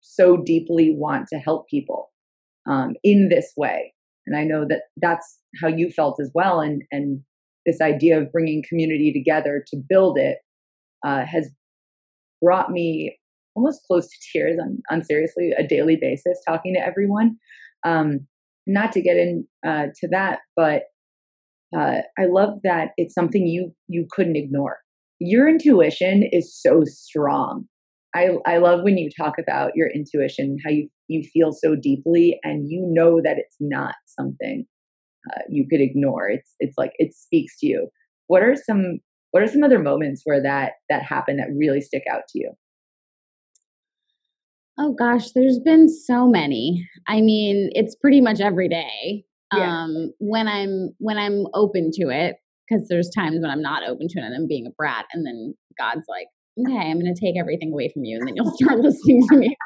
so 0.00 0.36
deeply 0.36 0.94
want 0.96 1.28
to 1.28 1.38
help 1.38 1.68
people 1.68 2.10
um, 2.68 2.94
in 3.02 3.28
this 3.28 3.52
way, 3.56 3.94
and 4.26 4.36
I 4.36 4.44
know 4.44 4.64
that 4.68 4.82
that's 4.96 5.38
how 5.60 5.68
you 5.68 5.90
felt 5.90 6.20
as 6.20 6.30
well. 6.34 6.60
And 6.60 6.82
and 6.90 7.20
this 7.68 7.80
idea 7.80 8.18
of 8.20 8.32
bringing 8.32 8.64
community 8.66 9.12
together 9.12 9.62
to 9.68 9.76
build 9.76 10.18
it 10.18 10.38
uh, 11.06 11.24
has 11.24 11.50
brought 12.42 12.70
me 12.70 13.18
almost 13.54 13.82
close 13.86 14.06
to 14.08 14.16
tears 14.32 14.58
on, 14.60 14.78
on 14.90 15.04
seriously 15.04 15.52
a 15.56 15.66
daily 15.66 15.96
basis 15.96 16.40
talking 16.46 16.74
to 16.74 16.80
everyone. 16.80 17.36
Um, 17.84 18.26
not 18.66 18.92
to 18.92 19.00
get 19.00 19.16
into 19.16 19.44
uh, 19.66 19.86
to 20.00 20.08
that, 20.08 20.40
but 20.56 20.84
uh, 21.76 22.02
I 22.18 22.26
love 22.26 22.58
that 22.64 22.90
it's 22.96 23.14
something 23.14 23.46
you 23.46 23.74
you 23.88 24.06
couldn't 24.10 24.36
ignore. 24.36 24.78
Your 25.20 25.48
intuition 25.48 26.28
is 26.32 26.54
so 26.54 26.84
strong. 26.84 27.64
I 28.14 28.36
I 28.46 28.58
love 28.58 28.82
when 28.82 28.98
you 28.98 29.10
talk 29.16 29.34
about 29.38 29.72
your 29.74 29.88
intuition, 29.90 30.58
how 30.64 30.70
you 30.70 30.88
you 31.08 31.22
feel 31.22 31.52
so 31.52 31.74
deeply, 31.76 32.38
and 32.42 32.70
you 32.70 32.86
know 32.90 33.20
that 33.22 33.38
it's 33.38 33.56
not 33.60 33.94
something 34.06 34.66
uh, 35.30 35.42
you 35.48 35.66
could 35.68 35.80
ignore. 35.80 36.28
It's 36.28 36.54
it's 36.60 36.78
like 36.78 36.92
it 36.98 37.14
speaks 37.14 37.58
to 37.60 37.66
you. 37.66 37.88
What 38.26 38.42
are 38.42 38.56
some 38.56 38.98
what 39.30 39.42
are 39.42 39.48
some 39.48 39.62
other 39.62 39.78
moments 39.78 40.22
where 40.24 40.42
that 40.42 40.72
that 40.88 41.02
happened 41.02 41.38
that 41.38 41.48
really 41.56 41.80
stick 41.80 42.04
out 42.10 42.22
to 42.30 42.38
you? 42.38 42.52
Oh 44.78 44.92
gosh, 44.92 45.32
there's 45.32 45.58
been 45.58 45.88
so 45.88 46.28
many. 46.28 46.88
I 47.08 47.20
mean, 47.20 47.70
it's 47.72 47.96
pretty 47.96 48.20
much 48.20 48.40
every 48.40 48.68
day. 48.68 49.24
Yeah. 49.54 49.82
Um, 49.82 50.12
when 50.18 50.46
I'm 50.46 50.90
when 50.98 51.18
I'm 51.18 51.46
open 51.54 51.90
to 51.94 52.10
it, 52.10 52.36
because 52.68 52.86
there's 52.88 53.10
times 53.10 53.40
when 53.40 53.50
I'm 53.50 53.62
not 53.62 53.82
open 53.88 54.06
to 54.08 54.18
it 54.20 54.24
and 54.24 54.34
I'm 54.34 54.46
being 54.46 54.66
a 54.66 54.70
brat, 54.70 55.06
and 55.12 55.26
then 55.26 55.54
God's 55.78 56.06
like, 56.08 56.28
okay, 56.60 56.90
I'm 56.90 57.00
going 57.00 57.12
to 57.12 57.20
take 57.20 57.36
everything 57.38 57.72
away 57.72 57.90
from 57.92 58.04
you, 58.04 58.18
and 58.18 58.28
then 58.28 58.36
you'll 58.36 58.52
start 58.56 58.78
listening 58.78 59.26
to 59.28 59.36
me. 59.36 59.56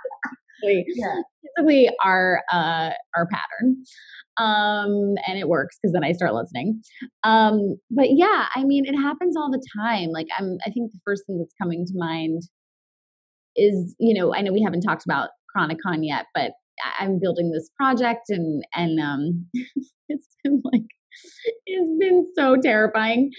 Yeah. 0.62 1.22
Basically, 1.56 1.90
our 2.04 2.42
uh, 2.52 2.90
our 3.16 3.26
pattern, 3.30 3.82
um, 4.38 5.14
and 5.26 5.38
it 5.38 5.48
works 5.48 5.78
because 5.80 5.92
then 5.92 6.04
I 6.04 6.12
start 6.12 6.34
listening. 6.34 6.82
Um, 7.24 7.76
but 7.90 8.08
yeah, 8.10 8.46
I 8.54 8.64
mean, 8.64 8.84
it 8.86 8.96
happens 8.96 9.36
all 9.36 9.50
the 9.50 9.62
time. 9.78 10.10
Like 10.10 10.28
I'm, 10.38 10.58
I 10.66 10.70
think 10.70 10.92
the 10.92 11.00
first 11.04 11.24
thing 11.26 11.38
that's 11.38 11.54
coming 11.60 11.84
to 11.86 11.92
mind 11.94 12.42
is, 13.56 13.94
you 13.98 14.14
know, 14.14 14.34
I 14.34 14.40
know 14.40 14.52
we 14.52 14.62
haven't 14.62 14.82
talked 14.82 15.04
about 15.04 15.30
Chronicon 15.54 16.06
yet, 16.06 16.26
but 16.34 16.52
I'm 16.98 17.18
building 17.18 17.50
this 17.50 17.68
project, 17.76 18.28
and 18.28 18.64
and 18.74 19.00
um, 19.00 19.46
it's 20.08 20.28
been 20.42 20.62
like 20.64 20.86
it's 21.66 21.98
been 21.98 22.26
so 22.34 22.56
terrifying 22.56 23.30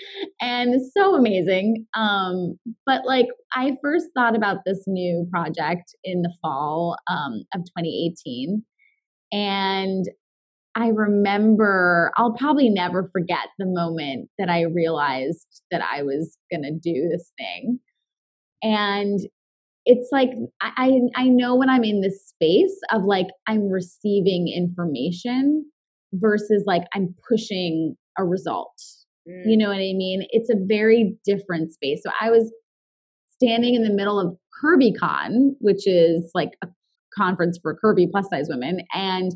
and 0.42 0.82
so 0.96 1.16
amazing. 1.16 1.86
Um, 1.96 2.58
but 2.86 3.06
like 3.06 3.28
I 3.54 3.78
first 3.84 4.08
thought 4.16 4.36
about 4.36 4.60
this 4.66 4.84
new 4.88 5.28
project 5.32 5.96
in 6.04 6.22
the 6.22 6.34
fall 6.42 6.98
um, 7.10 7.44
of 7.54 7.62
2018, 7.62 8.64
and 9.32 10.06
I 10.76 10.88
remember 10.88 12.12
I'll 12.18 12.34
probably 12.34 12.70
never 12.70 13.10
forget 13.12 13.50
the 13.60 13.66
moment 13.66 14.30
that 14.40 14.50
I 14.50 14.64
realized 14.64 15.62
that 15.72 15.82
I 15.82 16.04
was 16.04 16.38
gonna 16.52 16.72
do 16.72 17.10
this 17.10 17.32
thing. 17.38 17.80
And 18.64 19.20
it's 19.86 20.10
like 20.12 20.30
I 20.62 21.02
I 21.16 21.28
know 21.28 21.56
when 21.56 21.70
I'm 21.70 21.84
in 21.84 22.02
this 22.02 22.28
space 22.28 22.80
of 22.92 23.04
like 23.04 23.28
I'm 23.48 23.70
receiving 23.70 24.48
information 24.48 25.66
versus 26.14 26.64
like 26.66 26.84
I'm 26.94 27.16
pushing 27.28 27.96
a 28.18 28.24
result. 28.24 28.74
Mm. 29.28 29.44
You 29.46 29.58
know 29.58 29.68
what 29.68 29.76
I 29.76 29.94
mean? 29.94 30.26
It's 30.30 30.50
a 30.50 30.56
very 30.58 31.16
different 31.26 31.74
space. 31.74 32.02
So 32.04 32.12
I 32.22 32.30
was 32.30 32.52
standing 33.30 33.76
in 33.76 33.84
the 33.84 33.94
middle 33.94 34.20
of 34.20 34.36
CurvyCon, 34.64 35.56
which 35.60 35.88
is 35.88 36.32
like 36.34 36.52
a 36.64 36.68
conference 37.18 37.60
for 37.62 37.78
curvy 37.84 38.10
plus 38.10 38.30
size 38.30 38.48
women, 38.50 38.82
and 38.94 39.34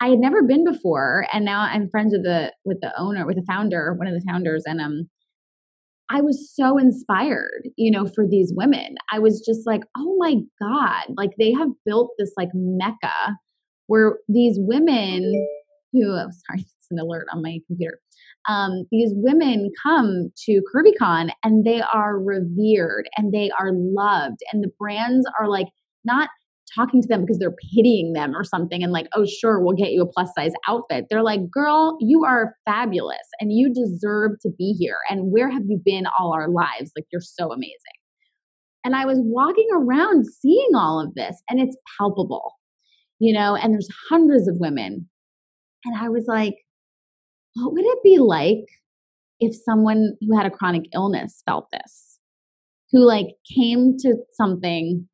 I 0.00 0.08
had 0.08 0.18
never 0.18 0.42
been 0.42 0.64
before. 0.64 1.26
And 1.32 1.44
now 1.44 1.60
I'm 1.60 1.88
friends 1.88 2.12
with 2.12 2.24
the 2.24 2.52
with 2.64 2.80
the 2.80 2.92
owner, 2.98 3.26
with 3.26 3.36
the 3.36 3.46
founder, 3.46 3.94
one 3.94 4.06
of 4.06 4.14
the 4.14 4.24
founders, 4.26 4.64
and 4.66 4.80
um 4.80 5.08
I 6.08 6.20
was 6.20 6.52
so 6.54 6.78
inspired, 6.78 7.68
you 7.76 7.90
know, 7.90 8.06
for 8.06 8.26
these 8.28 8.52
women. 8.54 8.94
I 9.12 9.18
was 9.18 9.42
just 9.44 9.66
like, 9.66 9.82
oh 9.96 10.16
my 10.18 10.36
God, 10.60 11.14
like 11.16 11.32
they 11.38 11.52
have 11.52 11.68
built 11.84 12.12
this 12.16 12.32
like 12.36 12.50
mecca 12.54 13.36
where 13.88 14.18
these 14.28 14.56
women 14.60 15.46
who, 15.96 16.12
oh, 16.12 16.28
sorry, 16.46 16.60
it's 16.60 16.90
an 16.90 16.98
alert 16.98 17.26
on 17.32 17.42
my 17.42 17.58
computer. 17.66 17.98
Um, 18.48 18.86
these 18.92 19.10
women 19.14 19.70
come 19.82 20.30
to 20.44 20.62
CurvyCon 20.72 21.30
and 21.42 21.64
they 21.64 21.82
are 21.92 22.18
revered 22.18 23.08
and 23.16 23.32
they 23.32 23.50
are 23.58 23.70
loved, 23.72 24.38
and 24.52 24.62
the 24.62 24.70
brands 24.78 25.26
are 25.40 25.48
like 25.48 25.68
not 26.04 26.28
talking 26.74 27.00
to 27.00 27.08
them 27.08 27.22
because 27.22 27.38
they're 27.38 27.54
pitying 27.74 28.12
them 28.12 28.34
or 28.34 28.44
something 28.44 28.82
and 28.82 28.92
like, 28.92 29.06
oh, 29.14 29.24
sure, 29.24 29.60
we'll 29.60 29.76
get 29.76 29.92
you 29.92 30.02
a 30.02 30.06
plus 30.06 30.30
size 30.36 30.52
outfit. 30.68 31.06
They're 31.08 31.22
like, 31.22 31.50
girl, 31.50 31.96
you 32.00 32.24
are 32.24 32.54
fabulous 32.64 33.16
and 33.40 33.52
you 33.52 33.72
deserve 33.72 34.32
to 34.42 34.50
be 34.58 34.72
here. 34.72 34.98
And 35.08 35.32
where 35.32 35.50
have 35.50 35.62
you 35.66 35.80
been 35.84 36.04
all 36.18 36.32
our 36.34 36.48
lives? 36.48 36.92
Like, 36.96 37.06
you're 37.12 37.20
so 37.20 37.52
amazing. 37.52 37.76
And 38.84 38.94
I 38.94 39.04
was 39.04 39.18
walking 39.20 39.68
around 39.72 40.26
seeing 40.26 40.70
all 40.74 41.00
of 41.00 41.14
this 41.14 41.42
and 41.48 41.60
it's 41.60 41.76
palpable, 41.98 42.52
you 43.18 43.32
know, 43.32 43.56
and 43.56 43.72
there's 43.72 43.88
hundreds 44.08 44.48
of 44.48 44.56
women. 44.58 45.08
And 45.86 45.96
I 45.96 46.08
was 46.08 46.24
like, 46.26 46.54
what 47.54 47.72
would 47.72 47.84
it 47.84 47.98
be 48.02 48.18
like 48.18 48.66
if 49.40 49.54
someone 49.54 50.16
who 50.20 50.36
had 50.36 50.46
a 50.46 50.50
chronic 50.50 50.82
illness 50.92 51.42
felt 51.46 51.68
this? 51.72 52.18
Who 52.92 53.04
like 53.04 53.28
came 53.54 53.96
to 54.00 54.16
something 54.32 55.08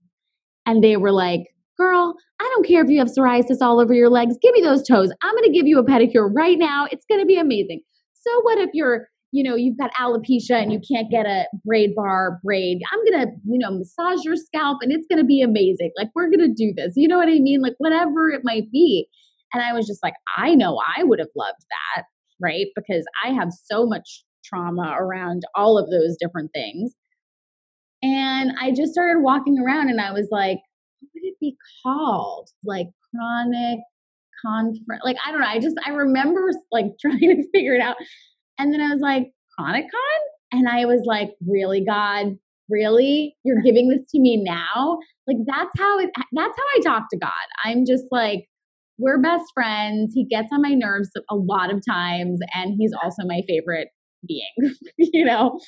and 0.66 0.82
they 0.82 0.96
were 0.96 1.12
like, 1.12 1.42
Girl, 1.78 2.14
I 2.38 2.50
don't 2.54 2.66
care 2.66 2.84
if 2.84 2.90
you 2.90 2.98
have 2.98 3.08
psoriasis 3.08 3.58
all 3.62 3.80
over 3.80 3.94
your 3.94 4.10
legs. 4.10 4.36
Give 4.42 4.52
me 4.52 4.60
those 4.60 4.86
toes. 4.86 5.10
I'm 5.22 5.34
going 5.34 5.44
to 5.44 5.52
give 5.52 5.66
you 5.66 5.78
a 5.78 5.84
pedicure 5.84 6.30
right 6.32 6.58
now. 6.58 6.86
It's 6.90 7.06
going 7.06 7.20
to 7.20 7.26
be 7.26 7.38
amazing. 7.38 7.80
So, 8.12 8.40
what 8.42 8.58
if 8.58 8.70
you're, 8.74 9.08
you 9.32 9.42
know, 9.42 9.56
you've 9.56 9.78
got 9.78 9.90
alopecia 9.98 10.62
and 10.62 10.72
you 10.72 10.78
can't 10.80 11.10
get 11.10 11.24
a 11.24 11.46
braid 11.64 11.94
bar 11.96 12.38
braid? 12.44 12.82
I'm 12.92 13.04
going 13.04 13.26
to, 13.26 13.32
you 13.46 13.58
know, 13.58 13.70
massage 13.70 14.22
your 14.22 14.36
scalp 14.36 14.78
and 14.82 14.92
it's 14.92 15.06
going 15.08 15.18
to 15.18 15.24
be 15.24 15.40
amazing. 15.40 15.92
Like, 15.96 16.08
we're 16.14 16.28
going 16.28 16.40
to 16.40 16.54
do 16.54 16.72
this. 16.76 16.92
You 16.94 17.08
know 17.08 17.16
what 17.16 17.28
I 17.28 17.38
mean? 17.38 17.62
Like, 17.62 17.74
whatever 17.78 18.28
it 18.30 18.42
might 18.44 18.70
be. 18.70 19.08
And 19.53 19.62
I 19.62 19.72
was 19.72 19.86
just 19.86 20.03
like, 20.03 20.14
I 20.36 20.55
know 20.55 20.80
I 20.96 21.05
would 21.05 21.18
have 21.18 21.28
loved 21.36 21.64
that, 21.70 22.05
right? 22.40 22.66
Because 22.74 23.05
I 23.24 23.30
have 23.32 23.50
so 23.53 23.86
much 23.86 24.24
trauma 24.44 24.96
around 24.98 25.42
all 25.55 25.78
of 25.78 25.90
those 25.90 26.16
different 26.18 26.50
things. 26.55 26.92
And 28.03 28.53
I 28.61 28.72
just 28.72 28.92
started 28.92 29.22
walking 29.22 29.59
around 29.59 29.88
and 29.88 30.00
I 30.00 30.12
was 30.12 30.28
like, 30.30 30.59
what 31.00 31.11
would 31.14 31.24
it 31.24 31.38
be 31.40 31.57
called? 31.82 32.48
Like 32.64 32.88
chronic 33.14 33.80
conference. 34.44 35.03
Like, 35.05 35.16
I 35.24 35.30
don't 35.30 35.40
know. 35.40 35.46
I 35.46 35.61
just, 35.61 35.76
I 35.86 35.90
remember 35.90 36.50
like 36.72 36.86
trying 37.00 37.20
to 37.20 37.44
figure 37.53 37.74
it 37.74 37.80
out. 37.80 37.96
And 38.59 38.72
then 38.72 38.80
I 38.80 38.92
was 38.92 39.00
like, 39.00 39.30
chronic 39.57 39.84
con? 39.84 40.59
And 40.59 40.68
I 40.68 40.84
was 40.84 41.03
like, 41.07 41.30
really, 41.46 41.84
God? 41.84 42.36
Really? 42.68 43.36
You're 43.44 43.62
giving 43.62 43.88
this 43.88 44.11
to 44.11 44.20
me 44.20 44.42
now? 44.42 44.98
Like, 45.26 45.38
that's 45.46 45.70
how 45.78 45.98
it, 45.98 46.11
that's 46.32 46.57
how 46.57 46.64
I 46.76 46.80
talk 46.82 47.05
to 47.11 47.18
God. 47.18 47.30
I'm 47.64 47.84
just 47.86 48.05
like, 48.11 48.46
we're 48.99 49.20
best 49.20 49.45
friends. 49.55 50.12
He 50.14 50.24
gets 50.24 50.49
on 50.53 50.62
my 50.62 50.74
nerves 50.74 51.11
a 51.30 51.34
lot 51.34 51.72
of 51.72 51.82
times, 51.88 52.40
and 52.55 52.74
he's 52.78 52.93
also 53.03 53.26
my 53.26 53.43
favorite 53.49 53.88
being, 54.26 54.74
you 54.99 55.24
know, 55.24 55.59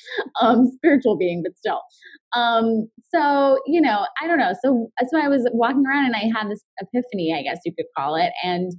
um, 0.41 0.71
spiritual 0.75 1.17
being, 1.17 1.43
but 1.43 1.57
still. 1.57 1.81
Um, 2.35 2.89
so, 3.13 3.59
you 3.65 3.81
know, 3.81 4.05
I 4.21 4.27
don't 4.27 4.37
know. 4.37 4.53
So, 4.63 4.89
so 5.09 5.19
I 5.19 5.27
was 5.27 5.47
walking 5.53 5.83
around 5.87 6.05
and 6.05 6.15
I 6.15 6.37
had 6.37 6.49
this 6.49 6.63
epiphany, 6.81 7.35
I 7.37 7.43
guess 7.43 7.59
you 7.65 7.73
could 7.77 7.85
call 7.97 8.15
it. 8.15 8.31
And 8.43 8.73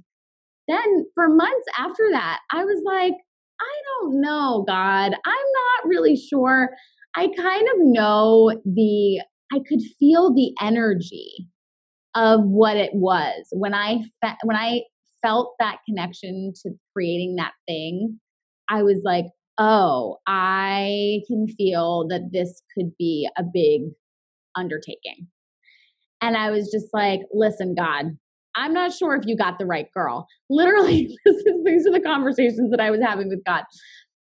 then 0.67 1.05
for 1.15 1.29
months 1.29 1.65
after 1.77 2.03
that, 2.11 2.39
I 2.51 2.63
was 2.63 2.81
like, 2.85 3.13
I 3.59 3.81
don't 4.01 4.21
know, 4.21 4.63
God. 4.67 5.13
I'm 5.13 5.47
not 5.83 5.85
really 5.85 6.15
sure. 6.15 6.69
I 7.15 7.29
kind 7.35 7.67
of 7.73 7.77
know 7.79 8.51
the, 8.65 9.21
I 9.51 9.59
could 9.67 9.81
feel 9.99 10.33
the 10.33 10.53
energy 10.61 11.47
of 12.17 12.41
what 12.43 12.75
it 12.75 12.89
was 12.93 13.45
when 13.51 13.73
I 13.73 13.99
fe- 14.21 14.37
when 14.43 14.57
I 14.57 14.81
felt 15.21 15.55
that 15.59 15.77
connection 15.87 16.51
to 16.63 16.71
creating 16.93 17.35
that 17.35 17.53
thing. 17.67 18.19
I 18.69 18.83
was 18.83 19.01
like, 19.05 19.25
oh, 19.57 20.17
I 20.27 21.21
can 21.27 21.47
feel 21.47 22.07
that 22.09 22.29
this 22.33 22.61
could 22.75 22.91
be 22.97 23.29
a 23.37 23.43
big 23.43 23.83
undertaking. 24.55 25.27
And 26.21 26.35
I 26.35 26.49
was 26.49 26.69
just 26.71 26.87
like, 26.93 27.21
listen, 27.31 27.75
God, 27.75 28.17
I'm 28.55 28.73
not 28.73 28.91
sure 28.91 29.15
if 29.15 29.25
you 29.25 29.37
got 29.37 29.59
the 29.59 29.65
right 29.65 29.87
girl. 29.93 30.27
Literally, 30.49 31.15
these 31.65 31.87
are 31.87 31.91
the 31.91 32.01
conversations 32.03 32.71
that 32.71 32.81
I 32.81 32.89
was 32.91 33.01
having 33.01 33.29
with 33.29 33.43
God. 33.45 33.63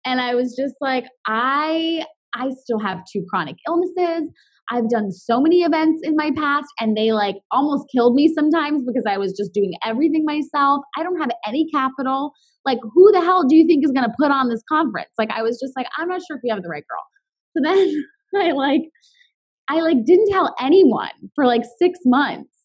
And 0.06 0.22
I 0.22 0.36
was 0.36 0.56
just 0.56 0.76
like, 0.82 1.06
I 1.26 2.04
I 2.36 2.50
still 2.62 2.80
have 2.80 3.00
two 3.12 3.26
chronic 3.30 3.56
illnesses. 3.68 4.30
I've 4.70 4.90
done 4.90 5.12
so 5.12 5.40
many 5.40 5.62
events 5.62 6.02
in 6.04 6.16
my 6.16 6.32
past 6.36 6.68
and 6.80 6.96
they 6.96 7.12
like 7.14 7.38
almost 7.52 7.86
killed 7.94 8.16
me 8.16 8.34
sometimes 8.34 8.84
because 8.86 9.04
I 9.08 9.18
was 9.18 9.34
just 9.34 9.54
doing 9.54 9.74
everything 9.86 10.26
myself. 10.26 10.82
I 10.98 11.04
don't 11.04 11.20
have 11.20 11.30
any 11.48 11.70
capital. 11.72 12.34
Like, 12.66 12.80
who 12.94 13.12
the 13.14 13.22
hell 13.22 13.48
do 13.48 13.56
you 13.56 13.66
think 13.66 13.86
is 13.86 13.92
going 13.92 14.04
to 14.04 14.16
put 14.20 14.30
on 14.30 14.50
this 14.50 14.62
conference? 14.68 15.12
Like, 15.18 15.32
I 15.32 15.42
was 15.42 15.58
just 15.60 15.74
like, 15.78 15.88
I'm 15.98 16.10
not 16.10 16.22
sure 16.28 16.36
if 16.36 16.42
we 16.44 16.50
have 16.50 16.62
the 16.62 16.68
right 16.68 16.84
girl. 16.90 17.06
So 17.56 17.62
then 17.64 18.04
I 18.36 18.52
like, 18.52 18.82
I 19.70 19.80
like 19.80 20.04
didn't 20.06 20.30
tell 20.30 20.54
anyone 20.60 21.12
for 21.34 21.46
like 21.46 21.64
six 21.80 22.00
months. 22.06 22.57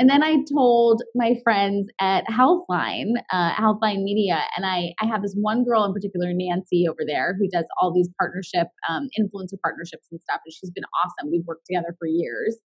And 0.00 0.08
then 0.08 0.22
I 0.24 0.38
told 0.50 1.02
my 1.14 1.34
friends 1.44 1.88
at 2.00 2.24
Healthline, 2.26 3.12
uh, 3.30 3.52
Healthline 3.52 4.02
Media, 4.02 4.40
and 4.56 4.64
I, 4.66 4.94
I 5.00 5.06
have 5.06 5.20
this 5.22 5.36
one 5.38 5.62
girl 5.62 5.84
in 5.84 5.92
particular, 5.92 6.32
Nancy, 6.32 6.86
over 6.88 7.00
there, 7.06 7.36
who 7.38 7.48
does 7.52 7.66
all 7.80 7.92
these 7.92 8.08
partnership, 8.18 8.68
um, 8.88 9.10
influencer 9.20 9.60
partnerships 9.62 10.08
and 10.10 10.18
stuff. 10.22 10.40
And 10.46 10.54
she's 10.54 10.70
been 10.70 10.84
awesome. 11.04 11.30
We've 11.30 11.44
worked 11.46 11.66
together 11.66 11.94
for 11.98 12.08
years. 12.08 12.58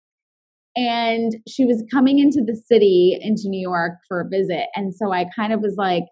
and 0.77 1.37
she 1.49 1.65
was 1.65 1.85
coming 1.93 2.19
into 2.19 2.43
the 2.45 2.57
city 2.57 3.19
into 3.21 3.45
New 3.49 3.61
York 3.61 3.93
for 4.09 4.21
a 4.21 4.29
visit. 4.29 4.67
And 4.75 4.95
so 4.95 5.13
I 5.13 5.27
kind 5.37 5.53
of 5.53 5.61
was 5.61 5.77
like, 5.79 6.05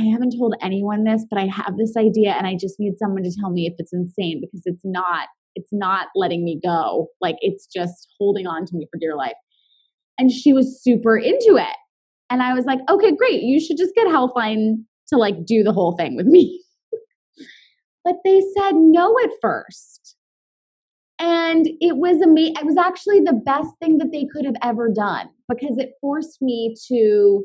I 0.00 0.04
haven't 0.04 0.34
told 0.38 0.54
anyone 0.62 1.04
this, 1.04 1.24
but 1.30 1.38
I 1.38 1.46
have 1.46 1.76
this 1.76 1.96
idea 1.98 2.32
and 2.32 2.46
I 2.46 2.56
just 2.58 2.76
need 2.80 2.94
someone 2.98 3.24
to 3.24 3.32
tell 3.38 3.50
me 3.50 3.66
if 3.66 3.74
it's 3.78 3.92
insane 3.92 4.40
because 4.40 4.62
it's 4.64 4.82
not 4.84 5.28
it's 5.54 5.70
not 5.72 6.08
letting 6.16 6.44
me 6.44 6.58
go. 6.64 7.08
Like 7.20 7.36
it's 7.40 7.66
just 7.66 8.08
holding 8.18 8.46
on 8.46 8.64
to 8.66 8.76
me 8.76 8.88
for 8.90 8.98
dear 8.98 9.16
life. 9.16 9.34
And 10.22 10.30
she 10.30 10.52
was 10.52 10.80
super 10.80 11.16
into 11.16 11.56
it. 11.56 11.76
And 12.30 12.42
I 12.42 12.54
was 12.54 12.64
like, 12.64 12.78
"Okay, 12.88 13.10
great. 13.10 13.42
You 13.42 13.58
should 13.58 13.76
just 13.76 13.94
get 13.96 14.06
Healthline 14.06 14.84
to 15.08 15.16
like 15.16 15.44
do 15.44 15.64
the 15.64 15.72
whole 15.72 15.96
thing 15.96 16.14
with 16.14 16.26
me." 16.26 16.62
but 18.04 18.14
they 18.24 18.40
said 18.56 18.76
no 18.76 19.16
at 19.24 19.30
first. 19.40 20.16
And 21.18 21.66
it 21.80 21.96
was 21.96 22.20
amazing. 22.20 22.54
It 22.60 22.64
was 22.64 22.76
actually 22.76 23.20
the 23.20 23.32
best 23.32 23.70
thing 23.80 23.98
that 23.98 24.12
they 24.12 24.26
could 24.32 24.44
have 24.44 24.54
ever 24.62 24.88
done 24.88 25.28
because 25.48 25.76
it 25.76 25.94
forced 26.00 26.40
me 26.40 26.76
to 26.86 27.44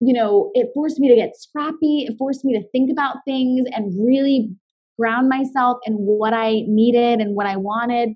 you 0.00 0.12
know, 0.12 0.50
it 0.54 0.68
forced 0.74 0.98
me 0.98 1.08
to 1.08 1.14
get 1.14 1.36
scrappy. 1.36 2.06
It 2.06 2.16
forced 2.18 2.44
me 2.44 2.58
to 2.58 2.68
think 2.70 2.90
about 2.90 3.18
things 3.26 3.66
and 3.72 3.92
really 4.02 4.50
ground 4.98 5.28
myself 5.28 5.78
in 5.84 5.94
what 5.94 6.32
I 6.32 6.62
needed 6.66 7.20
and 7.20 7.34
what 7.34 7.46
I 7.46 7.56
wanted 7.56 8.10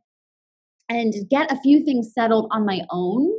and 0.90 1.14
get 1.30 1.52
a 1.52 1.60
few 1.60 1.84
things 1.84 2.12
settled 2.12 2.48
on 2.50 2.66
my 2.66 2.80
own. 2.90 3.30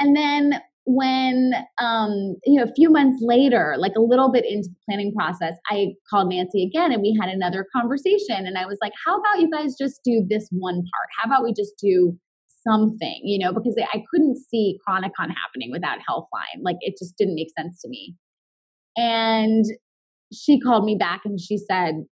And 0.00 0.16
then 0.16 0.60
when 0.84 1.52
um, 1.80 2.36
you 2.44 2.54
know 2.54 2.62
a 2.62 2.74
few 2.74 2.90
months 2.90 3.18
later 3.20 3.74
like 3.78 3.92
a 3.94 4.00
little 4.00 4.32
bit 4.32 4.46
into 4.48 4.70
the 4.70 4.76
planning 4.86 5.12
process 5.14 5.52
i 5.66 5.88
called 6.08 6.30
nancy 6.30 6.64
again 6.64 6.92
and 6.92 7.02
we 7.02 7.14
had 7.20 7.28
another 7.28 7.66
conversation 7.76 8.46
and 8.46 8.56
i 8.56 8.64
was 8.64 8.78
like 8.80 8.94
how 9.04 9.18
about 9.18 9.38
you 9.38 9.50
guys 9.50 9.74
just 9.78 10.00
do 10.02 10.24
this 10.30 10.48
one 10.50 10.76
part 10.76 11.08
how 11.20 11.30
about 11.30 11.44
we 11.44 11.52
just 11.52 11.74
do 11.78 12.18
something, 12.66 13.20
you 13.24 13.38
know, 13.38 13.52
because 13.52 13.76
I 13.92 14.02
couldn't 14.10 14.36
see 14.36 14.78
Chronicon 14.86 15.30
happening 15.30 15.70
without 15.70 15.98
Healthline. 16.08 16.62
Like 16.62 16.76
it 16.80 16.96
just 16.98 17.16
didn't 17.16 17.34
make 17.34 17.48
sense 17.56 17.80
to 17.82 17.88
me. 17.88 18.14
And 18.96 19.64
she 20.32 20.60
called 20.60 20.84
me 20.84 20.96
back 20.96 21.22
and 21.24 21.40
she 21.40 21.58
said, 21.58 22.04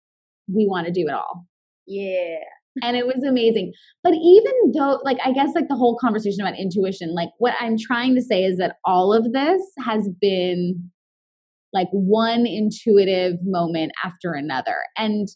We 0.49 0.67
want 0.67 0.87
to 0.87 0.93
do 0.93 1.07
it 1.09 1.13
all. 1.13 1.47
Yeah. 1.87 2.39
And 2.83 2.97
it 2.97 3.07
was 3.07 3.23
amazing. 3.27 3.73
But 4.03 4.15
even 4.15 4.53
though, 4.77 5.01
like, 5.05 5.19
I 5.25 5.33
guess, 5.33 5.51
like 5.55 5.69
the 5.69 5.77
whole 5.77 5.99
conversation 5.99 6.41
about 6.41 6.59
intuition, 6.59 7.15
like, 7.15 7.31
what 7.39 7.55
I'm 7.61 7.77
trying 7.79 8.15
to 8.15 8.23
say 8.23 8.45
is 8.45 8.59
that 8.59 8.77
all 8.85 9.13
of 9.13 9.33
this 9.33 9.63
has 9.85 10.09
been 10.21 10.91
like 11.73 11.89
one 11.91 12.47
intuitive 12.47 13.35
moment 13.43 13.93
after 14.05 14.33
another. 14.33 14.77
And 14.97 15.29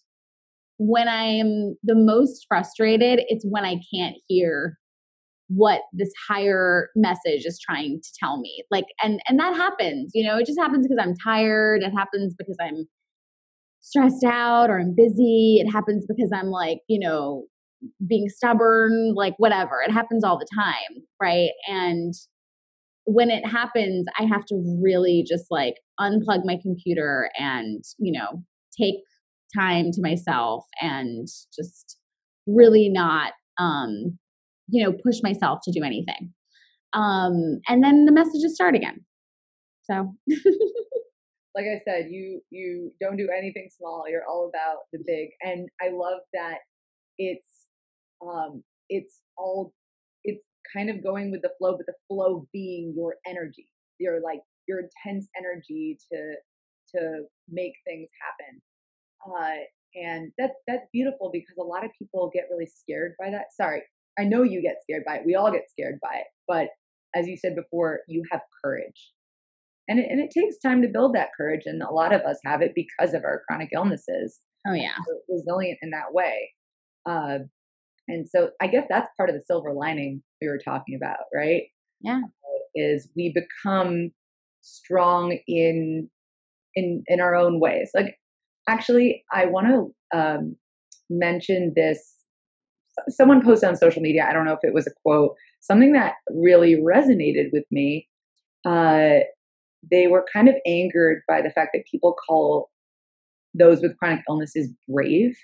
when 0.78 1.08
I'm 1.08 1.76
the 1.82 1.94
most 1.94 2.46
frustrated, 2.48 3.20
it's 3.28 3.44
when 3.48 3.64
I 3.64 3.80
can't 3.94 4.16
hear 4.28 4.78
what 5.48 5.82
this 5.92 6.12
higher 6.28 6.90
message 6.94 7.44
is 7.44 7.58
trying 7.60 8.00
to 8.00 8.08
tell 8.20 8.38
me 8.38 8.62
like 8.70 8.84
and 9.02 9.20
and 9.28 9.36
that 9.40 9.56
happens 9.56 10.12
you 10.14 10.24
know 10.24 10.38
it 10.38 10.46
just 10.46 10.60
happens 10.60 10.86
because 10.86 11.04
i'm 11.04 11.16
tired 11.16 11.82
it 11.82 11.90
happens 11.90 12.32
because 12.38 12.56
i'm 12.60 12.86
stressed 13.80 14.24
out 14.24 14.70
or 14.70 14.78
i'm 14.78 14.94
busy 14.94 15.58
it 15.60 15.70
happens 15.70 16.04
because 16.08 16.30
i'm 16.34 16.48
like 16.48 16.78
you 16.88 16.98
know 16.98 17.44
being 18.06 18.28
stubborn 18.28 19.14
like 19.14 19.34
whatever 19.38 19.80
it 19.86 19.90
happens 19.90 20.22
all 20.22 20.38
the 20.38 20.48
time 20.54 21.02
right 21.20 21.50
and 21.66 22.12
when 23.04 23.30
it 23.30 23.46
happens 23.46 24.06
i 24.18 24.24
have 24.24 24.44
to 24.44 24.56
really 24.82 25.24
just 25.26 25.46
like 25.50 25.74
unplug 25.98 26.40
my 26.44 26.58
computer 26.62 27.30
and 27.38 27.82
you 27.98 28.12
know 28.12 28.42
take 28.78 28.96
time 29.56 29.90
to 29.90 30.02
myself 30.02 30.64
and 30.80 31.26
just 31.56 31.98
really 32.46 32.88
not 32.88 33.32
um 33.58 34.18
you 34.70 34.84
know, 34.84 34.96
push 35.04 35.16
myself 35.22 35.60
to 35.64 35.72
do 35.72 35.84
anything. 35.84 36.32
Um, 36.92 37.60
and 37.68 37.82
then 37.82 38.04
the 38.04 38.12
messages 38.12 38.54
start 38.54 38.74
again. 38.74 39.04
So 39.84 40.14
like 41.54 41.66
I 41.66 41.80
said, 41.84 42.10
you 42.10 42.40
you 42.50 42.92
don't 43.00 43.16
do 43.16 43.28
anything 43.36 43.68
small. 43.76 44.04
You're 44.08 44.26
all 44.28 44.48
about 44.48 44.78
the 44.92 45.00
big. 45.06 45.30
And 45.42 45.68
I 45.80 45.90
love 45.92 46.20
that 46.32 46.58
it's 47.18 47.66
um 48.24 48.62
it's 48.88 49.20
all 49.36 49.72
it's 50.24 50.42
kind 50.76 50.90
of 50.90 51.02
going 51.02 51.30
with 51.30 51.42
the 51.42 51.50
flow, 51.58 51.76
but 51.76 51.86
the 51.86 51.94
flow 52.08 52.46
being 52.52 52.94
your 52.96 53.16
energy. 53.26 53.68
Your 53.98 54.20
like 54.22 54.40
your 54.68 54.80
intense 54.80 55.28
energy 55.38 55.98
to 56.12 56.34
to 56.94 57.24
make 57.48 57.74
things 57.86 58.08
happen. 58.22 58.62
Uh 59.36 59.64
and 59.96 60.30
that's 60.38 60.54
that's 60.68 60.86
beautiful 60.92 61.30
because 61.32 61.56
a 61.58 61.64
lot 61.64 61.84
of 61.84 61.90
people 61.98 62.30
get 62.32 62.44
really 62.50 62.66
scared 62.66 63.14
by 63.18 63.30
that. 63.30 63.46
Sorry, 63.56 63.82
I 64.18 64.24
know 64.24 64.42
you 64.42 64.62
get 64.62 64.76
scared 64.82 65.02
by 65.04 65.16
it. 65.16 65.22
We 65.26 65.34
all 65.34 65.50
get 65.50 65.68
scared 65.70 65.98
by 66.00 66.14
it. 66.14 66.26
But 66.46 66.68
as 67.14 67.26
you 67.26 67.36
said 67.36 67.56
before, 67.56 68.00
you 68.06 68.22
have 68.30 68.40
courage. 68.64 69.12
And 69.90 69.98
it, 69.98 70.06
and 70.08 70.20
it 70.20 70.30
takes 70.30 70.56
time 70.58 70.80
to 70.80 70.88
build 70.88 71.14
that 71.14 71.28
courage. 71.36 71.62
And 71.66 71.82
a 71.82 71.92
lot 71.92 72.14
of 72.14 72.22
us 72.22 72.38
have 72.46 72.62
it 72.62 72.72
because 72.74 73.12
of 73.12 73.24
our 73.24 73.42
chronic 73.46 73.68
illnesses. 73.74 74.40
Oh, 74.66 74.72
yeah. 74.72 74.94
Resilient 75.28 75.78
in 75.82 75.90
that 75.90 76.12
way. 76.14 76.50
Uh, 77.06 77.40
and 78.08 78.26
so 78.28 78.50
I 78.62 78.68
guess 78.68 78.86
that's 78.88 79.08
part 79.16 79.28
of 79.28 79.34
the 79.34 79.42
silver 79.46 79.74
lining 79.74 80.22
we 80.40 80.48
were 80.48 80.60
talking 80.64 80.98
about, 81.00 81.24
right? 81.34 81.64
Yeah. 82.00 82.20
Is 82.74 83.10
we 83.16 83.34
become 83.34 84.12
strong 84.62 85.38
in 85.46 86.08
in 86.74 87.02
in 87.08 87.20
our 87.20 87.34
own 87.34 87.60
ways. 87.60 87.90
Like 87.94 88.16
actually, 88.68 89.24
I 89.32 89.46
want 89.46 89.66
to 90.12 90.18
um, 90.18 90.56
mention 91.08 91.72
this 91.74 92.14
someone 93.08 93.42
posted 93.42 93.68
on 93.68 93.76
social 93.76 94.02
media, 94.02 94.26
I 94.28 94.32
don't 94.32 94.44
know 94.44 94.52
if 94.52 94.60
it 94.62 94.74
was 94.74 94.86
a 94.86 94.90
quote, 95.04 95.34
something 95.60 95.92
that 95.92 96.14
really 96.30 96.76
resonated 96.76 97.46
with 97.52 97.64
me. 97.70 98.08
Uh, 98.64 99.20
they 99.88 100.06
were 100.06 100.24
kind 100.32 100.48
of 100.48 100.54
angered 100.66 101.22
by 101.28 101.42
the 101.42 101.50
fact 101.50 101.70
that 101.74 101.84
people 101.90 102.14
call 102.28 102.70
those 103.54 103.80
with 103.80 103.96
chronic 103.98 104.20
illnesses 104.28 104.68
brave. 104.88 105.36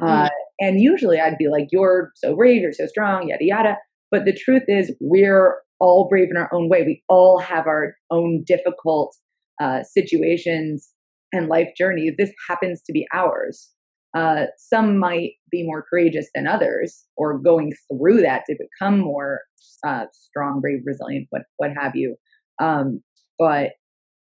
Uh, 0.00 0.24
mm. 0.24 0.28
And 0.60 0.80
usually 0.80 1.20
I'd 1.20 1.38
be 1.38 1.48
like, 1.48 1.68
you're 1.70 2.12
so 2.14 2.36
brave, 2.36 2.62
you're 2.62 2.72
so 2.72 2.86
strong, 2.86 3.28
yada, 3.28 3.44
yada. 3.44 3.76
But 4.10 4.24
the 4.24 4.32
truth 4.32 4.64
is, 4.68 4.92
we're 5.00 5.56
all 5.80 6.08
brave 6.08 6.28
in 6.30 6.36
our 6.36 6.52
own 6.52 6.68
way. 6.68 6.82
We 6.82 7.02
all 7.08 7.38
have 7.38 7.66
our 7.66 7.94
own 8.10 8.44
difficult 8.46 9.14
uh, 9.60 9.82
situations 9.82 10.90
and 11.32 11.48
life 11.48 11.68
journeys. 11.76 12.14
This 12.16 12.32
happens 12.48 12.82
to 12.82 12.92
be 12.92 13.06
ours. 13.12 13.70
Uh, 14.16 14.46
some 14.56 14.98
might 14.98 15.32
be 15.50 15.62
more 15.64 15.84
courageous 15.88 16.28
than 16.34 16.46
others, 16.46 17.04
or 17.16 17.38
going 17.38 17.72
through 17.92 18.22
that 18.22 18.42
to 18.48 18.56
become 18.58 18.98
more 18.98 19.40
uh, 19.86 20.06
strong, 20.12 20.60
brave, 20.60 20.80
resilient, 20.84 21.26
what 21.30 21.42
what 21.58 21.70
have 21.78 21.94
you. 21.94 22.16
Um, 22.60 23.02
but 23.38 23.70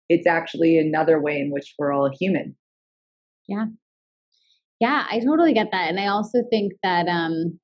it's 0.08 0.26
actually 0.26 0.78
another 0.78 1.20
way 1.20 1.38
in 1.38 1.50
which 1.50 1.74
we're 1.78 1.92
all 1.92 2.10
human. 2.18 2.56
Yeah, 3.48 3.66
yeah, 4.80 5.06
I 5.10 5.20
totally 5.20 5.52
get 5.52 5.68
that, 5.72 5.88
and 5.88 6.00
I 6.00 6.06
also 6.06 6.42
think 6.50 6.72
that 6.82 7.06
um, 7.08 7.58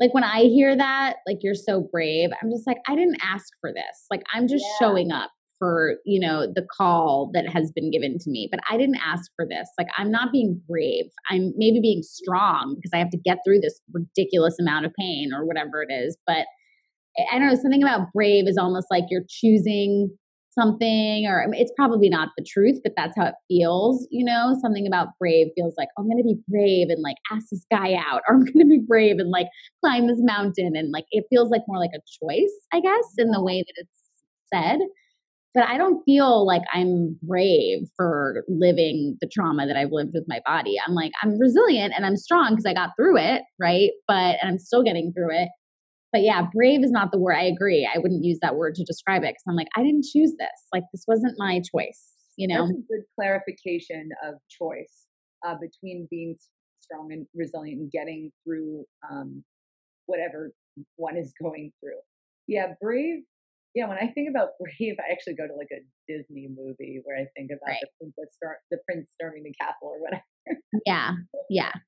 like 0.00 0.12
when 0.12 0.24
I 0.24 0.42
hear 0.42 0.76
that, 0.76 1.16
like 1.26 1.38
you're 1.42 1.54
so 1.54 1.88
brave, 1.92 2.30
I'm 2.42 2.50
just 2.50 2.66
like, 2.66 2.78
I 2.88 2.94
didn't 2.94 3.18
ask 3.22 3.46
for 3.60 3.72
this. 3.72 4.06
Like 4.10 4.22
I'm 4.32 4.48
just 4.48 4.64
yeah. 4.64 4.86
showing 4.86 5.12
up 5.12 5.30
for 5.58 5.96
you 6.04 6.20
know 6.20 6.46
the 6.52 6.66
call 6.76 7.30
that 7.32 7.48
has 7.48 7.70
been 7.72 7.90
given 7.90 8.18
to 8.18 8.30
me 8.30 8.48
but 8.50 8.60
i 8.70 8.76
didn't 8.76 8.98
ask 9.04 9.30
for 9.36 9.46
this 9.48 9.68
like 9.78 9.86
i'm 9.96 10.10
not 10.10 10.32
being 10.32 10.60
brave 10.68 11.04
i'm 11.30 11.52
maybe 11.56 11.80
being 11.80 12.02
strong 12.02 12.74
because 12.76 12.90
i 12.92 12.98
have 12.98 13.10
to 13.10 13.18
get 13.18 13.38
through 13.46 13.60
this 13.60 13.80
ridiculous 13.92 14.56
amount 14.60 14.84
of 14.84 14.92
pain 14.98 15.32
or 15.32 15.46
whatever 15.46 15.82
it 15.82 15.92
is 15.92 16.16
but 16.26 16.46
i 17.32 17.38
don't 17.38 17.48
know 17.48 17.54
something 17.54 17.82
about 17.82 18.12
brave 18.12 18.46
is 18.46 18.58
almost 18.58 18.86
like 18.90 19.04
you're 19.10 19.24
choosing 19.28 20.10
something 20.50 21.26
or 21.26 21.42
I 21.42 21.48
mean, 21.48 21.60
it's 21.60 21.72
probably 21.76 22.08
not 22.08 22.28
the 22.36 22.44
truth 22.44 22.78
but 22.82 22.92
that's 22.96 23.16
how 23.16 23.26
it 23.26 23.34
feels 23.48 24.06
you 24.10 24.24
know 24.24 24.56
something 24.60 24.86
about 24.86 25.08
brave 25.18 25.48
feels 25.56 25.74
like 25.76 25.88
oh, 25.96 26.02
i'm 26.02 26.08
going 26.08 26.18
to 26.18 26.24
be 26.24 26.38
brave 26.48 26.88
and 26.90 27.02
like 27.02 27.16
ask 27.32 27.46
this 27.50 27.66
guy 27.70 27.94
out 27.94 28.22
or 28.28 28.36
i'm 28.36 28.44
going 28.44 28.60
to 28.60 28.64
be 28.66 28.80
brave 28.86 29.18
and 29.18 29.30
like 29.30 29.48
climb 29.82 30.06
this 30.06 30.20
mountain 30.22 30.72
and 30.76 30.92
like 30.92 31.06
it 31.10 31.24
feels 31.28 31.50
like 31.50 31.62
more 31.66 31.78
like 31.78 31.90
a 31.94 32.24
choice 32.24 32.52
i 32.72 32.80
guess 32.80 33.14
in 33.18 33.30
the 33.30 33.42
way 33.42 33.64
that 33.66 33.74
it's 33.76 33.90
said 34.52 34.78
but 35.54 35.62
I 35.68 35.78
don't 35.78 36.02
feel 36.04 36.44
like 36.44 36.62
I'm 36.72 37.16
brave 37.22 37.86
for 37.96 38.44
living 38.48 39.16
the 39.20 39.28
trauma 39.32 39.66
that 39.68 39.76
I've 39.76 39.92
lived 39.92 40.10
with 40.12 40.24
my 40.26 40.40
body. 40.44 40.74
I'm 40.84 40.94
like, 40.94 41.12
I'm 41.22 41.38
resilient 41.38 41.94
and 41.96 42.04
I'm 42.04 42.16
strong 42.16 42.50
because 42.50 42.66
I 42.66 42.74
got 42.74 42.90
through 42.96 43.18
it, 43.18 43.42
right? 43.60 43.92
But, 44.08 44.36
and 44.42 44.48
I'm 44.50 44.58
still 44.58 44.82
getting 44.82 45.12
through 45.12 45.30
it. 45.30 45.48
But 46.14 46.22
yeah, 46.22 46.46
brave 46.54 46.84
is 46.84 46.92
not 46.92 47.10
the 47.10 47.18
word. 47.18 47.34
I 47.34 47.42
agree. 47.42 47.90
I 47.92 47.98
wouldn't 47.98 48.22
use 48.22 48.38
that 48.40 48.54
word 48.54 48.76
to 48.76 48.84
describe 48.84 49.24
it 49.24 49.34
because 49.34 49.42
I'm 49.48 49.56
like, 49.56 49.66
I 49.76 49.82
didn't 49.82 50.04
choose 50.04 50.30
this. 50.38 50.68
Like, 50.72 50.84
this 50.92 51.04
wasn't 51.08 51.34
my 51.38 51.60
choice, 51.60 52.12
you 52.36 52.46
know? 52.46 52.68
That's 52.68 52.78
a 52.78 52.82
good 52.88 53.02
clarification 53.16 54.10
of 54.24 54.34
choice 54.48 55.06
uh, 55.44 55.56
between 55.60 56.06
being 56.12 56.36
strong 56.78 57.10
and 57.10 57.26
resilient 57.34 57.80
and 57.80 57.90
getting 57.90 58.30
through 58.44 58.84
um, 59.10 59.42
whatever 60.06 60.52
one 60.94 61.16
is 61.16 61.34
going 61.42 61.72
through. 61.80 61.98
Yeah, 62.46 62.74
brave 62.80 63.24
yeah, 63.74 63.88
when 63.88 63.98
I 63.98 64.06
think 64.06 64.30
about 64.30 64.50
Brave, 64.60 64.94
I 65.00 65.10
actually 65.10 65.34
go 65.34 65.48
to 65.48 65.54
like 65.54 65.70
a 65.72 65.82
Disney 66.06 66.48
movie 66.48 67.00
where 67.02 67.18
I 67.18 67.26
think 67.36 67.50
about 67.50 67.70
right. 67.70 67.78
the 67.82 67.88
princess, 67.98 68.36
the 68.70 68.78
prince 68.86 69.10
storming 69.12 69.42
the 69.42 69.52
castle 69.60 69.88
or 69.88 70.00
whatever. 70.00 70.22
Yeah, 70.86 71.12
yeah. 71.50 71.72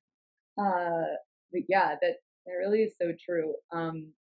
Uh, 0.59 1.13
but 1.51 1.61
yeah, 1.69 1.93
that 2.01 2.15
that 2.47 2.53
really 2.53 2.83
is 2.83 2.93
so 2.99 3.11
true. 3.23 3.53
Um, 3.73 4.11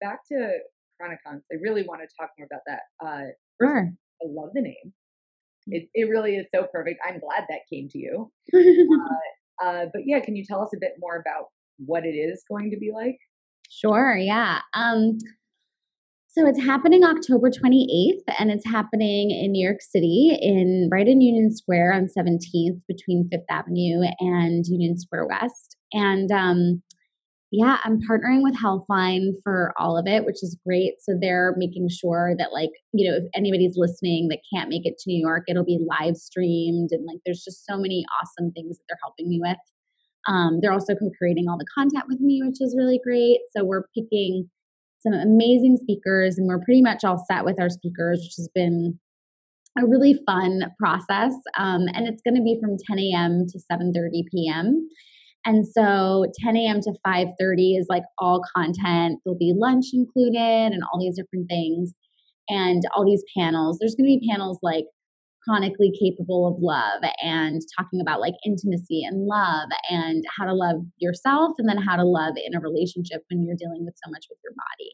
back 0.00 0.20
to 0.30 0.58
Chronicons, 1.00 1.42
I 1.52 1.56
really 1.62 1.84
want 1.86 2.02
to 2.02 2.08
talk 2.18 2.30
more 2.38 2.46
about 2.50 2.62
that. 2.66 2.80
Uh, 3.04 3.30
sure. 3.62 3.92
I 4.22 4.26
love 4.26 4.50
the 4.54 4.62
name. 4.62 4.92
It, 5.66 5.88
it 5.94 6.10
really 6.10 6.36
is 6.36 6.46
so 6.54 6.66
perfect. 6.70 7.00
I'm 7.06 7.20
glad 7.20 7.44
that 7.48 7.60
came 7.72 7.88
to 7.88 7.98
you. 7.98 8.30
uh, 8.54 9.64
uh, 9.64 9.86
but 9.92 10.02
yeah, 10.04 10.20
can 10.20 10.36
you 10.36 10.44
tell 10.44 10.62
us 10.62 10.70
a 10.74 10.80
bit 10.80 10.92
more 10.98 11.16
about 11.16 11.46
what 11.78 12.04
it 12.04 12.14
is 12.14 12.44
going 12.50 12.70
to 12.70 12.76
be 12.76 12.90
like? 12.92 13.16
Sure, 13.70 14.16
yeah. 14.16 14.60
Um, 14.74 15.18
so 16.28 16.46
it's 16.48 16.60
happening 16.60 17.04
October 17.04 17.48
28th, 17.48 18.24
and 18.40 18.50
it's 18.50 18.66
happening 18.66 19.30
in 19.30 19.52
New 19.52 19.64
York 19.64 19.80
City 19.80 20.36
in 20.40 20.88
right 20.90 21.06
in 21.06 21.20
Union 21.20 21.54
Square 21.54 21.92
on 21.92 22.08
17th 22.08 22.80
between 22.88 23.28
Fifth 23.30 23.44
Avenue 23.48 24.02
and 24.18 24.66
Union 24.66 24.98
Square 24.98 25.28
West. 25.28 25.76
And 25.92 26.32
um, 26.32 26.82
yeah, 27.56 27.78
I'm 27.84 28.00
partnering 28.00 28.42
with 28.42 28.56
Healthline 28.56 29.34
for 29.44 29.72
all 29.78 29.96
of 29.96 30.06
it, 30.08 30.24
which 30.24 30.42
is 30.42 30.58
great. 30.66 30.94
So 31.00 31.16
they're 31.20 31.54
making 31.56 31.88
sure 31.88 32.34
that, 32.36 32.52
like, 32.52 32.70
you 32.92 33.08
know, 33.08 33.16
if 33.16 33.24
anybody's 33.34 33.74
listening 33.76 34.26
that 34.28 34.40
can't 34.52 34.68
make 34.68 34.84
it 34.84 34.98
to 34.98 35.04
New 35.10 35.20
York, 35.20 35.44
it'll 35.46 35.64
be 35.64 35.78
live 35.88 36.16
streamed. 36.16 36.88
And 36.90 37.06
like, 37.06 37.18
there's 37.24 37.44
just 37.44 37.64
so 37.64 37.76
many 37.76 38.04
awesome 38.20 38.50
things 38.52 38.76
that 38.76 38.84
they're 38.88 38.98
helping 39.02 39.28
me 39.28 39.38
with. 39.40 39.58
Um, 40.26 40.58
they're 40.60 40.72
also 40.72 40.96
creating 41.16 41.46
all 41.48 41.56
the 41.56 41.66
content 41.72 42.04
with 42.08 42.18
me, 42.18 42.42
which 42.44 42.60
is 42.60 42.74
really 42.76 42.98
great. 43.04 43.38
So 43.56 43.64
we're 43.64 43.84
picking 43.94 44.50
some 44.98 45.12
amazing 45.12 45.76
speakers, 45.80 46.38
and 46.38 46.48
we're 46.48 46.64
pretty 46.64 46.82
much 46.82 47.04
all 47.04 47.24
set 47.30 47.44
with 47.44 47.60
our 47.60 47.70
speakers, 47.70 48.20
which 48.20 48.34
has 48.36 48.48
been 48.52 48.98
a 49.78 49.86
really 49.86 50.18
fun 50.26 50.72
process. 50.78 51.34
Um, 51.56 51.82
and 51.92 52.08
it's 52.08 52.22
going 52.22 52.36
to 52.36 52.42
be 52.42 52.58
from 52.60 52.78
10 52.88 52.98
a.m. 52.98 53.46
to 53.48 53.58
7:30 53.70 54.24
p.m. 54.32 54.88
And 55.46 55.66
so 55.66 56.26
10 56.42 56.56
a.m. 56.56 56.80
to 56.80 56.92
5:30 57.06 57.78
is 57.78 57.86
like 57.88 58.04
all 58.18 58.42
content. 58.56 59.20
There'll 59.24 59.38
be 59.38 59.54
lunch 59.56 59.86
included 59.92 60.72
and 60.72 60.82
all 60.84 61.00
these 61.00 61.16
different 61.16 61.48
things, 61.48 61.92
and 62.48 62.82
all 62.94 63.04
these 63.04 63.24
panels. 63.36 63.78
There's 63.78 63.94
going 63.94 64.06
to 64.06 64.18
be 64.18 64.28
panels 64.28 64.58
like 64.62 64.84
chronically 65.46 65.92
capable 66.00 66.48
of 66.48 66.56
love 66.62 67.02
and 67.22 67.60
talking 67.78 68.00
about 68.00 68.20
like 68.20 68.34
intimacy 68.46 69.02
and 69.04 69.26
love 69.26 69.68
and 69.90 70.24
how 70.36 70.46
to 70.46 70.54
love 70.54 70.76
yourself 70.98 71.52
and 71.58 71.68
then 71.68 71.76
how 71.76 71.96
to 71.96 72.04
love 72.04 72.34
in 72.42 72.54
a 72.54 72.60
relationship 72.60 73.22
when 73.30 73.44
you're 73.44 73.56
dealing 73.58 73.84
with 73.84 73.94
so 74.02 74.10
much 74.10 74.24
with 74.30 74.38
your 74.42 74.54
body. 74.56 74.90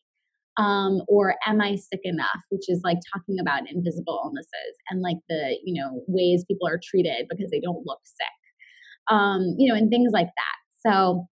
Um, 0.56 1.02
or 1.08 1.36
am 1.46 1.60
I 1.60 1.76
sick 1.76 2.00
enough, 2.02 2.42
which 2.50 2.68
is 2.68 2.80
like 2.84 2.98
talking 3.14 3.38
about 3.40 3.70
invisible 3.70 4.20
illnesses 4.24 4.74
and 4.90 5.00
like 5.00 5.16
the, 5.28 5.56
you 5.64 5.80
know, 5.80 6.02
ways 6.08 6.44
people 6.46 6.66
are 6.66 6.80
treated 6.82 7.26
because 7.30 7.50
they 7.50 7.60
don't 7.60 7.86
look 7.86 8.00
sick. 8.04 8.39
Um, 9.10 9.54
you 9.58 9.72
know, 9.72 9.78
and 9.78 9.90
things 9.90 10.10
like 10.12 10.26
that. 10.28 10.86
So 10.86 11.26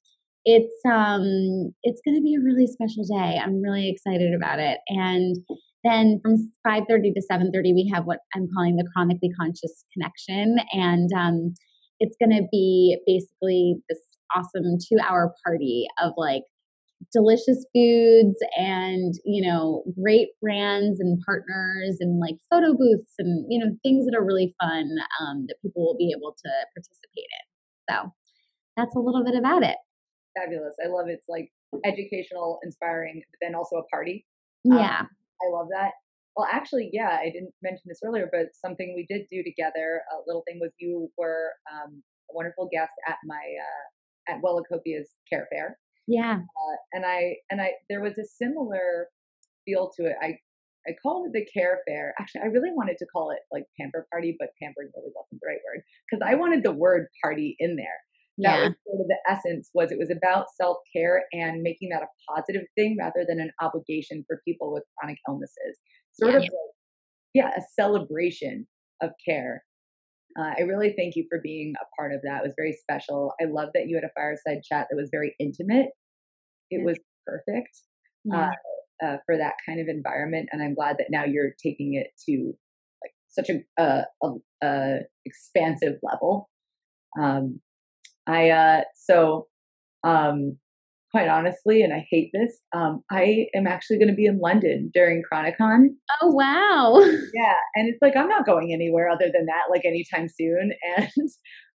it's 0.44 0.74
um 0.86 1.72
it's 1.82 2.00
gonna 2.06 2.20
be 2.20 2.36
a 2.36 2.44
really 2.44 2.66
special 2.66 3.04
day. 3.04 3.38
I'm 3.38 3.60
really 3.62 3.90
excited 3.90 4.34
about 4.34 4.58
it. 4.58 4.78
And 4.88 5.36
then 5.84 6.20
from 6.22 6.52
5.30 6.66 7.14
to 7.14 7.22
7.30 7.30 7.52
we 7.72 7.90
have 7.94 8.04
what 8.04 8.18
i'm 8.34 8.48
calling 8.52 8.74
the 8.74 8.88
chronically 8.92 9.30
conscious 9.40 9.84
connection 9.92 10.56
and 10.72 11.08
um, 11.16 11.54
it's 12.00 12.16
going 12.20 12.36
to 12.36 12.46
be 12.50 12.98
basically 13.06 13.76
this 13.88 13.98
awesome 14.36 14.76
two 14.78 14.98
hour 15.02 15.34
party 15.44 15.86
of 16.02 16.12
like 16.16 16.42
delicious 17.12 17.64
foods 17.74 18.36
and 18.56 19.14
you 19.24 19.46
know 19.46 19.84
great 20.02 20.28
brands 20.42 21.00
and 21.00 21.20
partners 21.24 21.96
and 22.00 22.18
like 22.18 22.34
photo 22.50 22.74
booths 22.76 23.14
and 23.18 23.46
you 23.48 23.58
know 23.58 23.72
things 23.82 24.04
that 24.04 24.16
are 24.16 24.24
really 24.24 24.54
fun 24.60 24.90
um, 25.20 25.46
that 25.46 25.56
people 25.62 25.84
will 25.84 25.96
be 25.96 26.12
able 26.16 26.32
to 26.32 26.50
participate 26.74 27.26
in 27.40 27.47
so 27.88 28.12
that's 28.76 28.94
a 28.94 28.98
little 28.98 29.24
bit 29.24 29.34
about 29.34 29.62
it 29.62 29.76
fabulous 30.36 30.74
i 30.84 30.88
love 30.88 31.08
it. 31.08 31.12
it's 31.12 31.28
like 31.28 31.50
educational 31.84 32.58
inspiring 32.62 33.22
but 33.30 33.46
then 33.46 33.54
also 33.54 33.76
a 33.76 33.84
party 33.88 34.26
yeah 34.64 35.00
um, 35.00 35.08
I 35.42 35.50
love 35.50 35.68
that. 35.70 35.92
Well, 36.36 36.48
actually, 36.50 36.90
yeah, 36.92 37.18
I 37.20 37.30
didn't 37.30 37.52
mention 37.62 37.82
this 37.86 38.00
earlier, 38.04 38.28
but 38.30 38.48
something 38.52 38.94
we 38.94 39.06
did 39.08 39.26
do 39.30 39.42
together, 39.42 40.02
a 40.12 40.22
little 40.26 40.42
thing 40.46 40.58
was 40.60 40.70
you 40.78 41.10
were 41.18 41.50
um, 41.70 42.02
a 42.30 42.34
wonderful 42.34 42.68
guest 42.72 42.92
at 43.08 43.16
my 43.24 43.34
uh, 43.34 44.32
at 44.32 44.42
Wellacopia's 44.42 45.10
Care 45.28 45.48
Fair. 45.50 45.78
Yeah. 46.06 46.36
Uh, 46.36 46.76
and 46.92 47.04
I 47.04 47.36
and 47.50 47.60
I 47.60 47.72
there 47.88 48.00
was 48.00 48.18
a 48.18 48.24
similar 48.24 49.08
feel 49.64 49.90
to 49.96 50.06
it. 50.06 50.16
I 50.22 50.38
I 50.88 50.92
called 51.02 51.26
it 51.26 51.32
the 51.32 51.46
Care 51.52 51.80
Fair. 51.86 52.14
Actually, 52.18 52.42
I 52.42 52.46
really 52.46 52.72
wanted 52.72 52.96
to 52.98 53.06
call 53.06 53.30
it 53.30 53.40
like 53.52 53.64
Pamper 53.78 54.06
Party, 54.10 54.36
but 54.38 54.48
pampering 54.60 54.88
really 54.96 55.12
wasn't 55.14 55.40
the 55.40 55.46
right 55.46 55.60
word 55.66 55.82
because 56.10 56.26
I 56.26 56.34
wanted 56.34 56.62
the 56.62 56.72
word 56.72 57.06
party 57.22 57.56
in 57.58 57.76
there 57.76 58.00
that 58.38 58.58
yeah. 58.58 58.64
was 58.68 58.74
sort 58.86 59.00
of 59.00 59.08
the 59.08 59.18
essence 59.28 59.70
was 59.74 59.90
it 59.90 59.98
was 59.98 60.10
about 60.10 60.46
self-care 60.60 61.24
and 61.32 61.62
making 61.62 61.88
that 61.90 62.02
a 62.02 62.32
positive 62.32 62.62
thing 62.76 62.96
rather 62.98 63.24
than 63.26 63.40
an 63.40 63.50
obligation 63.60 64.24
for 64.26 64.40
people 64.46 64.72
with 64.72 64.84
chronic 64.96 65.18
illnesses 65.28 65.76
sort 66.12 66.32
yeah. 66.32 66.36
of 66.38 66.42
like, 66.42 66.50
yeah 67.34 67.50
a 67.56 67.60
celebration 67.74 68.66
of 69.02 69.10
care 69.26 69.64
uh, 70.38 70.52
i 70.56 70.62
really 70.62 70.94
thank 70.96 71.16
you 71.16 71.26
for 71.28 71.40
being 71.42 71.74
a 71.80 71.86
part 72.00 72.12
of 72.12 72.20
that 72.22 72.38
it 72.38 72.44
was 72.44 72.54
very 72.56 72.72
special 72.80 73.32
i 73.40 73.44
love 73.44 73.70
that 73.74 73.88
you 73.88 73.96
had 73.96 74.04
a 74.04 74.12
fireside 74.14 74.62
chat 74.62 74.86
that 74.88 74.96
was 74.96 75.08
very 75.10 75.34
intimate 75.40 75.88
it 76.70 76.78
yeah. 76.78 76.84
was 76.84 76.98
perfect 77.26 77.76
uh, 78.32 78.50
uh, 79.04 79.16
for 79.26 79.36
that 79.36 79.54
kind 79.66 79.80
of 79.80 79.88
environment 79.88 80.48
and 80.52 80.62
i'm 80.62 80.74
glad 80.74 80.96
that 80.98 81.08
now 81.10 81.24
you're 81.24 81.52
taking 81.62 81.94
it 81.94 82.08
to 82.28 82.52
like 83.02 83.12
such 83.28 83.48
a, 83.50 83.82
a, 83.82 84.04
a, 84.22 84.32
a 84.62 84.98
expansive 85.24 85.94
level 86.02 86.48
um, 87.18 87.60
I 88.28 88.50
uh, 88.50 88.80
so 88.94 89.46
um, 90.04 90.58
quite 91.10 91.28
honestly, 91.28 91.82
and 91.82 91.92
I 91.92 92.06
hate 92.10 92.30
this, 92.32 92.58
um, 92.74 93.02
I 93.10 93.46
am 93.54 93.66
actually 93.66 93.98
going 93.98 94.10
to 94.10 94.14
be 94.14 94.26
in 94.26 94.38
London 94.38 94.90
during 94.92 95.22
Chronicon. 95.22 95.88
Oh 96.20 96.28
wow! 96.28 96.98
Yeah, 97.34 97.54
and 97.74 97.88
it's 97.88 97.98
like 98.02 98.16
I'm 98.16 98.28
not 98.28 98.46
going 98.46 98.72
anywhere 98.72 99.08
other 99.08 99.30
than 99.32 99.46
that, 99.46 99.70
like 99.70 99.84
anytime 99.84 100.28
soon. 100.28 100.72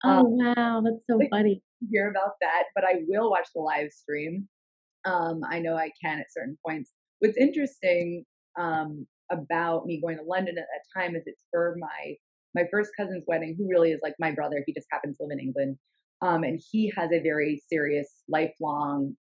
And 0.05 0.15
um, 0.17 0.27
oh 0.27 0.53
wow, 0.57 0.83
that's 0.85 1.05
so 1.09 1.21
funny. 1.31 1.63
Hear 1.91 2.11
about 2.11 2.33
that, 2.41 2.65
but 2.75 2.85
I 2.85 3.03
will 3.07 3.31
watch 3.31 3.49
the 3.55 3.61
live 3.61 3.91
stream. 3.93 4.49
Um, 5.05 5.43
I 5.49 5.61
know 5.61 5.77
I 5.77 5.91
can 6.03 6.19
at 6.19 6.33
certain 6.33 6.59
points. 6.67 6.91
What's 7.23 7.37
interesting 7.37 8.25
um, 8.59 9.07
about 9.31 9.87
me 9.87 10.01
going 10.01 10.17
to 10.17 10.25
London 10.25 10.57
at 10.59 10.65
that 10.65 11.01
time 11.01 11.15
is 11.15 11.23
it's 11.27 11.45
for 11.53 11.77
my 11.79 12.17
my 12.57 12.65
first 12.69 12.91
cousin's 12.99 13.23
wedding, 13.29 13.55
who 13.57 13.69
really 13.71 13.93
is 13.93 14.01
like 14.03 14.15
my 14.19 14.33
brother. 14.33 14.65
He 14.67 14.75
just 14.75 14.89
happens 14.91 15.19
to 15.19 15.23
live 15.23 15.39
in 15.39 15.39
England. 15.39 15.77
Um, 16.21 16.43
and 16.43 16.61
he 16.71 16.93
has 16.97 17.13
a 17.13 17.23
very 17.23 17.63
serious, 17.71 18.09
lifelong, 18.29 19.17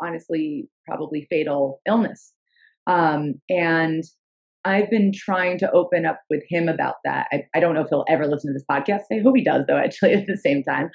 honestly, 0.00 0.68
probably 0.86 1.26
fatal 1.28 1.80
illness. 1.84 2.32
Um, 2.86 3.34
and 3.50 4.04
I've 4.64 4.88
been 4.88 5.12
trying 5.12 5.58
to 5.58 5.70
open 5.72 6.06
up 6.06 6.20
with 6.30 6.44
him 6.48 6.68
about 6.68 6.94
that. 7.04 7.26
I, 7.32 7.42
I, 7.54 7.60
don't 7.60 7.74
know 7.74 7.82
if 7.82 7.88
he'll 7.90 8.04
ever 8.08 8.26
listen 8.26 8.52
to 8.52 8.54
this 8.54 8.64
podcast. 8.70 9.02
I 9.12 9.20
hope 9.20 9.36
he 9.36 9.44
does, 9.44 9.64
though, 9.66 9.76
actually, 9.84 10.14
at 10.14 10.26
the 10.26 10.36
same 10.36 10.62
time. 10.62 10.90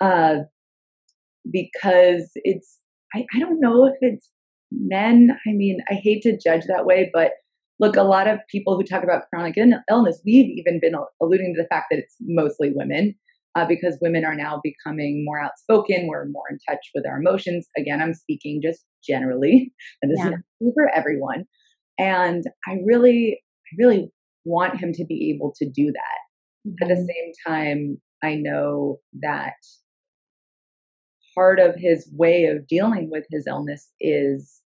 Uh, 0.00 0.38
because 1.52 2.30
it's, 2.36 2.78
I, 3.14 3.26
I 3.34 3.38
don't 3.38 3.60
know 3.60 3.84
if 3.86 3.94
it's 4.00 4.30
men. 4.70 5.30
I 5.46 5.52
mean, 5.52 5.78
I 5.90 5.94
hate 5.94 6.22
to 6.22 6.38
judge 6.38 6.64
that 6.66 6.86
way, 6.86 7.10
but 7.12 7.32
look, 7.78 7.96
a 7.96 8.02
lot 8.02 8.26
of 8.26 8.38
people 8.50 8.76
who 8.76 8.82
talk 8.82 9.02
about 9.02 9.28
chronic 9.28 9.56
illness, 9.90 10.20
we've 10.24 10.58
even 10.58 10.80
been 10.80 10.94
alluding 11.20 11.54
to 11.54 11.62
the 11.62 11.68
fact 11.68 11.86
that 11.90 11.98
it's 11.98 12.16
mostly 12.20 12.72
women 12.74 13.14
uh, 13.56 13.66
because 13.66 13.98
women 14.00 14.24
are 14.24 14.34
now 14.34 14.60
becoming 14.62 15.24
more 15.24 15.40
outspoken. 15.40 16.06
We're 16.08 16.26
more 16.26 16.44
in 16.50 16.58
touch 16.68 16.90
with 16.94 17.06
our 17.06 17.18
emotions. 17.18 17.66
Again, 17.76 18.00
I'm 18.00 18.14
speaking 18.14 18.60
just 18.62 18.84
generally, 19.06 19.72
and 20.02 20.12
this 20.12 20.18
yeah. 20.18 20.36
is 20.60 20.74
for 20.74 20.88
everyone. 20.94 21.44
And 21.98 22.44
I 22.66 22.78
really, 22.84 23.40
I 23.72 23.76
really 23.78 24.10
want 24.44 24.78
him 24.78 24.92
to 24.92 25.04
be 25.04 25.34
able 25.34 25.54
to 25.58 25.68
do 25.68 25.86
that. 25.86 26.68
Mm-hmm. 26.68 26.82
At 26.82 26.88
the 26.88 26.94
mm-hmm. 26.94 27.06
same 27.06 27.32
time, 27.46 28.00
I 28.22 28.34
know 28.34 28.98
that 29.20 29.54
part 31.36 31.60
of 31.60 31.74
his 31.76 32.08
way 32.12 32.44
of 32.46 32.66
dealing 32.66 33.10
with 33.10 33.24
his 33.30 33.46
illness 33.46 33.90
is 34.00 34.60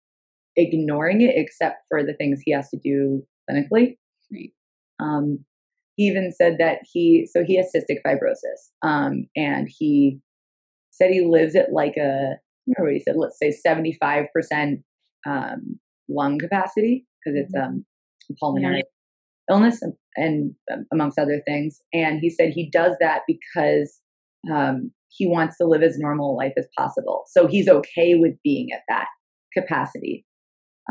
ignoring 0.57 1.23
it, 1.23 1.35
except 1.37 1.83
for 1.89 2.05
the 2.05 2.15
things 2.15 2.41
he 2.45 2.53
has 2.53 2.69
to 2.71 2.79
do 2.79 3.23
clinically. 3.51 3.97
Right. 4.33 4.53
Um, 5.01 5.45
he 5.99 6.05
even 6.05 6.33
said 6.33 6.57
that 6.59 6.79
he 6.91 7.29
so 7.31 7.45
he 7.45 7.57
has 7.57 7.71
cystic 7.75 7.99
fibrosis 8.07 8.71
um, 8.83 9.27
and 9.37 9.69
he 9.69 10.21
said 10.91 11.11
he 11.11 11.25
lives 11.25 11.55
at 11.57 11.73
like 11.73 11.97
a 11.97 12.37
I 12.69 12.83
what 12.83 12.93
he 12.93 13.01
said 13.01 13.17
let's 13.17 13.39
say 13.39 13.53
75% 13.67 14.83
um, 15.27 15.79
lung 16.09 16.39
capacity 16.39 17.05
because 17.25 17.39
it's 17.39 17.55
mm-hmm. 17.55 17.67
um, 17.67 17.87
pulmonary 18.39 18.79
yeah. 18.79 19.55
illness 19.55 19.83
and, 19.83 19.93
and 20.17 20.55
um, 20.73 20.87
amongst 20.93 21.19
other 21.19 21.43
things 21.47 21.81
and 21.93 22.21
he 22.21 22.31
said 22.31 22.51
he 22.51 22.71
does 22.71 22.95
that 23.01 23.23
because 23.27 24.01
um, 24.53 24.93
he 25.19 25.29
wants 25.29 25.57
to 25.59 25.67
live 25.67 25.83
as 25.83 25.99
normal 25.99 26.35
a 26.35 26.37
life 26.37 26.55
as 26.57 26.67
possible 26.77 27.25
so 27.29 27.47
he's 27.47 27.69
okay 27.69 28.15
with 28.15 28.35
being 28.43 28.69
at 28.73 28.83
that 28.89 29.07
capacity 29.55 30.25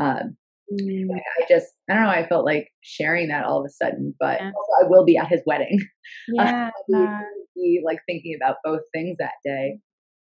um, 0.00 0.36
Mm. 0.72 1.06
I 1.10 1.46
just, 1.48 1.66
I 1.88 1.94
don't 1.94 2.04
know, 2.04 2.10
I 2.10 2.26
felt 2.28 2.44
like 2.44 2.68
sharing 2.82 3.28
that 3.28 3.44
all 3.44 3.60
of 3.60 3.64
a 3.64 3.70
sudden, 3.70 4.14
but 4.20 4.38
yeah. 4.40 4.50
I 4.82 4.86
will 4.86 5.04
be 5.04 5.16
at 5.16 5.28
his 5.28 5.40
wedding. 5.46 5.78
Yeah. 6.28 6.70
uh, 6.94 7.18
be 7.54 7.82
like 7.84 7.98
thinking 8.06 8.34
about 8.40 8.56
both 8.64 8.80
things 8.94 9.18
that 9.18 9.32
day. 9.44 9.78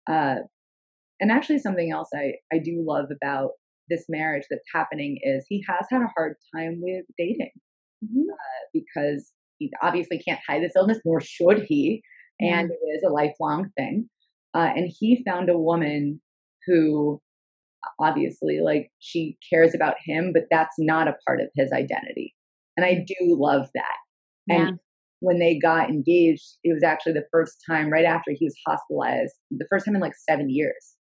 Uh, 0.07 0.36
and 1.20 1.30
actually 1.30 1.59
something 1.59 1.90
else 1.90 2.09
I 2.14 2.32
I 2.53 2.59
do 2.59 2.84
love 2.86 3.07
about 3.11 3.53
this 3.88 4.05
marriage 4.09 4.44
that's 4.51 4.64
happening 4.74 5.18
is 5.22 5.46
he 5.48 5.64
has 5.68 5.86
had 5.90 6.03
a 6.03 6.12
hard 6.14 6.36
time 6.55 6.80
with 6.82 7.05
dating 7.16 7.53
mm-hmm. 8.05 8.30
uh, 8.30 8.66
because 8.74 9.32
he 9.59 9.70
obviously 9.82 10.18
can't 10.18 10.40
hide 10.46 10.62
this 10.62 10.72
illness, 10.76 11.01
nor 11.05 11.20
should 11.20 11.64
he, 11.66 12.03
and 12.41 12.70
it 12.70 12.97
is 12.97 13.03
a 13.07 13.12
lifelong 13.12 13.70
thing. 13.76 14.09
Uh, 14.55 14.70
and 14.74 14.91
he 14.99 15.22
found 15.24 15.49
a 15.49 15.59
woman 15.59 16.20
who 16.66 17.20
obviously 17.99 18.61
like 18.61 18.91
she 18.99 19.36
cares 19.53 19.74
about 19.74 19.95
him 20.05 20.32
but 20.32 20.45
that's 20.51 20.74
not 20.78 21.09
a 21.09 21.16
part 21.26 21.41
of 21.41 21.49
his 21.55 21.72
identity 21.72 22.34
and 22.76 22.84
i 22.84 22.95
do 22.95 23.36
love 23.38 23.68
that 23.74 23.97
yeah. 24.47 24.68
and 24.68 24.78
when 25.20 25.38
they 25.38 25.59
got 25.59 25.88
engaged 25.88 26.57
it 26.64 26.72
was 26.72 26.82
actually 26.82 27.12
the 27.12 27.26
first 27.32 27.57
time 27.68 27.91
right 27.91 28.05
after 28.05 28.32
he 28.32 28.45
was 28.45 28.57
hospitalized 28.66 29.32
the 29.51 29.66
first 29.70 29.84
time 29.86 29.95
in 29.95 30.01
like 30.01 30.14
seven 30.28 30.51
years 30.51 30.97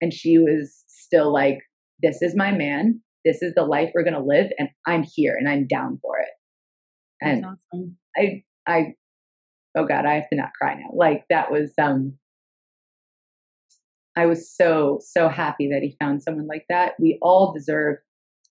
and 0.00 0.12
she 0.12 0.38
was 0.38 0.84
still 0.88 1.32
like 1.32 1.58
this 2.02 2.20
is 2.22 2.36
my 2.36 2.50
man 2.50 3.00
this 3.24 3.42
is 3.42 3.54
the 3.54 3.64
life 3.64 3.90
we're 3.94 4.04
going 4.04 4.14
to 4.14 4.20
live 4.20 4.50
and 4.58 4.68
i'm 4.86 5.02
here 5.02 5.36
and 5.38 5.48
i'm 5.48 5.66
down 5.66 5.98
for 6.02 6.18
it 6.18 6.30
and 7.22 7.44
awesome. 7.44 7.96
i 8.16 8.42
i 8.66 8.94
oh 9.76 9.84
god 9.84 10.06
i 10.06 10.14
have 10.14 10.28
to 10.28 10.36
not 10.36 10.50
cry 10.60 10.74
now 10.74 10.90
like 10.92 11.24
that 11.30 11.50
was 11.50 11.72
um 11.80 12.14
I 14.16 14.26
was 14.26 14.50
so, 14.50 14.98
so 15.02 15.28
happy 15.28 15.68
that 15.68 15.82
he 15.82 15.96
found 15.98 16.22
someone 16.22 16.46
like 16.46 16.66
that. 16.68 16.92
We 16.98 17.18
all 17.22 17.52
deserve 17.52 17.96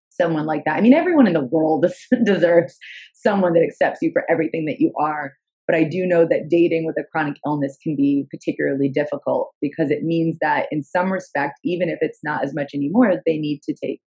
someone 0.09 0.45
like 0.45 0.65
that. 0.65 0.77
I 0.77 0.81
mean, 0.81 0.93
everyone 0.93 1.27
in 1.27 1.33
the 1.33 1.45
world 1.45 1.85
deserves 2.23 2.77
someone 3.13 3.53
that 3.53 3.63
accepts 3.63 3.99
you 4.01 4.11
for 4.11 4.23
everything 4.29 4.65
that 4.65 4.79
you 4.79 4.91
are. 4.99 5.33
But 5.67 5.75
I 5.75 5.83
do 5.83 6.07
know 6.07 6.25
that 6.25 6.49
dating 6.49 6.87
with 6.87 6.97
a 6.97 7.03
chronic 7.11 7.37
illness 7.45 7.77
can 7.83 7.95
be 7.95 8.25
particularly 8.31 8.89
difficult 8.89 9.51
because 9.61 9.91
it 9.91 10.03
means 10.03 10.37
that 10.41 10.65
in 10.71 10.81
some 10.81 11.13
respect, 11.13 11.59
even 11.63 11.89
if 11.89 11.99
it's 12.01 12.19
not 12.23 12.43
as 12.43 12.55
much 12.55 12.71
anymore, 12.73 13.13
they 13.25 13.37
need 13.37 13.61
to 13.63 13.75
take 13.75 14.01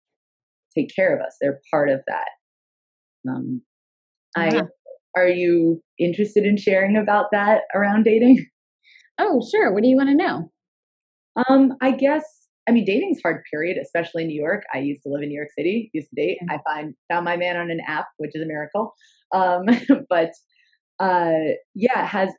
take 0.76 0.90
care 0.94 1.14
of 1.14 1.24
us. 1.24 1.36
They're 1.40 1.60
part 1.70 1.90
of 1.90 2.00
that. 2.08 2.28
Um, 3.30 3.62
I 4.36 4.62
are 5.16 5.28
you 5.28 5.82
interested 5.98 6.44
in 6.44 6.56
sharing 6.56 6.96
about 6.96 7.26
that 7.32 7.62
around 7.74 8.04
dating? 8.04 8.46
Oh, 9.18 9.42
sure. 9.50 9.72
What 9.72 9.82
do 9.82 9.88
you 9.88 9.96
want 9.96 10.08
to 10.08 10.14
know? 10.14 10.50
Um, 11.48 11.74
I 11.80 11.92
guess 11.92 12.24
I 12.68 12.72
mean 12.72 12.84
dating's 12.84 13.20
hard 13.22 13.42
period, 13.50 13.76
especially 13.76 14.22
in 14.22 14.28
New 14.28 14.40
York. 14.40 14.64
I 14.74 14.78
used 14.78 15.02
to 15.02 15.10
live 15.10 15.22
in 15.22 15.28
New 15.28 15.36
York 15.36 15.50
City, 15.56 15.90
used 15.92 16.08
to 16.10 16.16
date. 16.16 16.38
I 16.50 16.58
find 16.66 16.94
found 17.10 17.24
my 17.24 17.36
man 17.36 17.56
on 17.56 17.70
an 17.70 17.80
app, 17.86 18.06
which 18.18 18.32
is 18.34 18.42
a 18.42 18.46
miracle. 18.46 18.94
Um, 19.34 19.64
but 20.08 20.30
uh 20.98 21.54
yeah, 21.74 22.06
has 22.06 22.30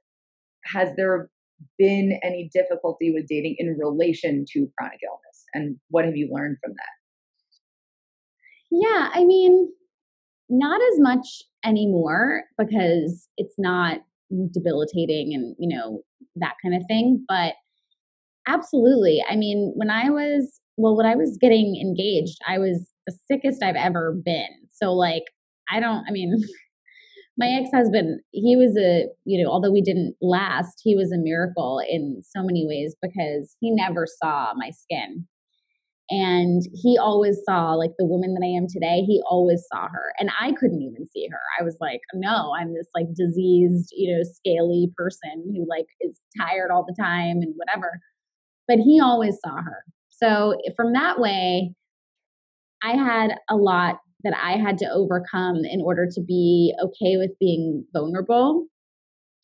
has 0.65 0.89
there 0.97 1.29
been 1.77 2.19
any 2.23 2.49
difficulty 2.53 3.11
with 3.11 3.27
dating 3.27 3.55
in 3.57 3.77
relation 3.77 4.45
to 4.53 4.67
chronic 4.77 4.99
illness? 5.03 5.45
And 5.53 5.77
what 5.89 6.05
have 6.05 6.15
you 6.15 6.29
learned 6.31 6.57
from 6.63 6.73
that? 6.73 6.93
Yeah, 8.71 9.09
I 9.13 9.23
mean, 9.23 9.69
not 10.49 10.81
as 10.81 10.99
much 10.99 11.43
anymore 11.65 12.43
because 12.57 13.27
it's 13.37 13.55
not 13.57 13.99
debilitating 14.51 15.33
and, 15.33 15.55
you 15.59 15.75
know, 15.75 16.01
that 16.35 16.55
kind 16.63 16.75
of 16.75 16.83
thing. 16.87 17.23
But 17.27 17.53
Absolutely. 18.47 19.23
I 19.29 19.35
mean, 19.35 19.71
when 19.75 19.89
I 19.89 20.09
was, 20.09 20.59
well, 20.77 20.97
when 20.97 21.05
I 21.05 21.15
was 21.15 21.37
getting 21.39 21.79
engaged, 21.81 22.37
I 22.47 22.57
was 22.57 22.89
the 23.07 23.15
sickest 23.31 23.63
I've 23.63 23.75
ever 23.75 24.13
been. 24.25 24.49
So, 24.71 24.93
like, 24.93 25.23
I 25.71 25.79
don't, 25.79 26.03
I 26.07 26.11
mean, 26.11 26.41
my 27.37 27.47
ex 27.47 27.69
husband, 27.73 28.19
he 28.31 28.55
was 28.55 28.77
a, 28.77 29.07
you 29.25 29.41
know, 29.41 29.49
although 29.49 29.71
we 29.71 29.81
didn't 29.81 30.15
last, 30.21 30.81
he 30.83 30.95
was 30.95 31.11
a 31.11 31.17
miracle 31.17 31.81
in 31.89 32.21
so 32.35 32.43
many 32.43 32.67
ways 32.67 32.95
because 33.01 33.55
he 33.59 33.71
never 33.71 34.05
saw 34.21 34.53
my 34.55 34.71
skin. 34.71 35.25
And 36.09 36.61
he 36.73 36.97
always 37.01 37.39
saw, 37.45 37.73
like, 37.73 37.91
the 37.97 38.05
woman 38.05 38.33
that 38.33 38.45
I 38.45 38.49
am 38.49 38.67
today, 38.67 39.01
he 39.07 39.21
always 39.29 39.65
saw 39.71 39.87
her. 39.87 40.13
And 40.19 40.29
I 40.39 40.51
couldn't 40.51 40.81
even 40.81 41.07
see 41.07 41.27
her. 41.31 41.39
I 41.59 41.63
was 41.63 41.77
like, 41.79 42.01
no, 42.13 42.53
I'm 42.59 42.73
this, 42.73 42.87
like, 42.93 43.07
diseased, 43.15 43.89
you 43.95 44.15
know, 44.15 44.23
scaly 44.23 44.91
person 44.97 45.53
who, 45.55 45.65
like, 45.69 45.87
is 46.01 46.19
tired 46.37 46.71
all 46.71 46.85
the 46.85 46.95
time 47.01 47.37
and 47.41 47.53
whatever 47.55 47.99
but 48.67 48.77
he 48.77 48.99
always 49.01 49.37
saw 49.45 49.61
her. 49.61 49.83
So 50.09 50.55
eh, 50.65 50.71
from 50.75 50.93
that 50.93 51.19
way, 51.19 51.73
I 52.83 52.91
had 52.91 53.35
a 53.49 53.55
lot 53.55 53.99
that 54.23 54.33
I 54.41 54.53
had 54.53 54.77
to 54.79 54.89
overcome 54.89 55.61
in 55.65 55.81
order 55.81 56.07
to 56.13 56.21
be 56.21 56.73
okay 56.81 57.17
with 57.17 57.31
being 57.39 57.85
vulnerable 57.93 58.67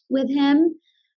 with 0.10 0.30
him. 0.30 0.76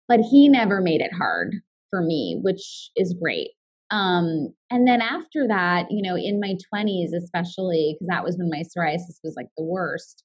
But 0.08 0.20
he 0.20 0.48
never 0.48 0.80
made 0.80 1.00
it 1.00 1.12
hard 1.12 1.54
for 1.90 2.02
me, 2.02 2.40
which 2.42 2.90
is 2.96 3.14
great. 3.20 3.50
Um, 3.90 4.54
and 4.70 4.86
then 4.86 5.00
after 5.02 5.48
that, 5.48 5.86
you 5.90 6.02
know, 6.02 6.16
in 6.16 6.40
my 6.40 6.56
20s, 6.72 7.12
especially, 7.14 7.96
because 7.96 8.08
that 8.08 8.24
was 8.24 8.36
when 8.36 8.48
my 8.48 8.62
psoriasis 8.62 9.18
was 9.24 9.34
like 9.36 9.48
the 9.56 9.64
worst. 9.64 10.22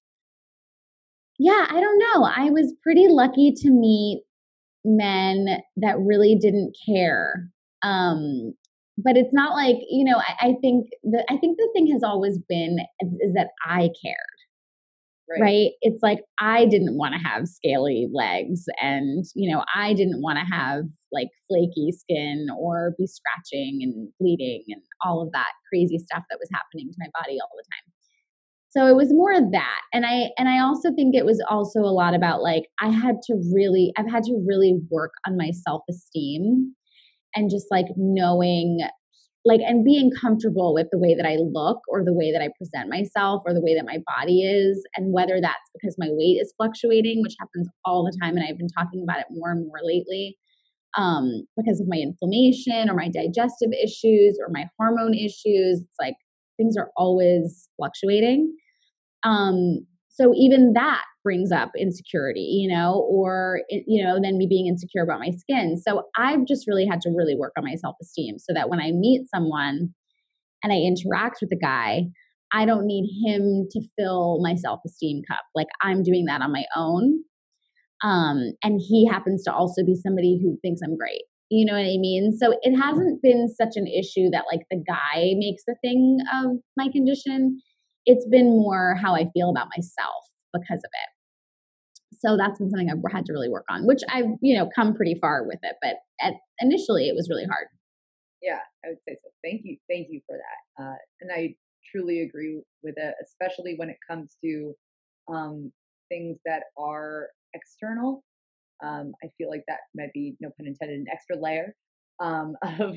Yeah, 1.40 1.66
I 1.70 1.80
don't 1.82 2.00
know. 2.00 2.24
I 2.24 2.50
was 2.52 2.74
pretty 2.84 3.08
lucky 3.08 3.52
to 3.58 3.70
meet 3.70 4.24
men 4.86 5.60
that 5.78 5.98
really 6.00 6.36
didn't 6.36 6.76
care 6.86 7.52
um, 7.86 8.54
but 8.98 9.16
it's 9.16 9.34
not 9.34 9.54
like 9.54 9.78
you 9.90 10.04
know. 10.04 10.18
I, 10.18 10.48
I 10.48 10.54
think 10.62 10.88
the 11.04 11.24
I 11.30 11.38
think 11.38 11.58
the 11.58 11.70
thing 11.74 11.92
has 11.92 12.04
always 12.04 12.40
been 12.50 12.80
is, 13.02 13.14
is 13.22 13.34
that 13.34 13.50
I 13.66 13.92
cared. 14.04 14.18
Right. 15.28 15.42
right. 15.42 15.72
It's 15.82 16.04
like 16.04 16.20
I 16.40 16.66
didn't 16.66 16.98
want 16.98 17.16
to 17.16 17.20
have 17.20 17.48
scaly 17.48 18.08
legs 18.14 18.66
and, 18.80 19.26
you 19.34 19.52
know, 19.52 19.64
I 19.74 19.94
didn't 19.94 20.22
want 20.22 20.38
to 20.38 20.46
have 20.46 20.84
like 21.12 21.30
flaky 21.48 21.92
skin 21.92 22.48
or 22.60 22.94
be 22.98 23.08
scratching 23.08 23.80
and 23.82 24.10
bleeding 24.20 24.66
and 24.68 24.82
all 25.04 25.24
of 25.24 25.32
that 25.32 25.50
crazy 25.70 25.98
stuff 25.98 26.24
that 26.30 26.38
was 26.40 26.50
happening 26.54 26.92
to 26.92 26.98
my 27.00 27.08
body 27.20 27.38
all 27.42 27.50
the 27.58 27.64
time. 27.64 27.92
So 28.70 28.88
it 28.88 28.96
was 28.96 29.14
more 29.14 29.32
of 29.32 29.52
that. 29.52 29.82
And 29.94 30.06
I 30.06 30.30
and 30.38 30.50
I 30.50 30.60
also 30.60 30.94
think 30.94 31.16
it 31.16 31.26
was 31.26 31.44
also 31.50 31.80
a 31.80 31.96
lot 31.96 32.14
about 32.14 32.42
like 32.44 32.66
I 32.82 32.90
had 32.90 33.16
to 33.24 33.36
really 33.54 33.94
I've 33.98 34.10
had 34.12 34.24
to 34.26 34.44
really 34.46 34.80
work 34.92 35.14
on 35.26 35.38
my 35.38 35.52
self-esteem 35.52 36.76
and 37.36 37.50
just 37.50 37.68
like 37.72 37.86
knowing 37.98 38.80
like 39.46 39.62
and 39.62 39.86
being 39.86 40.10
comfortable 40.20 40.74
with 40.74 40.88
the 40.92 40.98
way 40.98 41.14
that 41.16 41.26
I 41.26 41.36
look 41.36 41.80
or 41.88 42.04
the 42.04 42.14
way 42.14 42.32
that 42.32 42.42
I 42.42 42.50
present 42.58 42.90
myself 42.90 43.44
or 43.46 43.54
the 43.54 43.62
way 43.62 43.76
that 43.76 43.86
my 43.86 44.00
body 44.18 44.42
is 44.42 44.84
and 44.96 45.14
whether 45.14 45.40
that's 45.40 45.70
because 45.74 45.96
my 46.00 46.08
weight 46.10 46.40
is 46.42 46.54
fluctuating 46.58 47.22
which 47.22 47.36
happens 47.40 47.70
all 47.86 48.04
the 48.04 48.18
time 48.22 48.36
and 48.36 48.46
I've 48.48 48.58
been 48.58 48.74
talking 48.76 49.04
about 49.04 49.20
it 49.20 49.28
more 49.30 49.52
and 49.52 49.68
more 49.68 49.80
lately 49.84 50.38
um, 50.98 51.46
because 51.56 51.80
of 51.80 51.88
my 51.88 51.98
inflammation 51.98 52.90
or 52.90 52.96
my 52.96 53.10
digestive 53.10 53.72
issues 53.72 54.40
or 54.42 54.50
my 54.50 54.66
hormone 54.80 55.14
issues 55.14 55.82
it's 55.82 56.00
like 56.00 56.16
things 56.58 56.76
are 56.78 56.92
always 56.96 57.70
fluctuating. 57.78 58.56
Um, 59.24 59.86
so 60.16 60.34
even 60.36 60.74
that 60.74 61.04
brings 61.24 61.52
up 61.52 61.72
insecurity 61.78 62.42
you 62.42 62.74
know 62.74 63.06
or 63.10 63.62
you 63.70 64.04
know 64.04 64.20
then 64.22 64.38
me 64.38 64.48
being 64.50 64.68
insecure 64.68 65.04
about 65.04 65.20
my 65.20 65.32
skin. 65.32 65.78
So 65.78 66.04
i've 66.18 66.46
just 66.46 66.68
really 66.68 66.86
had 66.86 67.02
to 67.02 67.10
really 67.10 67.36
work 67.36 67.54
on 67.58 67.64
my 67.64 67.76
self-esteem 67.76 68.40
so 68.40 68.54
that 68.54 68.70
when 68.70 68.80
i 68.80 68.92
meet 68.92 69.28
someone 69.34 69.90
and 70.64 70.74
i 70.74 70.78
interact 70.78 71.40
with 71.42 71.52
a 71.52 71.60
guy 71.60 72.04
i 72.54 72.66
don't 72.66 72.86
need 72.86 73.08
him 73.26 73.68
to 73.72 73.82
fill 73.98 74.40
my 74.42 74.56
self-esteem 74.56 75.22
cup. 75.30 75.42
Like 75.54 75.68
i'm 75.82 76.04
doing 76.04 76.26
that 76.26 76.42
on 76.42 76.52
my 76.52 76.66
own 76.76 77.24
um, 78.04 78.52
and 78.62 78.80
he 78.86 79.08
happens 79.08 79.44
to 79.44 79.54
also 79.54 79.84
be 79.84 79.96
somebody 79.96 80.40
who 80.42 80.58
thinks 80.62 80.82
i'm 80.84 80.98
great. 80.98 81.24
You 81.50 81.66
know 81.66 81.74
what 81.74 81.86
i 81.86 81.98
mean? 81.98 82.38
So 82.38 82.54
it 82.62 82.76
hasn't 82.76 83.22
been 83.22 83.48
such 83.48 83.76
an 83.76 83.88
issue 83.88 84.30
that 84.32 84.46
like 84.52 84.62
the 84.70 84.84
guy 84.86 85.34
makes 85.38 85.64
the 85.66 85.76
thing 85.82 86.20
of 86.34 86.58
my 86.78 86.90
condition 86.92 87.62
it's 88.06 88.28
been 88.28 88.50
more 88.50 88.96
how 88.96 89.16
I 89.16 89.30
feel 89.34 89.50
about 89.50 89.68
myself 89.76 90.26
because 90.54 90.80
of 90.80 90.92
it. 90.94 92.18
So 92.20 92.38
that's 92.38 92.60
been 92.60 92.70
something 92.70 92.90
I've 92.90 93.12
had 93.12 93.26
to 93.26 93.34
really 93.34 93.50
work 93.50 93.66
on, 93.70 93.86
which 93.86 94.02
I've, 94.10 94.26
you 94.42 94.58
know, 94.58 94.70
come 94.74 94.96
pretty 94.96 95.16
far 95.20 95.46
with 95.46 95.60
it. 95.64 95.76
But 95.82 95.96
at, 96.22 96.34
initially 96.60 97.08
it 97.10 97.16
was 97.16 97.30
really 97.30 97.46
hard. 97.46 97.68
Yeah, 98.42 98.60
I 98.86 98.90
would 98.90 99.00
say 99.08 99.16
so. 99.24 99.30
Thank 99.44 99.62
you. 99.64 99.78
Thank 99.90 100.08
you 100.10 100.22
for 100.28 100.38
that. 100.38 100.84
Uh, 100.84 100.96
and 101.22 101.32
I 101.34 101.56
truly 101.92 102.22
agree 102.22 102.62
with 102.84 102.96
it, 102.98 103.16
especially 103.24 103.76
when 103.78 103.90
it 103.90 103.98
comes 104.08 104.38
to 104.44 104.74
um, 105.28 105.72
things 106.10 106.38
that 106.46 106.64
are 106.78 107.28
external. 107.54 108.24
Um, 108.84 109.14
I 109.24 109.28
feel 109.38 109.50
like 109.50 109.64
that 109.68 109.80
might 109.96 110.14
be, 110.14 110.36
no 110.40 110.50
pun 110.58 110.68
intended, 110.68 111.00
an 111.00 111.06
extra 111.12 111.38
layer 111.38 111.74
um, 112.20 112.56
of 112.80 112.96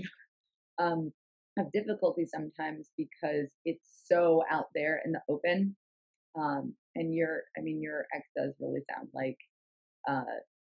um, 0.78 1.12
have 1.58 1.72
difficulty 1.72 2.24
sometimes 2.26 2.90
because 2.96 3.48
it's 3.64 4.02
so 4.06 4.42
out 4.50 4.66
there 4.74 5.00
in 5.04 5.12
the 5.12 5.20
open. 5.28 5.76
Um, 6.38 6.74
and 6.94 7.14
your, 7.14 7.42
I 7.56 7.60
mean, 7.60 7.82
your 7.82 8.06
ex 8.14 8.26
does 8.36 8.54
really 8.60 8.80
sound 8.90 9.08
like 9.14 9.36
uh, 10.08 10.22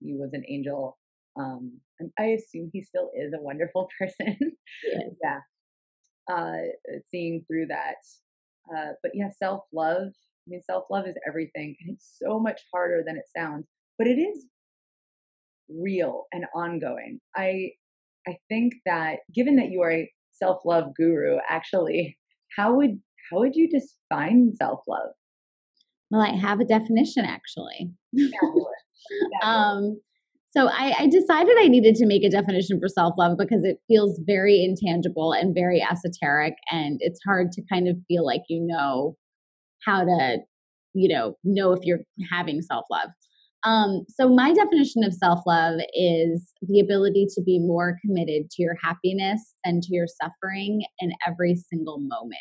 he 0.00 0.14
was 0.14 0.30
an 0.32 0.44
angel. 0.48 0.98
Um, 1.38 1.78
and 1.98 2.10
I 2.18 2.36
assume 2.38 2.70
he 2.72 2.82
still 2.82 3.10
is 3.14 3.32
a 3.32 3.42
wonderful 3.42 3.88
person. 3.98 4.36
yeah. 5.22 5.40
Uh, 6.30 6.68
seeing 7.10 7.44
through 7.46 7.66
that. 7.66 7.96
Uh, 8.74 8.92
but 9.02 9.12
yeah, 9.14 9.30
self 9.38 9.64
love. 9.72 10.08
I 10.08 10.46
mean, 10.46 10.62
self 10.62 10.84
love 10.90 11.06
is 11.06 11.16
everything. 11.28 11.76
And 11.80 11.94
it's 11.94 12.16
so 12.22 12.38
much 12.38 12.60
harder 12.72 13.02
than 13.06 13.16
it 13.16 13.24
sounds, 13.36 13.66
but 13.98 14.06
it 14.06 14.18
is 14.18 14.46
real 15.68 16.24
and 16.32 16.44
ongoing. 16.54 17.20
I 17.36 17.72
I 18.26 18.36
think 18.48 18.74
that 18.86 19.20
given 19.34 19.56
that 19.56 19.70
you 19.70 19.82
are 19.82 19.92
a 19.92 20.10
self 20.42 20.62
love 20.64 20.94
guru, 20.96 21.38
actually, 21.48 22.16
how 22.56 22.74
would 22.74 23.00
how 23.30 23.38
would 23.40 23.54
you 23.54 23.68
define 23.68 24.52
self 24.56 24.80
love? 24.88 25.10
Well, 26.10 26.22
I 26.22 26.36
have 26.36 26.60
a 26.60 26.64
definition 26.64 27.24
actually. 27.24 27.90
um, 29.42 30.00
so 30.50 30.66
I, 30.66 30.94
I, 30.98 31.06
decided 31.06 31.56
I 31.60 31.68
needed 31.68 31.94
to 31.96 32.06
make 32.06 32.24
a 32.24 32.28
definition 32.28 32.80
for 32.80 32.88
self 32.88 33.14
love 33.16 33.38
because 33.38 33.62
it 33.64 33.78
feels 33.86 34.20
very 34.26 34.64
intangible 34.64 35.32
and 35.32 35.54
very 35.54 35.80
esoteric, 35.80 36.54
and 36.70 36.98
it's 37.00 37.20
hard 37.24 37.52
to 37.52 37.62
kind 37.72 37.86
of 37.86 37.96
feel 38.08 38.26
like 38.26 38.42
you 38.48 38.66
know 38.66 39.16
how 39.86 40.04
to, 40.04 40.38
you 40.92 41.14
know, 41.14 41.36
know 41.44 41.72
if 41.72 41.80
you're 41.84 42.00
having 42.32 42.62
self 42.62 42.84
love. 42.90 43.10
Um, 43.64 44.04
so 44.08 44.28
my 44.28 44.52
definition 44.54 45.04
of 45.04 45.12
self 45.12 45.40
love 45.46 45.80
is 45.94 46.52
the 46.62 46.80
ability 46.80 47.26
to 47.34 47.42
be 47.42 47.58
more 47.58 47.98
committed 48.04 48.50
to 48.50 48.62
your 48.62 48.76
happiness 48.82 49.54
and 49.64 49.82
to 49.82 49.94
your 49.94 50.06
suffering 50.20 50.82
in 51.00 51.12
every 51.26 51.56
single 51.56 51.98
moment. 51.98 52.32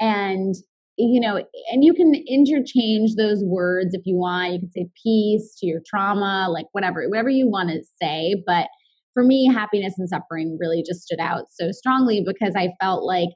And 0.00 0.54
you 1.00 1.20
know, 1.20 1.36
and 1.70 1.84
you 1.84 1.94
can 1.94 2.12
interchange 2.26 3.14
those 3.14 3.44
words 3.44 3.94
if 3.94 4.02
you 4.04 4.16
want. 4.16 4.52
You 4.52 4.58
can 4.58 4.72
say 4.72 4.88
peace 5.00 5.54
to 5.60 5.66
your 5.66 5.80
trauma, 5.86 6.48
like 6.50 6.66
whatever, 6.72 7.08
whatever 7.08 7.28
you 7.28 7.48
want 7.48 7.70
to 7.70 7.84
say. 8.02 8.42
But 8.44 8.66
for 9.14 9.22
me, 9.22 9.46
happiness 9.46 9.94
and 9.96 10.08
suffering 10.08 10.58
really 10.60 10.82
just 10.84 11.02
stood 11.02 11.20
out 11.20 11.44
so 11.50 11.70
strongly 11.70 12.24
because 12.26 12.54
I 12.56 12.70
felt 12.80 13.04
like 13.04 13.28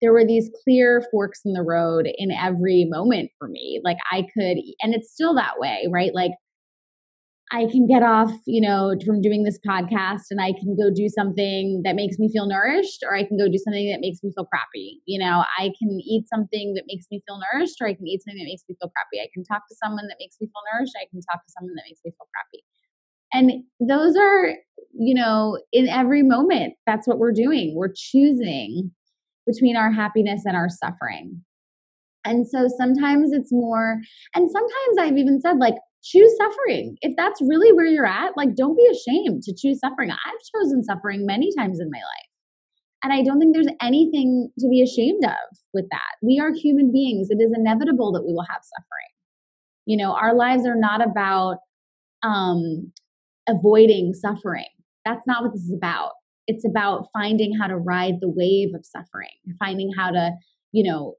there 0.00 0.12
were 0.12 0.24
these 0.24 0.50
clear 0.64 1.04
forks 1.10 1.40
in 1.44 1.52
the 1.52 1.62
road 1.62 2.08
in 2.16 2.30
every 2.30 2.86
moment 2.88 3.30
for 3.38 3.48
me. 3.48 3.80
Like 3.84 3.98
I 4.10 4.22
could, 4.22 4.58
and 4.80 4.94
it's 4.94 5.12
still 5.12 5.34
that 5.34 5.58
way, 5.58 5.86
right? 5.90 6.14
Like 6.14 6.32
I 7.50 7.66
can 7.70 7.86
get 7.86 8.02
off, 8.02 8.30
you 8.46 8.60
know, 8.60 8.94
from 9.06 9.22
doing 9.22 9.42
this 9.42 9.58
podcast 9.66 10.28
and 10.30 10.40
I 10.40 10.52
can 10.52 10.76
go 10.76 10.92
do 10.94 11.08
something 11.08 11.80
that 11.82 11.96
makes 11.96 12.18
me 12.18 12.28
feel 12.30 12.46
nourished 12.46 13.02
or 13.02 13.16
I 13.16 13.24
can 13.24 13.38
go 13.38 13.48
do 13.48 13.56
something 13.56 13.90
that 13.90 14.00
makes 14.00 14.22
me 14.22 14.30
feel 14.34 14.44
crappy. 14.44 15.00
You 15.06 15.18
know, 15.18 15.44
I 15.58 15.72
can 15.78 15.98
eat 16.04 16.28
something 16.28 16.74
that 16.74 16.84
makes 16.86 17.06
me 17.10 17.22
feel 17.26 17.40
nourished 17.52 17.76
or 17.80 17.88
I 17.88 17.94
can 17.94 18.06
eat 18.06 18.22
something 18.22 18.38
that 18.38 18.44
makes 18.44 18.64
me 18.68 18.76
feel 18.78 18.90
crappy. 18.90 19.22
I 19.24 19.30
can 19.32 19.44
talk 19.44 19.66
to 19.68 19.76
someone 19.82 20.08
that 20.08 20.16
makes 20.20 20.36
me 20.40 20.48
feel 20.48 20.62
nourished. 20.72 20.92
I 21.00 21.08
can 21.10 21.22
talk 21.22 21.44
to 21.46 21.52
someone 21.56 21.74
that 21.74 21.84
makes 21.88 22.00
me 22.04 22.12
feel 22.12 22.28
crappy. 22.36 22.64
And 23.32 23.64
those 23.80 24.14
are, 24.16 24.54
you 24.92 25.14
know, 25.14 25.58
in 25.72 25.88
every 25.88 26.22
moment, 26.22 26.74
that's 26.86 27.06
what 27.06 27.18
we're 27.18 27.32
doing. 27.32 27.74
We're 27.74 27.92
choosing 27.94 28.90
between 29.50 29.76
our 29.76 29.90
happiness 29.90 30.42
and 30.44 30.56
our 30.56 30.68
suffering. 30.68 31.42
And 32.24 32.46
so 32.46 32.68
sometimes 32.76 33.32
it's 33.32 33.50
more, 33.50 33.96
and 34.34 34.50
sometimes 34.50 34.98
I've 35.00 35.16
even 35.16 35.40
said, 35.40 35.56
like, 35.58 35.76
choose 36.04 36.32
suffering. 36.36 36.96
If 37.00 37.14
that's 37.16 37.40
really 37.40 37.72
where 37.72 37.86
you're 37.86 38.06
at, 38.06 38.36
like 38.36 38.54
don't 38.54 38.76
be 38.76 38.86
ashamed 38.90 39.42
to 39.42 39.54
choose 39.54 39.80
suffering. 39.80 40.10
I've 40.10 40.54
chosen 40.54 40.84
suffering 40.84 41.26
many 41.26 41.50
times 41.56 41.80
in 41.80 41.90
my 41.90 41.98
life. 41.98 42.28
And 43.02 43.12
I 43.12 43.22
don't 43.22 43.38
think 43.38 43.54
there's 43.54 43.74
anything 43.80 44.50
to 44.58 44.68
be 44.68 44.82
ashamed 44.82 45.24
of 45.24 45.58
with 45.72 45.86
that. 45.90 46.16
We 46.22 46.40
are 46.40 46.52
human 46.52 46.92
beings. 46.92 47.28
It 47.30 47.40
is 47.40 47.52
inevitable 47.54 48.12
that 48.12 48.24
we 48.24 48.32
will 48.32 48.46
have 48.48 48.62
suffering. 48.62 49.12
You 49.86 49.96
know, 49.96 50.12
our 50.12 50.34
lives 50.34 50.66
are 50.66 50.76
not 50.76 51.04
about 51.04 51.58
um, 52.22 52.92
avoiding 53.48 54.14
suffering. 54.14 54.66
That's 55.04 55.26
not 55.26 55.42
what 55.42 55.52
this 55.52 55.62
is 55.62 55.74
about. 55.74 56.12
It's 56.48 56.64
about 56.66 57.06
finding 57.12 57.56
how 57.56 57.68
to 57.68 57.76
ride 57.76 58.14
the 58.20 58.28
wave 58.28 58.70
of 58.74 58.84
suffering, 58.84 59.28
finding 59.60 59.90
how 59.96 60.10
to, 60.10 60.32
you 60.72 60.82
know, 60.82 61.14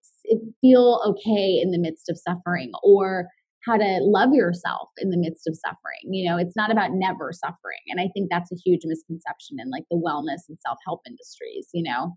feel 0.59 1.01
okay 1.05 1.59
in 1.61 1.71
the 1.71 1.80
midst 1.80 2.09
of 2.09 2.17
suffering 2.17 2.71
or 2.84 3.27
how 3.65 3.77
to 3.77 3.99
love 4.01 4.34
yourself 4.34 4.89
in 4.97 5.09
the 5.09 5.17
midst 5.17 5.47
of 5.47 5.55
suffering. 5.55 6.11
You 6.13 6.30
know, 6.30 6.38
it's 6.38 6.55
not 6.55 6.71
about 6.71 6.91
never 6.93 7.32
suffering. 7.32 7.80
And 7.89 8.01
I 8.01 8.09
think 8.13 8.30
that's 8.30 8.51
a 8.51 8.57
huge 8.65 8.82
misconception 8.86 9.57
in 9.59 9.69
like 9.69 9.84
the 9.91 9.97
wellness 9.97 10.49
and 10.49 10.57
self 10.65 10.77
help 10.86 11.01
industries, 11.07 11.67
you 11.73 11.84
know. 11.84 12.15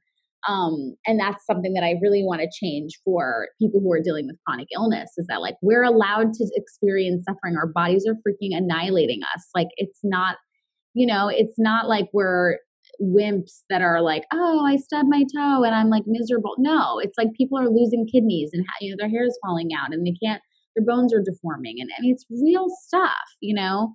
Um, 0.48 0.96
and 1.06 1.20
that's 1.20 1.46
something 1.46 1.72
that 1.74 1.84
I 1.84 1.94
really 2.02 2.24
want 2.24 2.40
to 2.40 2.50
change 2.60 2.98
for 3.04 3.48
people 3.60 3.80
who 3.80 3.92
are 3.92 4.02
dealing 4.02 4.26
with 4.26 4.40
chronic 4.44 4.66
illness 4.74 5.10
is 5.16 5.26
that 5.28 5.40
like 5.40 5.54
we're 5.62 5.84
allowed 5.84 6.32
to 6.34 6.50
experience 6.56 7.24
suffering. 7.28 7.56
Our 7.56 7.68
bodies 7.68 8.06
are 8.08 8.14
freaking 8.14 8.56
annihilating 8.56 9.20
us. 9.34 9.46
Like 9.54 9.68
it's 9.76 10.00
not, 10.02 10.36
you 10.94 11.06
know, 11.06 11.28
it's 11.28 11.54
not 11.58 11.88
like 11.88 12.08
we're 12.12 12.58
wimps 13.00 13.62
that 13.70 13.82
are 13.82 14.00
like, 14.00 14.24
oh, 14.32 14.64
I 14.64 14.76
stubbed 14.76 15.08
my 15.08 15.24
toe 15.34 15.64
and 15.64 15.74
I'm 15.74 15.88
like 15.88 16.04
miserable. 16.06 16.54
No, 16.58 16.98
it's 16.98 17.16
like 17.18 17.32
people 17.36 17.58
are 17.58 17.68
losing 17.68 18.06
kidneys 18.06 18.50
and 18.52 18.64
you 18.80 18.90
know 18.90 18.96
their 18.98 19.10
hair 19.10 19.24
is 19.24 19.38
falling 19.44 19.70
out 19.78 19.92
and 19.92 20.06
they 20.06 20.16
can't 20.22 20.42
their 20.76 20.84
bones 20.84 21.12
are 21.12 21.22
deforming. 21.22 21.76
And 21.80 21.90
I 21.96 22.00
mean, 22.00 22.12
it's 22.12 22.26
real 22.30 22.68
stuff, 22.84 23.10
you 23.40 23.54
know? 23.54 23.92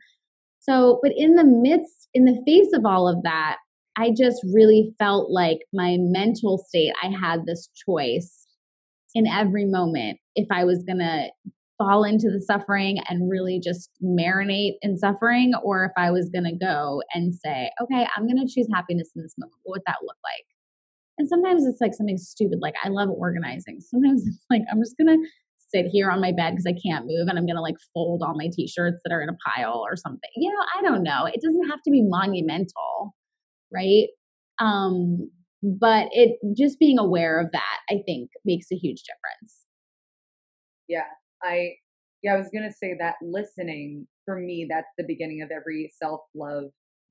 So, 0.59 0.99
but 1.01 1.11
in 1.15 1.35
the 1.35 1.43
midst, 1.43 2.09
in 2.13 2.25
the 2.25 2.41
face 2.45 2.73
of 2.73 2.85
all 2.85 3.07
of 3.07 3.23
that, 3.23 3.57
I 3.97 4.11
just 4.15 4.45
really 4.53 4.93
felt 4.99 5.31
like 5.31 5.59
my 5.73 5.97
mental 5.99 6.63
state, 6.67 6.93
I 7.01 7.07
had 7.07 7.45
this 7.45 7.69
choice 7.85 8.45
in 9.15 9.25
every 9.25 9.65
moment 9.65 10.19
if 10.35 10.47
I 10.51 10.65
was 10.65 10.83
to 10.83 11.29
fall 11.77 12.03
into 12.03 12.29
the 12.29 12.41
suffering 12.41 12.97
and 13.07 13.29
really 13.29 13.59
just 13.63 13.91
marinate 14.03 14.73
in 14.81 14.97
suffering, 14.97 15.53
or 15.63 15.85
if 15.85 15.91
I 15.97 16.11
was 16.11 16.29
going 16.29 16.45
to 16.45 16.55
go 16.55 17.01
and 17.13 17.33
say, 17.33 17.69
okay, 17.81 18.07
I'm 18.15 18.27
going 18.27 18.45
to 18.45 18.51
choose 18.51 18.67
happiness 18.73 19.11
in 19.15 19.21
this 19.21 19.35
moment. 19.37 19.55
What 19.63 19.75
would 19.75 19.83
that 19.85 19.97
look 20.01 20.17
like? 20.23 20.45
And 21.17 21.27
sometimes 21.27 21.65
it's 21.65 21.81
like 21.81 21.93
something 21.93 22.17
stupid, 22.17 22.59
like 22.61 22.75
I 22.83 22.89
love 22.89 23.09
organizing. 23.09 23.79
Sometimes 23.81 24.23
it's 24.27 24.45
like 24.49 24.61
I'm 24.71 24.81
just 24.81 24.97
going 24.97 25.07
to 25.07 25.27
sit 25.69 25.85
here 25.91 26.09
on 26.09 26.21
my 26.21 26.31
bed 26.31 26.51
because 26.51 26.65
I 26.65 26.79
can't 26.85 27.05
move 27.05 27.27
and 27.27 27.37
I'm 27.37 27.45
going 27.45 27.57
to 27.57 27.61
like 27.61 27.75
fold 27.93 28.23
all 28.23 28.35
my 28.37 28.49
t-shirts 28.51 29.01
that 29.03 29.13
are 29.13 29.21
in 29.21 29.29
a 29.29 29.37
pile 29.45 29.83
or 29.85 29.95
something. 29.97 30.29
You 30.35 30.51
know, 30.51 30.63
I 30.77 30.81
don't 30.81 31.03
know. 31.03 31.25
It 31.25 31.41
doesn't 31.41 31.69
have 31.69 31.81
to 31.83 31.91
be 31.91 32.01
monumental, 32.03 33.15
right? 33.73 34.07
Um 34.59 35.29
but 35.63 36.07
it 36.11 36.37
just 36.55 36.79
being 36.79 36.99
aware 36.99 37.39
of 37.39 37.51
that 37.51 37.79
I 37.89 38.01
think 38.05 38.29
makes 38.45 38.67
a 38.71 38.75
huge 38.75 39.03
difference. 39.03 39.65
Yeah. 40.87 41.01
I 41.43 41.73
yeah, 42.23 42.33
I 42.33 42.37
was 42.37 42.49
to 42.69 42.73
say 42.75 42.95
that 42.99 43.15
listening 43.21 44.07
for 44.25 44.37
me 44.39 44.67
that's 44.69 44.91
the 44.97 45.05
beginning 45.05 45.41
of 45.41 45.51
every 45.51 45.91
self-love 46.01 46.65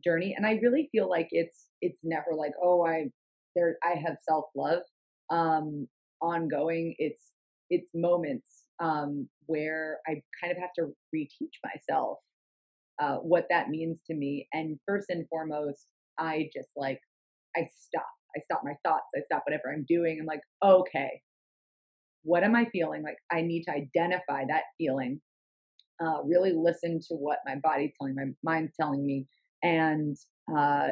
journey 0.05 0.35
and 0.37 0.47
I 0.47 0.59
really 0.63 0.89
feel 0.93 1.09
like 1.09 1.29
it's 1.31 1.67
it's 1.81 2.01
never 2.03 2.33
like, 2.37 2.53
oh, 2.63 2.85
I 2.87 3.07
there 3.55 3.77
I 3.85 3.95
have 3.99 4.17
self-love 4.29 4.83
um 5.31 5.89
ongoing. 6.23 6.95
It's 6.99 7.33
it's 7.71 7.89
moments 7.95 8.65
um, 8.81 9.29
where 9.47 9.99
I 10.07 10.23
kind 10.41 10.53
of 10.53 10.59
have 10.59 10.73
to 10.79 10.93
reteach 11.15 11.57
myself 11.65 12.19
uh, 13.03 13.17
what 13.17 13.47
that 13.51 13.71
means 13.71 13.99
to 14.07 14.15
me. 14.15 14.49
And 14.53 14.79
first 14.87 15.07
and 15.11 15.27
foremost, 15.29 15.87
I 16.19 16.49
just 16.55 16.69
like, 16.77 17.01
I 17.57 17.69
stop. 17.79 18.07
I 18.37 18.41
stop 18.45 18.63
my 18.65 18.75
thoughts. 18.85 19.07
I 19.17 19.21
stop 19.25 19.43
whatever 19.47 19.73
I'm 19.73 19.85
doing. 19.89 20.19
I'm 20.21 20.27
like, 20.27 20.43
okay, 20.65 21.21
what 22.27 22.43
am 22.43 22.57
I 22.57 22.67
feeling? 22.67 23.03
Like, 23.03 23.19
I 23.31 23.43
need 23.43 23.63
to 23.65 23.73
identify 23.73 24.45
that 24.49 24.65
feeling, 24.77 25.21
uh, 26.05 26.23
really 26.25 26.53
listen 26.53 26.99
to 27.09 27.15
what 27.15 27.39
my 27.47 27.55
body's 27.63 27.93
telling, 27.99 28.17
my 28.17 28.27
mind's 28.43 28.73
telling 28.79 29.07
me, 29.07 29.27
and 29.63 30.17
uh, 30.55 30.89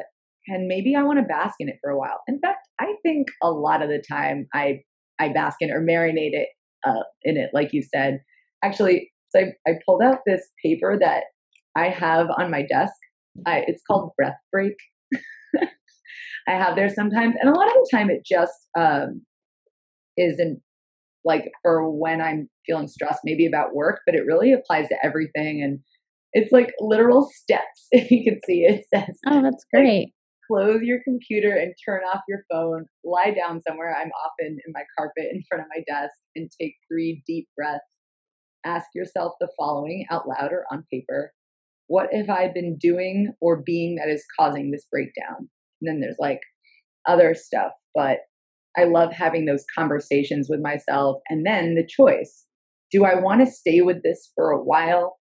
and 0.47 0.67
maybe 0.67 0.95
I 0.95 1.03
want 1.03 1.19
to 1.19 1.25
bask 1.25 1.55
in 1.59 1.69
it 1.69 1.77
for 1.81 1.89
a 1.89 1.97
while. 1.97 2.21
In 2.27 2.39
fact, 2.39 2.67
I 2.79 2.93
think 3.03 3.27
a 3.43 3.51
lot 3.51 3.81
of 3.81 3.89
the 3.89 4.03
time 4.09 4.47
I 4.53 4.81
I 5.19 5.29
bask 5.29 5.57
in 5.59 5.71
or 5.71 5.81
marinate 5.81 6.33
it 6.33 6.49
uh, 6.85 7.03
in 7.23 7.37
it, 7.37 7.49
like 7.53 7.73
you 7.73 7.83
said. 7.83 8.21
Actually, 8.63 9.11
so 9.29 9.39
I, 9.39 9.53
I 9.67 9.73
pulled 9.85 10.01
out 10.01 10.19
this 10.25 10.47
paper 10.63 10.97
that 10.99 11.23
I 11.75 11.89
have 11.89 12.27
on 12.37 12.49
my 12.49 12.63
desk. 12.63 12.93
I, 13.45 13.65
it's 13.67 13.83
called 13.85 14.11
Breath 14.17 14.37
Break. 14.51 14.75
I 16.47 16.51
have 16.51 16.75
there 16.75 16.89
sometimes, 16.89 17.35
and 17.39 17.49
a 17.49 17.53
lot 17.53 17.67
of 17.67 17.73
the 17.73 17.89
time 17.91 18.09
it 18.09 18.25
just 18.25 18.53
um, 18.77 19.21
isn't 20.17 20.61
like 21.25 21.51
for 21.63 21.89
when 21.89 22.21
I'm 22.21 22.49
feeling 22.65 22.87
stressed, 22.87 23.21
maybe 23.23 23.45
about 23.45 23.75
work, 23.75 24.01
but 24.05 24.15
it 24.15 24.25
really 24.25 24.53
applies 24.53 24.87
to 24.89 24.97
everything. 25.03 25.61
And 25.63 25.79
it's 26.33 26.51
like 26.51 26.71
literal 26.79 27.29
steps. 27.33 27.87
If 27.91 28.11
you 28.11 28.23
can 28.23 28.39
see 28.45 28.65
it, 28.65 28.85
says, 28.93 29.17
"Oh, 29.27 29.41
that's 29.41 29.65
great." 29.73 30.13
close 30.47 30.81
your 30.81 30.99
computer 31.03 31.55
and 31.55 31.73
turn 31.83 32.01
off 32.03 32.21
your 32.27 32.43
phone, 32.51 32.85
lie 33.03 33.31
down 33.31 33.61
somewhere. 33.67 33.95
I'm 33.95 34.11
often 34.25 34.57
in 34.65 34.73
my 34.73 34.83
carpet 34.97 35.31
in 35.31 35.43
front 35.47 35.63
of 35.63 35.67
my 35.75 35.83
desk 35.87 36.13
and 36.35 36.49
take 36.59 36.75
three 36.89 37.23
deep 37.25 37.47
breaths. 37.55 37.83
Ask 38.65 38.87
yourself 38.95 39.33
the 39.39 39.49
following 39.57 40.05
out 40.09 40.27
loud 40.27 40.51
or 40.51 40.65
on 40.71 40.85
paper 40.91 41.31
What 41.87 42.11
have 42.13 42.29
I 42.29 42.47
been 42.51 42.77
doing 42.77 43.33
or 43.41 43.61
being 43.61 43.95
that 43.95 44.09
is 44.09 44.25
causing 44.39 44.71
this 44.71 44.87
breakdown? 44.91 45.49
And 45.81 45.87
then 45.87 45.99
there's 45.99 46.17
like 46.19 46.41
other 47.07 47.35
stuff, 47.35 47.73
but 47.93 48.19
I 48.77 48.85
love 48.85 49.11
having 49.13 49.45
those 49.45 49.63
conversations 49.77 50.47
with 50.49 50.59
myself. 50.61 51.17
And 51.29 51.45
then 51.45 51.75
the 51.75 51.87
choice 51.87 52.45
do 52.91 53.03
I 53.03 53.19
want 53.19 53.41
to 53.41 53.51
stay 53.51 53.81
with 53.81 54.03
this 54.03 54.31
for 54.35 54.51
a 54.51 54.63
while 54.63 55.17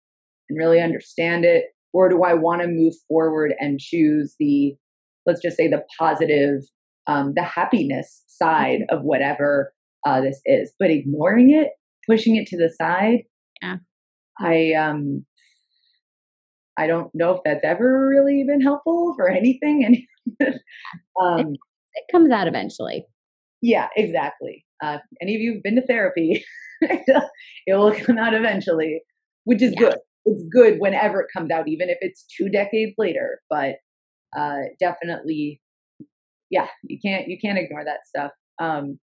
and 0.50 0.58
really 0.58 0.82
understand 0.82 1.46
it? 1.46 1.66
Or 1.94 2.10
do 2.10 2.24
I 2.24 2.34
want 2.34 2.62
to 2.62 2.68
move 2.68 2.94
forward 3.08 3.54
and 3.60 3.80
choose 3.80 4.36
the 4.40 4.76
let's 5.26 5.42
just 5.42 5.58
say 5.58 5.68
the 5.68 5.84
positive, 6.00 6.62
um, 7.08 7.34
the 7.36 7.44
happiness 7.44 8.24
side 8.28 8.82
of 8.90 9.02
whatever 9.04 9.74
uh, 10.06 10.22
this 10.22 10.42
is. 10.46 10.74
But 10.80 10.90
ignoring 10.90 11.52
it, 11.52 11.70
pushing 12.10 12.36
it 12.36 12.48
to 12.48 12.58
the 12.58 12.74
side, 12.82 13.24
yeah, 13.62 13.78
I 14.40 14.74
um, 14.74 15.26
I 16.78 16.88
don't 16.88 17.12
know 17.14 17.32
if 17.32 17.42
that's 17.44 17.64
ever 17.64 18.08
really 18.08 18.44
been 18.48 18.62
helpful 18.62 19.14
for 19.16 19.30
anything. 19.30 20.06
And 20.40 20.48
um, 21.22 21.40
it, 21.40 21.60
it, 21.96 22.12
comes 22.12 22.32
out 22.32 22.48
eventually. 22.48 23.06
Yeah, 23.62 23.88
exactly. 23.96 24.66
Uh, 24.82 25.00
any 25.22 25.36
of 25.36 25.42
you 25.42 25.54
have 25.56 25.64
been 25.64 25.76
to 25.76 25.86
therapy, 25.86 26.44
it 26.82 27.22
will 27.68 27.94
come 27.94 28.18
out 28.18 28.34
eventually, 28.34 29.02
which 29.44 29.62
is 29.62 29.74
yeah. 29.74 29.80
good. 29.80 29.96
It's 30.26 30.44
good 30.52 30.80
whenever 30.80 31.22
it 31.22 31.28
comes 31.36 31.52
out, 31.52 31.68
even 31.68 31.90
if 31.90 31.98
it's 32.02 32.26
two 32.38 32.50
decades 32.50 32.94
later. 32.98 33.42
But 33.50 33.76
uh, 34.38 34.60
definitely, 34.80 35.62
yeah, 36.50 36.68
you 36.84 37.00
can't 37.04 37.28
you 37.28 37.38
can't 37.42 37.58
ignore 37.58 37.84
that 37.84 38.08
stuff. 38.08 38.32
Um, 38.62 39.00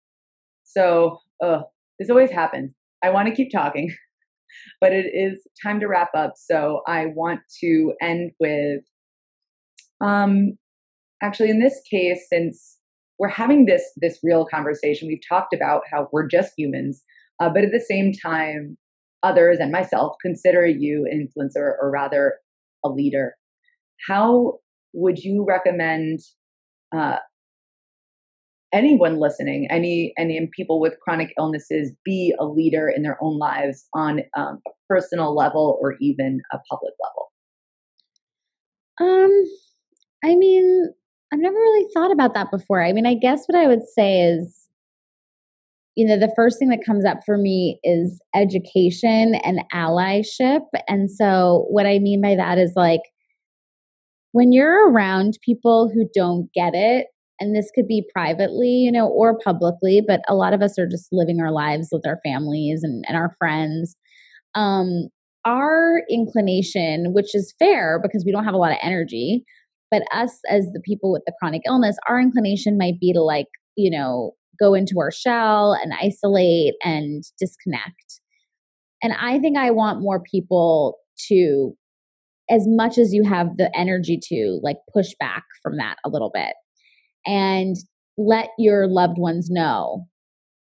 so, 0.63 1.19
uh, 1.43 1.61
this 1.99 2.09
always 2.09 2.31
happens. 2.31 2.73
I 3.03 3.09
want 3.09 3.27
to 3.27 3.35
keep 3.35 3.51
talking, 3.51 3.93
but 4.81 4.93
it 4.93 5.07
is 5.13 5.45
time 5.63 5.79
to 5.79 5.87
wrap 5.87 6.09
up. 6.15 6.33
So 6.35 6.81
I 6.87 7.07
want 7.07 7.41
to 7.61 7.93
end 8.01 8.31
with, 8.39 8.81
um, 10.01 10.57
actually, 11.21 11.49
in 11.49 11.59
this 11.59 11.81
case, 11.89 12.25
since 12.29 12.77
we're 13.21 13.27
having 13.27 13.67
this 13.67 13.83
this 13.97 14.19
real 14.23 14.45
conversation, 14.45 15.07
we've 15.07 15.21
talked 15.29 15.53
about 15.53 15.83
how 15.89 16.09
we're 16.11 16.27
just 16.27 16.53
humans, 16.57 17.03
uh, 17.39 17.49
but 17.49 17.63
at 17.63 17.71
the 17.71 17.79
same 17.79 18.11
time, 18.11 18.75
others 19.21 19.59
and 19.59 19.71
myself 19.71 20.15
consider 20.19 20.65
you 20.65 21.07
an 21.09 21.29
influencer 21.29 21.75
or 21.79 21.91
rather 21.91 22.39
a 22.83 22.89
leader. 22.89 23.35
How 24.07 24.57
would 24.93 25.19
you 25.19 25.45
recommend 25.47 26.21
uh, 26.91 27.17
anyone 28.73 29.19
listening, 29.19 29.67
any 29.69 30.13
any 30.17 30.49
people 30.57 30.79
with 30.79 30.99
chronic 30.99 31.31
illnesses, 31.37 31.91
be 32.03 32.33
a 32.39 32.45
leader 32.45 32.89
in 32.89 33.03
their 33.03 33.19
own 33.21 33.37
lives 33.37 33.85
on 33.93 34.21
um, 34.35 34.59
a 34.67 34.71
personal 34.89 35.35
level 35.35 35.77
or 35.79 35.95
even 36.01 36.41
a 36.51 36.57
public 36.67 36.93
level? 37.05 37.31
Um, 38.99 39.43
I 40.23 40.35
mean, 40.35 40.91
I've 41.33 41.39
never 41.39 41.55
really 41.55 41.87
thought 41.93 42.11
about 42.11 42.33
that 42.33 42.51
before. 42.51 42.83
I 42.83 42.91
mean, 42.91 43.05
I 43.05 43.15
guess 43.15 43.45
what 43.47 43.57
I 43.57 43.67
would 43.67 43.83
say 43.95 44.21
is, 44.21 44.67
you 45.95 46.05
know, 46.05 46.19
the 46.19 46.31
first 46.35 46.59
thing 46.59 46.69
that 46.69 46.85
comes 46.85 47.05
up 47.05 47.19
for 47.25 47.37
me 47.37 47.79
is 47.83 48.21
education 48.35 49.35
and 49.43 49.61
allyship. 49.73 50.61
And 50.87 51.09
so, 51.09 51.65
what 51.69 51.85
I 51.85 51.99
mean 51.99 52.21
by 52.21 52.35
that 52.35 52.57
is 52.57 52.73
like, 52.75 53.01
when 54.33 54.51
you're 54.51 54.89
around 54.89 55.37
people 55.45 55.91
who 55.93 56.07
don't 56.13 56.49
get 56.53 56.73
it 56.73 57.07
and 57.39 57.55
this 57.55 57.69
could 57.73 57.87
be 57.87 58.07
privately, 58.13 58.69
you 58.69 58.91
know, 58.91 59.07
or 59.07 59.37
publicly, 59.39 60.01
but 60.05 60.21
a 60.27 60.35
lot 60.35 60.53
of 60.53 60.61
us 60.61 60.77
are 60.79 60.87
just 60.87 61.07
living 61.11 61.41
our 61.41 61.51
lives 61.51 61.89
with 61.91 62.05
our 62.05 62.19
families 62.23 62.81
and, 62.83 63.03
and 63.07 63.17
our 63.17 63.35
friends. 63.39 63.95
Um, 64.55 65.07
our 65.43 66.03
inclination, 66.09 67.13
which 67.13 67.33
is 67.33 67.55
fair 67.57 67.99
because 68.01 68.23
we 68.25 68.31
don't 68.31 68.45
have 68.45 68.53
a 68.53 68.57
lot 68.57 68.71
of 68.71 68.77
energy, 68.83 69.43
but 69.91 70.03
us 70.13 70.39
as 70.49 70.65
the 70.73 70.81
people 70.83 71.11
with 71.11 71.21
the 71.27 71.33
chronic 71.39 71.61
illness, 71.67 71.97
our 72.07 72.19
inclination 72.19 72.77
might 72.77 72.99
be 72.99 73.13
to 73.13 73.21
like, 73.21 73.47
you 73.75 73.91
know, 73.91 74.31
go 74.59 74.73
into 74.73 74.95
our 74.99 75.11
shell 75.11 75.73
and 75.73 75.93
isolate 76.01 76.75
and 76.83 77.23
disconnect. 77.39 78.21
And 79.03 79.13
I 79.13 79.39
think 79.39 79.57
I 79.57 79.71
want 79.71 80.01
more 80.01 80.21
people 80.21 80.97
to, 81.27 81.73
as 82.49 82.63
much 82.67 82.97
as 82.97 83.13
you 83.13 83.23
have 83.23 83.57
the 83.57 83.71
energy 83.77 84.19
to, 84.29 84.59
like 84.63 84.77
push 84.93 85.09
back 85.19 85.43
from 85.61 85.77
that 85.77 85.97
a 86.05 86.09
little 86.09 86.31
bit 86.33 86.53
and 87.25 87.75
let 88.17 88.49
your 88.57 88.87
loved 88.87 89.17
ones 89.17 89.49
know 89.49 90.07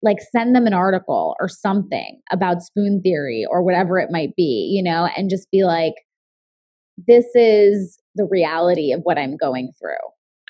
like 0.03 0.19
send 0.33 0.55
them 0.55 0.67
an 0.67 0.75
article 0.75 1.35
or 1.41 1.49
something 1.49 2.21
about 2.31 2.63
spoon 2.63 3.01
theory 3.03 3.45
or 3.51 3.63
whatever 3.63 3.99
it 3.99 4.11
might 4.11 4.35
be 4.37 4.71
you 4.73 4.83
know 4.83 5.09
and 5.17 5.31
just 5.31 5.51
be 5.51 5.65
like 5.65 5.95
this 7.07 7.27
is 7.35 7.98
the 8.15 8.27
reality 8.31 8.93
of 8.93 9.01
what 9.03 9.19
i'm 9.19 9.37
going 9.37 9.73
through. 9.81 9.97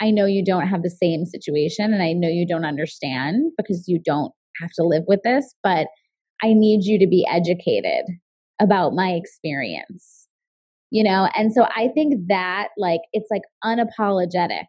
I 0.00 0.12
know 0.12 0.26
you 0.26 0.44
don't 0.44 0.68
have 0.68 0.82
the 0.82 0.90
same 0.90 1.26
situation 1.26 1.92
and 1.92 2.02
i 2.02 2.12
know 2.12 2.28
you 2.28 2.46
don't 2.46 2.64
understand 2.64 3.52
because 3.56 3.84
you 3.88 4.00
don't 4.04 4.32
have 4.60 4.70
to 4.76 4.84
live 4.84 5.04
with 5.06 5.20
this 5.24 5.54
but 5.62 5.88
i 6.42 6.52
need 6.52 6.84
you 6.84 6.98
to 6.98 7.06
be 7.06 7.26
educated 7.30 8.04
about 8.60 8.94
my 8.94 9.10
experience 9.10 10.26
you 10.90 11.04
know? 11.04 11.28
And 11.36 11.52
so 11.52 11.64
i 11.64 11.88
think 11.94 12.14
that 12.28 12.68
like 12.78 13.00
it's 13.12 13.28
like 13.30 13.42
unapologetic 13.64 14.64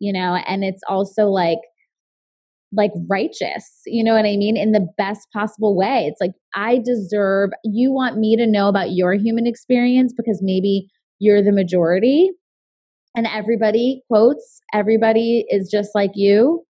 you 0.00 0.12
know, 0.12 0.34
and 0.46 0.64
it's 0.64 0.82
also 0.88 1.26
like 1.26 1.58
like 2.72 2.92
righteous, 3.08 3.80
you 3.84 4.04
know 4.04 4.14
what 4.14 4.24
I 4.24 4.36
mean, 4.36 4.56
in 4.56 4.70
the 4.70 4.86
best 4.96 5.26
possible 5.32 5.76
way. 5.76 6.06
It's 6.06 6.20
like 6.20 6.32
I 6.54 6.78
deserve 6.78 7.50
you 7.64 7.92
want 7.92 8.16
me 8.16 8.36
to 8.36 8.46
know 8.46 8.68
about 8.68 8.92
your 8.92 9.14
human 9.14 9.46
experience 9.46 10.14
because 10.16 10.40
maybe 10.42 10.88
you're 11.20 11.42
the 11.42 11.52
majority 11.52 12.30
and 13.14 13.26
everybody 13.26 14.02
quotes 14.08 14.60
everybody 14.72 15.46
is 15.48 15.70
just 15.70 15.90
like 15.94 16.12
you. 16.14 16.64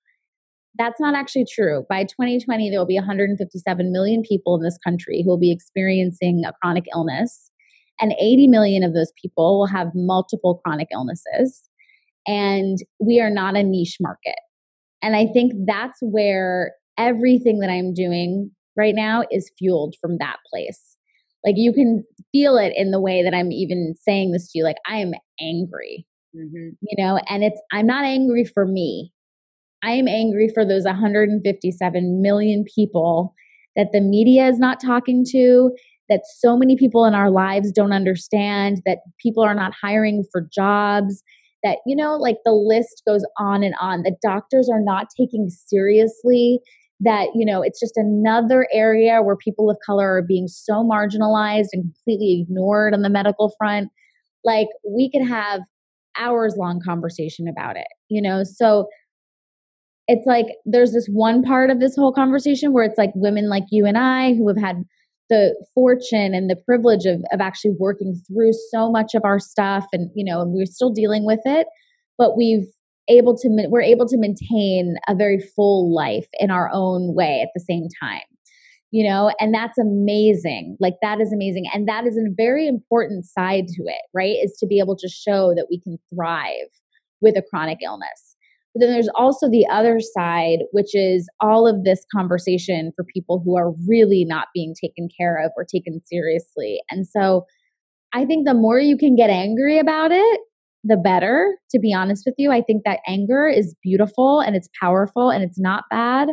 That's 0.79 1.01
not 1.01 1.15
actually 1.15 1.47
true. 1.53 1.85
By 1.89 2.05
2020 2.05 2.71
there 2.71 2.79
will 2.79 2.87
be 2.87 2.99
157 2.99 3.93
million 3.93 4.23
people 4.23 4.57
in 4.57 4.63
this 4.63 4.79
country 4.83 5.23
who 5.23 5.31
will 5.31 5.39
be 5.39 5.53
experiencing 5.53 6.43
a 6.47 6.53
chronic 6.63 6.85
illness 6.95 7.51
and 8.01 8.13
80 8.21 8.49
million 8.49 8.83
of 8.83 8.95
those 8.95 9.13
people 9.21 9.59
will 9.59 9.67
have 9.67 9.89
multiple 9.95 10.61
chronic 10.65 10.89
illnesses 10.93 11.63
and 12.27 12.79
we 13.01 13.21
are 13.21 13.31
not 13.31 13.57
a 13.57 13.63
niche 13.63 13.99
market. 14.01 14.37
And 15.03 15.15
I 15.17 15.27
think 15.27 15.53
that's 15.67 15.99
where 16.01 16.73
everything 16.99 17.61
that 17.61 17.71
I'm 17.71 17.95
doing 17.95 18.51
right 18.77 18.95
now 18.95 19.25
is 19.31 19.51
fueled 19.59 19.95
from 20.01 20.19
that 20.19 20.37
place. 20.53 20.96
Like 21.47 21.55
you 21.57 21.73
can 21.73 22.05
feel 22.33 22.59
it 22.59 22.73
in 22.77 22.91
the 22.91 23.01
way 23.01 23.23
that 23.23 23.33
I'm 23.33 23.53
even 23.53 23.95
saying 24.03 24.33
this 24.33 24.51
to 24.51 24.59
you. 24.59 24.65
Like 24.65 24.79
I 24.87 24.97
am 24.97 25.13
angry, 25.41 26.05
mm-hmm. 26.37 26.71
you 26.83 27.05
know, 27.05 27.21
and 27.29 27.45
it's, 27.45 27.61
I'm 27.73 27.87
not 27.87 28.05
angry 28.05 28.45
for 28.45 28.67
me. 28.67 29.13
I 29.85 29.93
am 29.93 30.09
angry 30.09 30.51
for 30.53 30.67
those 30.67 30.85
157 30.85 32.21
million 32.23 32.65
people 32.75 33.35
that 33.77 33.93
the 33.93 34.01
media 34.01 34.49
is 34.49 34.59
not 34.59 34.81
talking 34.81 35.25
to, 35.31 35.71
that 36.09 36.23
so 36.39 36.57
many 36.57 36.77
people 36.77 37.05
in 37.05 37.15
our 37.15 37.31
lives 37.31 37.71
don't 37.71 37.93
understand, 37.93 38.83
that 38.87 38.99
people 39.21 39.45
are 39.45 39.55
not 39.55 39.73
hiring 39.81 40.25
for 40.33 40.49
jobs, 40.53 41.23
that, 41.63 41.79
you 41.87 41.95
know, 41.95 42.17
like 42.17 42.39
the 42.45 42.53
list 42.53 43.03
goes 43.07 43.25
on 43.39 43.63
and 43.63 43.75
on. 43.81 44.03
The 44.03 44.17
doctors 44.23 44.69
are 44.73 44.81
not 44.81 45.09
taking 45.17 45.51
seriously 45.51 46.61
that, 47.01 47.29
you 47.35 47.45
know, 47.45 47.63
it's 47.63 47.79
just 47.79 47.97
another 47.97 48.67
area 48.73 49.23
where 49.23 49.37
people 49.37 49.71
of 49.71 49.77
color 49.85 50.17
are 50.17 50.23
being 50.23 50.49
so 50.49 50.83
marginalized 50.83 51.69
and 51.73 51.85
completely 51.85 52.41
ignored 52.41 52.95
on 52.95 53.03
the 53.03 53.11
medical 53.11 53.53
front. 53.59 53.91
Like 54.45 54.69
we 54.89 55.11
could 55.11 55.27
have 55.27 55.61
hours 56.19 56.57
long 56.57 56.81
conversation 56.83 57.47
about 57.49 57.77
it, 57.77 57.89
you 58.09 58.23
know? 58.23 58.43
So 58.45 58.87
it's 60.09 60.27
like 60.27 60.47
there's 60.65 60.93
this 60.93 61.09
one 61.09 61.43
part 61.43 61.71
of 61.71 61.81
this 61.81 61.97
whole 61.97 62.13
conversation 62.13 62.73
where 62.73 62.85
it's 62.85 62.99
like 62.99 63.11
women 63.15 63.49
like 63.49 63.65
you 63.71 63.87
and 63.87 63.99
I 63.99 64.35
who 64.35 64.49
have 64.49 64.57
had 64.57 64.85
the 65.29 65.57
fortune 65.75 66.35
and 66.35 66.49
the 66.49 66.57
privilege 66.65 67.05
of, 67.05 67.23
of 67.33 67.41
actually 67.41 67.75
working 67.81 68.15
through 68.27 68.53
so 68.71 68.91
much 68.91 69.15
of 69.15 69.25
our 69.25 69.41
stuff 69.41 69.87
and 69.93 70.11
you 70.15 70.25
know 70.25 70.41
and 70.41 70.53
we're 70.53 70.67
still 70.67 70.91
dealing 70.91 71.27
with 71.27 71.41
it 71.45 71.67
but 72.17 72.37
we've 72.37 72.67
able 73.09 73.37
to 73.37 73.49
we're 73.69 73.83
able 73.83 74.07
to 74.07 74.17
maintain 74.17 74.97
a 75.09 75.15
very 75.15 75.39
full 75.39 75.95
life 75.95 76.27
in 76.41 76.51
our 76.51 76.71
own 76.73 77.15
way 77.15 77.41
at 77.43 77.51
the 77.55 77.61
same 77.61 77.89
time 78.01 78.23
you 78.93 79.07
know? 79.07 79.33
And 79.41 79.53
that's 79.53 79.79
amazing. 79.79 80.77
Like 80.81 80.95
that 81.03 81.21
is 81.21 81.33
amazing. 81.33 81.65
And 81.75 81.89
that 81.89 82.07
is 82.07 82.17
a 82.17 82.31
very 82.35 82.67
important 82.67 83.27
side 83.27 83.67
to 83.69 83.83
it 83.83 84.03
right? 84.15 84.37
Is 84.43 84.57
to 84.61 84.67
be 84.67 84.79
able 84.79 84.97
to 84.97 85.09
show 85.09 85.55
that 85.55 85.67
we 85.71 85.81
can 85.81 85.99
thrive 86.15 86.71
with 87.21 87.37
a 87.37 87.43
chronic 87.43 87.79
illness. 87.85 88.37
But 88.75 88.81
then 88.81 88.93
there's 88.93 89.11
also 89.15 89.49
the 89.49 89.67
other 89.71 90.01
side, 90.01 90.61
which 90.73 90.95
is 90.95 91.29
all 91.41 91.67
of 91.67 91.85
this 91.85 92.05
conversation 92.15 92.93
for 92.95 93.05
people 93.05 93.43
who 93.45 93.57
are 93.57 93.73
really 93.89 94.25
not 94.25 94.49
being 94.55 94.75
taken 94.81 95.09
care 95.19 95.43
of 95.43 95.51
or 95.57 95.65
taken 95.65 96.01
seriously. 96.05 96.81
And 96.91 97.07
so 97.07 97.47
I 98.13 98.25
think 98.27 98.47
the 98.47 98.55
more 98.55 98.79
you 98.79 98.99
can 98.99 99.17
get 99.17 99.31
angry 99.31 99.79
about 99.79 100.13
it, 100.13 100.41
the 100.87 100.97
better, 100.97 101.57
to 101.71 101.79
be 101.79 101.93
honest 101.93 102.25
with 102.27 102.35
you. 102.39 102.51
I 102.53 102.63
think 102.63 102.83
that 102.85 103.01
anger 103.07 103.47
is 103.49 103.75
beautiful 103.83 104.41
and 104.41 104.55
it's 104.55 104.69
powerful 104.81 105.31
and 105.31 105.43
it's 105.43 105.59
not 105.59 105.85
bad. 105.91 106.29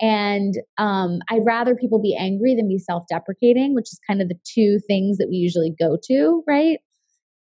And 0.00 0.54
um, 0.78 1.20
I'd 1.30 1.46
rather 1.46 1.74
people 1.74 2.00
be 2.00 2.16
angry 2.18 2.54
than 2.54 2.68
be 2.68 2.78
self 2.78 3.04
deprecating, 3.08 3.74
which 3.74 3.86
is 3.86 4.00
kind 4.06 4.20
of 4.20 4.28
the 4.28 4.38
two 4.54 4.78
things 4.86 5.18
that 5.18 5.28
we 5.30 5.36
usually 5.36 5.72
go 5.78 5.96
to, 6.08 6.42
right? 6.46 6.78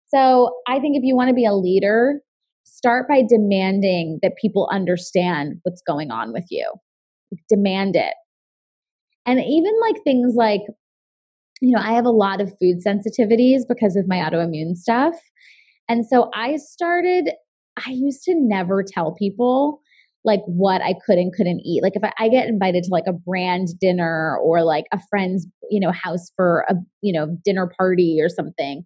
So 0.07 0.51
I 0.67 0.79
think 0.79 0.95
if 0.95 1.03
you 1.03 1.15
want 1.15 1.29
to 1.29 1.33
be 1.33 1.45
a 1.45 1.53
leader, 1.53 2.21
start 2.63 3.07
by 3.07 3.23
demanding 3.27 4.19
that 4.21 4.33
people 4.39 4.69
understand 4.71 5.55
what's 5.63 5.81
going 5.87 6.11
on 6.11 6.33
with 6.33 6.45
you. 6.49 6.71
Demand 7.49 7.95
it. 7.95 8.13
And 9.25 9.39
even 9.39 9.73
like 9.81 10.03
things 10.03 10.35
like, 10.35 10.61
you 11.61 11.71
know, 11.71 11.81
I 11.81 11.93
have 11.93 12.05
a 12.05 12.11
lot 12.11 12.41
of 12.41 12.53
food 12.61 12.83
sensitivities 12.85 13.61
because 13.67 13.95
of 13.95 14.07
my 14.07 14.17
autoimmune 14.17 14.75
stuff. 14.75 15.15
And 15.87 16.05
so 16.05 16.29
I 16.33 16.57
started, 16.57 17.29
I 17.85 17.91
used 17.91 18.23
to 18.23 18.35
never 18.35 18.83
tell 18.83 19.13
people 19.13 19.81
like 20.23 20.41
what 20.47 20.81
I 20.81 20.95
could 21.05 21.19
and 21.19 21.31
couldn't 21.31 21.61
eat. 21.63 21.83
Like 21.83 21.95
if 21.95 22.03
I, 22.03 22.11
I, 22.17 22.29
get 22.29 22.47
invited 22.47 22.83
to 22.85 22.89
like 22.91 23.03
a 23.07 23.13
brand 23.13 23.67
dinner 23.79 24.37
or 24.43 24.63
like 24.63 24.85
a 24.91 24.99
friend's, 25.09 25.45
you 25.69 25.79
know, 25.79 25.91
house 25.91 26.31
for 26.35 26.65
a, 26.67 26.73
you 27.01 27.13
know, 27.13 27.37
dinner 27.45 27.71
party 27.77 28.17
or 28.19 28.29
something, 28.29 28.83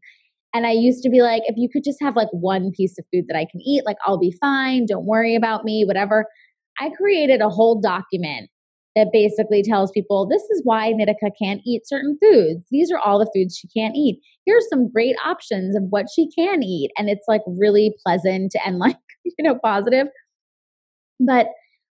And 0.53 0.65
I 0.65 0.71
used 0.71 1.03
to 1.03 1.09
be 1.09 1.21
like, 1.21 1.43
if 1.45 1.55
you 1.57 1.69
could 1.71 1.83
just 1.83 1.99
have 2.01 2.15
like 2.15 2.29
one 2.31 2.71
piece 2.75 2.97
of 2.97 3.05
food 3.13 3.25
that 3.27 3.37
I 3.37 3.45
can 3.49 3.61
eat, 3.61 3.85
like 3.85 3.97
I'll 4.05 4.19
be 4.19 4.35
fine. 4.41 4.85
Don't 4.85 5.05
worry 5.05 5.35
about 5.35 5.63
me, 5.63 5.85
whatever. 5.85 6.25
I 6.79 6.89
created 6.89 7.41
a 7.41 7.49
whole 7.49 7.79
document 7.79 8.49
that 8.95 9.09
basically 9.13 9.63
tells 9.63 9.91
people 9.91 10.27
this 10.27 10.41
is 10.49 10.61
why 10.63 10.93
Nitika 10.93 11.31
can't 11.41 11.61
eat 11.65 11.87
certain 11.87 12.17
foods. 12.21 12.65
These 12.71 12.91
are 12.91 12.97
all 12.97 13.19
the 13.19 13.29
foods 13.33 13.57
she 13.57 13.67
can't 13.67 13.95
eat. 13.95 14.19
Here's 14.45 14.67
some 14.69 14.91
great 14.91 15.15
options 15.25 15.75
of 15.75 15.83
what 15.89 16.07
she 16.13 16.29
can 16.37 16.63
eat. 16.63 16.91
And 16.97 17.09
it's 17.09 17.25
like 17.27 17.41
really 17.47 17.93
pleasant 18.05 18.53
and 18.65 18.79
like, 18.79 18.97
you 19.23 19.33
know, 19.39 19.57
positive. 19.63 20.07
But 21.19 21.47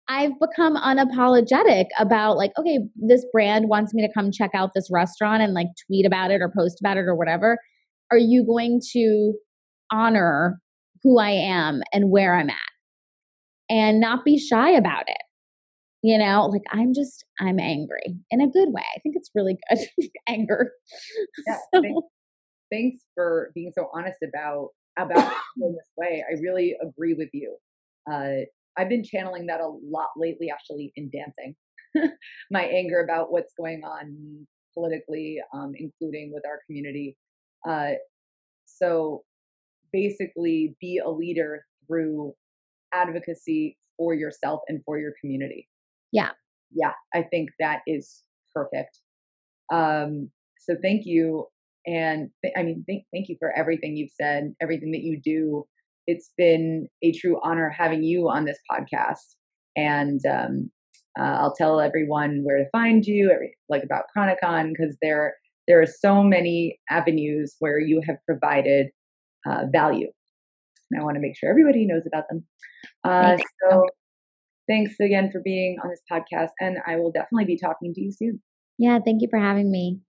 I've 0.08 0.40
become 0.40 0.76
unapologetic 0.76 1.86
about 2.00 2.38
like, 2.38 2.52
okay, 2.60 2.80
this 2.96 3.26
brand 3.34 3.70
wants 3.70 3.94
me 3.94 4.06
to 4.06 4.14
come 4.14 4.32
check 4.32 4.52
out 4.54 4.72
this 4.76 4.88
restaurant 4.92 5.42
and 5.42 5.54
like 5.54 5.68
tweet 5.88 6.06
about 6.06 6.32
it 6.32 6.42
or 6.42 6.52
post 6.56 6.80
about 6.80 6.98
it 6.98 7.06
or 7.08 7.16
whatever. 7.16 7.58
Are 8.12 8.18
you 8.18 8.46
going 8.46 8.82
to 8.94 9.34
honor 9.92 10.60
who 11.02 11.20
I 11.20 11.32
am 11.32 11.82
and 11.92 12.12
where 12.12 12.36
I'm 12.36 12.50
at 12.50 12.56
and 13.68 14.00
not 14.00 14.24
be 14.24 14.38
shy 14.38 14.70
about 14.70 15.06
it? 15.08 15.18
You 16.06 16.20
know, 16.20 16.46
like 16.46 16.62
I'm 16.70 16.94
just, 16.94 17.26
I'm 17.40 17.60
angry 17.60 18.20
in 18.30 18.40
a 18.40 18.48
good 18.48 18.70
way. 18.72 18.84
I 18.96 19.00
think 19.00 19.16
it's 19.18 19.32
really 19.34 19.58
good 19.68 19.88
anger. 20.30 20.72
Yeah, 21.48 21.58
so. 21.74 21.82
thanks, 21.82 22.08
thanks 22.72 23.00
for 23.16 23.50
being 23.56 23.72
so 23.76 23.90
honest 23.92 24.20
about 24.24 24.68
about 25.00 25.34
in 25.58 25.74
this 25.74 25.90
way. 25.98 26.24
I 26.30 26.40
really 26.44 26.76
agree 26.80 27.16
with 27.16 27.30
you. 27.34 27.58
Uh, 28.08 28.46
I've 28.78 28.88
been 28.88 29.04
channeling 29.04 29.48
that 29.48 29.62
a 29.62 29.68
lot 29.68 30.10
lately, 30.16 30.52
actually, 30.52 30.94
in 30.96 31.10
dancing. 31.10 31.56
My 32.52 32.66
anger 32.66 33.02
about 33.04 33.32
what's 33.32 33.54
going 33.58 33.82
on 33.84 34.46
politically, 34.76 35.40
um, 35.56 35.72
including 35.74 36.32
with 36.32 36.44
our 36.46 36.60
community. 36.68 37.18
Uh, 37.68 37.94
so 38.68 39.24
basically, 39.92 40.76
be 40.80 41.02
a 41.04 41.10
leader 41.10 41.66
through 41.88 42.36
advocacy 42.94 43.80
for 43.98 44.14
yourself 44.14 44.60
and 44.68 44.84
for 44.86 45.00
your 45.00 45.14
community. 45.20 45.68
Yeah. 46.16 46.32
Yeah, 46.74 46.94
I 47.14 47.24
think 47.24 47.50
that 47.60 47.82
is 47.88 48.24
perfect. 48.54 49.00
Um, 49.72 50.30
so 50.60 50.76
thank 50.82 51.06
you. 51.06 51.46
And 51.86 52.30
th- 52.44 52.54
I 52.58 52.64
mean, 52.64 52.84
th- 52.90 53.04
thank 53.14 53.30
you 53.30 53.36
for 53.40 53.52
everything 53.58 53.96
you've 53.96 54.12
said, 54.20 54.54
everything 54.62 54.92
that 54.92 55.04
you 55.04 55.22
do 55.24 55.66
it's 56.08 56.32
been 56.38 56.88
a 57.04 57.12
true 57.14 57.40
honor 57.44 57.70
having 57.70 58.04
you 58.04 58.30
on 58.30 58.46
this 58.46 58.60
podcast. 58.70 59.36
And 59.76 60.22
um, 60.30 60.70
uh, 61.20 61.38
I'll 61.40 61.56
tell 61.56 61.80
everyone 61.80 62.42
where 62.44 62.58
to 62.58 62.70
find 62.72 63.06
you, 63.06 63.32
every, 63.34 63.56
like 63.70 63.84
about 63.84 64.06
Chronicon, 64.16 64.74
because 64.74 64.96
there 65.02 65.36
there 65.68 65.82
are 65.82 65.88
so 65.88 66.22
many 66.22 66.80
avenues 66.92 67.56
where 67.60 67.80
you 67.80 68.02
have 68.06 68.18
provided 68.28 68.88
uh, 69.50 69.64
value. 69.72 70.08
And 70.92 71.02
I 71.02 71.04
want 71.04 71.16
to 71.16 71.22
make 71.22 71.36
sure 71.36 71.50
everybody 71.50 71.88
knows 71.88 72.04
about 72.06 72.26
them. 72.30 72.46
Uh, 73.04 73.38
so 73.64 73.86
thanks 74.68 74.96
again 75.00 75.30
for 75.32 75.42
being 75.44 75.78
on 75.84 75.90
this 75.90 76.02
podcast, 76.12 76.50
and 76.60 76.78
I 76.88 76.96
will 76.98 77.12
definitely 77.12 77.46
be 77.46 77.58
talking 77.58 77.94
to 77.94 78.02
you 78.02 78.12
soon. 78.12 78.42
Yeah, 78.78 79.00
thank 79.04 79.22
you 79.22 79.28
for 79.30 79.40
having 79.40 79.72
me. 79.72 80.00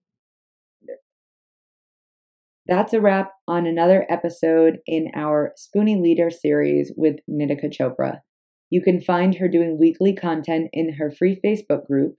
That's 2.67 2.93
a 2.93 3.01
wrap 3.01 3.31
on 3.47 3.65
another 3.67 4.07
episode 4.11 4.79
in 4.87 5.13
our 5.15 5.53
Spoonie 5.57 6.03
Leader 6.03 6.31
series 6.31 6.93
with 6.97 7.17
Nitika 7.31 7.73
Chopra. 7.73 8.23
You 8.71 8.83
can 8.83 9.01
find 9.01 9.37
her 9.37 9.47
doing 9.47 9.79
weekly 9.79 10.13
content 10.13 10.71
in 10.73 10.95
her 10.95 11.09
free 11.09 11.41
Facebook 11.45 11.87
group, 11.87 12.17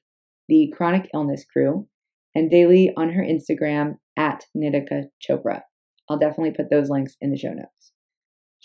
the 0.47 0.73
Chronic 0.75 1.09
Illness 1.13 1.43
Crew, 1.43 1.87
and 2.33 2.49
daily 2.49 2.93
on 2.95 3.11
her 3.11 3.21
Instagram 3.21 3.95
at 4.17 4.45
Nitika 4.55 5.07
Chopra. 5.21 5.63
I'll 6.09 6.17
definitely 6.17 6.53
put 6.53 6.69
those 6.69 6.89
links 6.89 7.17
in 7.19 7.31
the 7.31 7.37
show 7.37 7.51
notes. 7.51 7.91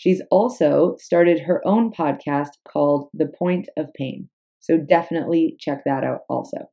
She's 0.03 0.21
also 0.29 0.97
started 0.99 1.43
her 1.43 1.65
own 1.65 1.89
podcast 1.89 2.57
called 2.67 3.07
The 3.13 3.31
Point 3.39 3.69
of 3.77 3.93
Pain, 3.93 4.27
so 4.59 4.77
definitely 4.77 5.55
check 5.57 5.83
that 5.85 6.03
out 6.03 6.23
also. 6.29 6.69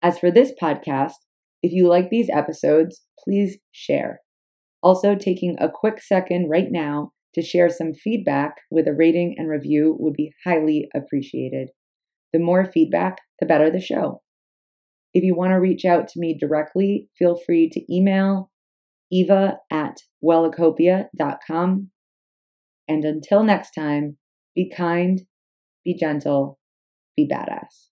As 0.00 0.16
for 0.16 0.30
this 0.30 0.52
podcast, 0.62 1.14
if 1.60 1.72
you 1.72 1.88
like 1.88 2.08
these 2.08 2.30
episodes, 2.32 3.02
please 3.18 3.58
share. 3.72 4.20
Also, 4.80 5.16
taking 5.16 5.56
a 5.58 5.68
quick 5.68 6.00
second 6.00 6.48
right 6.48 6.68
now 6.70 7.10
to 7.34 7.42
share 7.42 7.68
some 7.68 7.92
feedback 7.94 8.58
with 8.70 8.86
a 8.86 8.94
rating 8.94 9.34
and 9.36 9.48
review 9.48 9.96
would 9.98 10.14
be 10.14 10.32
highly 10.44 10.88
appreciated. 10.94 11.70
The 12.32 12.38
more 12.38 12.64
feedback, 12.64 13.16
the 13.40 13.46
better 13.46 13.72
the 13.72 13.80
show. 13.80 14.22
If 15.14 15.24
you 15.24 15.34
want 15.34 15.50
to 15.50 15.56
reach 15.56 15.84
out 15.84 16.06
to 16.06 16.20
me 16.20 16.38
directly, 16.38 17.08
feel 17.18 17.40
free 17.44 17.68
to 17.70 17.92
email 17.92 18.52
eva 19.10 19.58
at 19.70 19.98
wellacopia.com. 20.24 21.90
And 22.86 23.04
until 23.04 23.42
next 23.42 23.72
time, 23.72 24.16
be 24.54 24.70
kind, 24.74 25.22
be 25.84 25.94
gentle, 25.94 26.58
be 27.16 27.28
badass. 27.28 27.88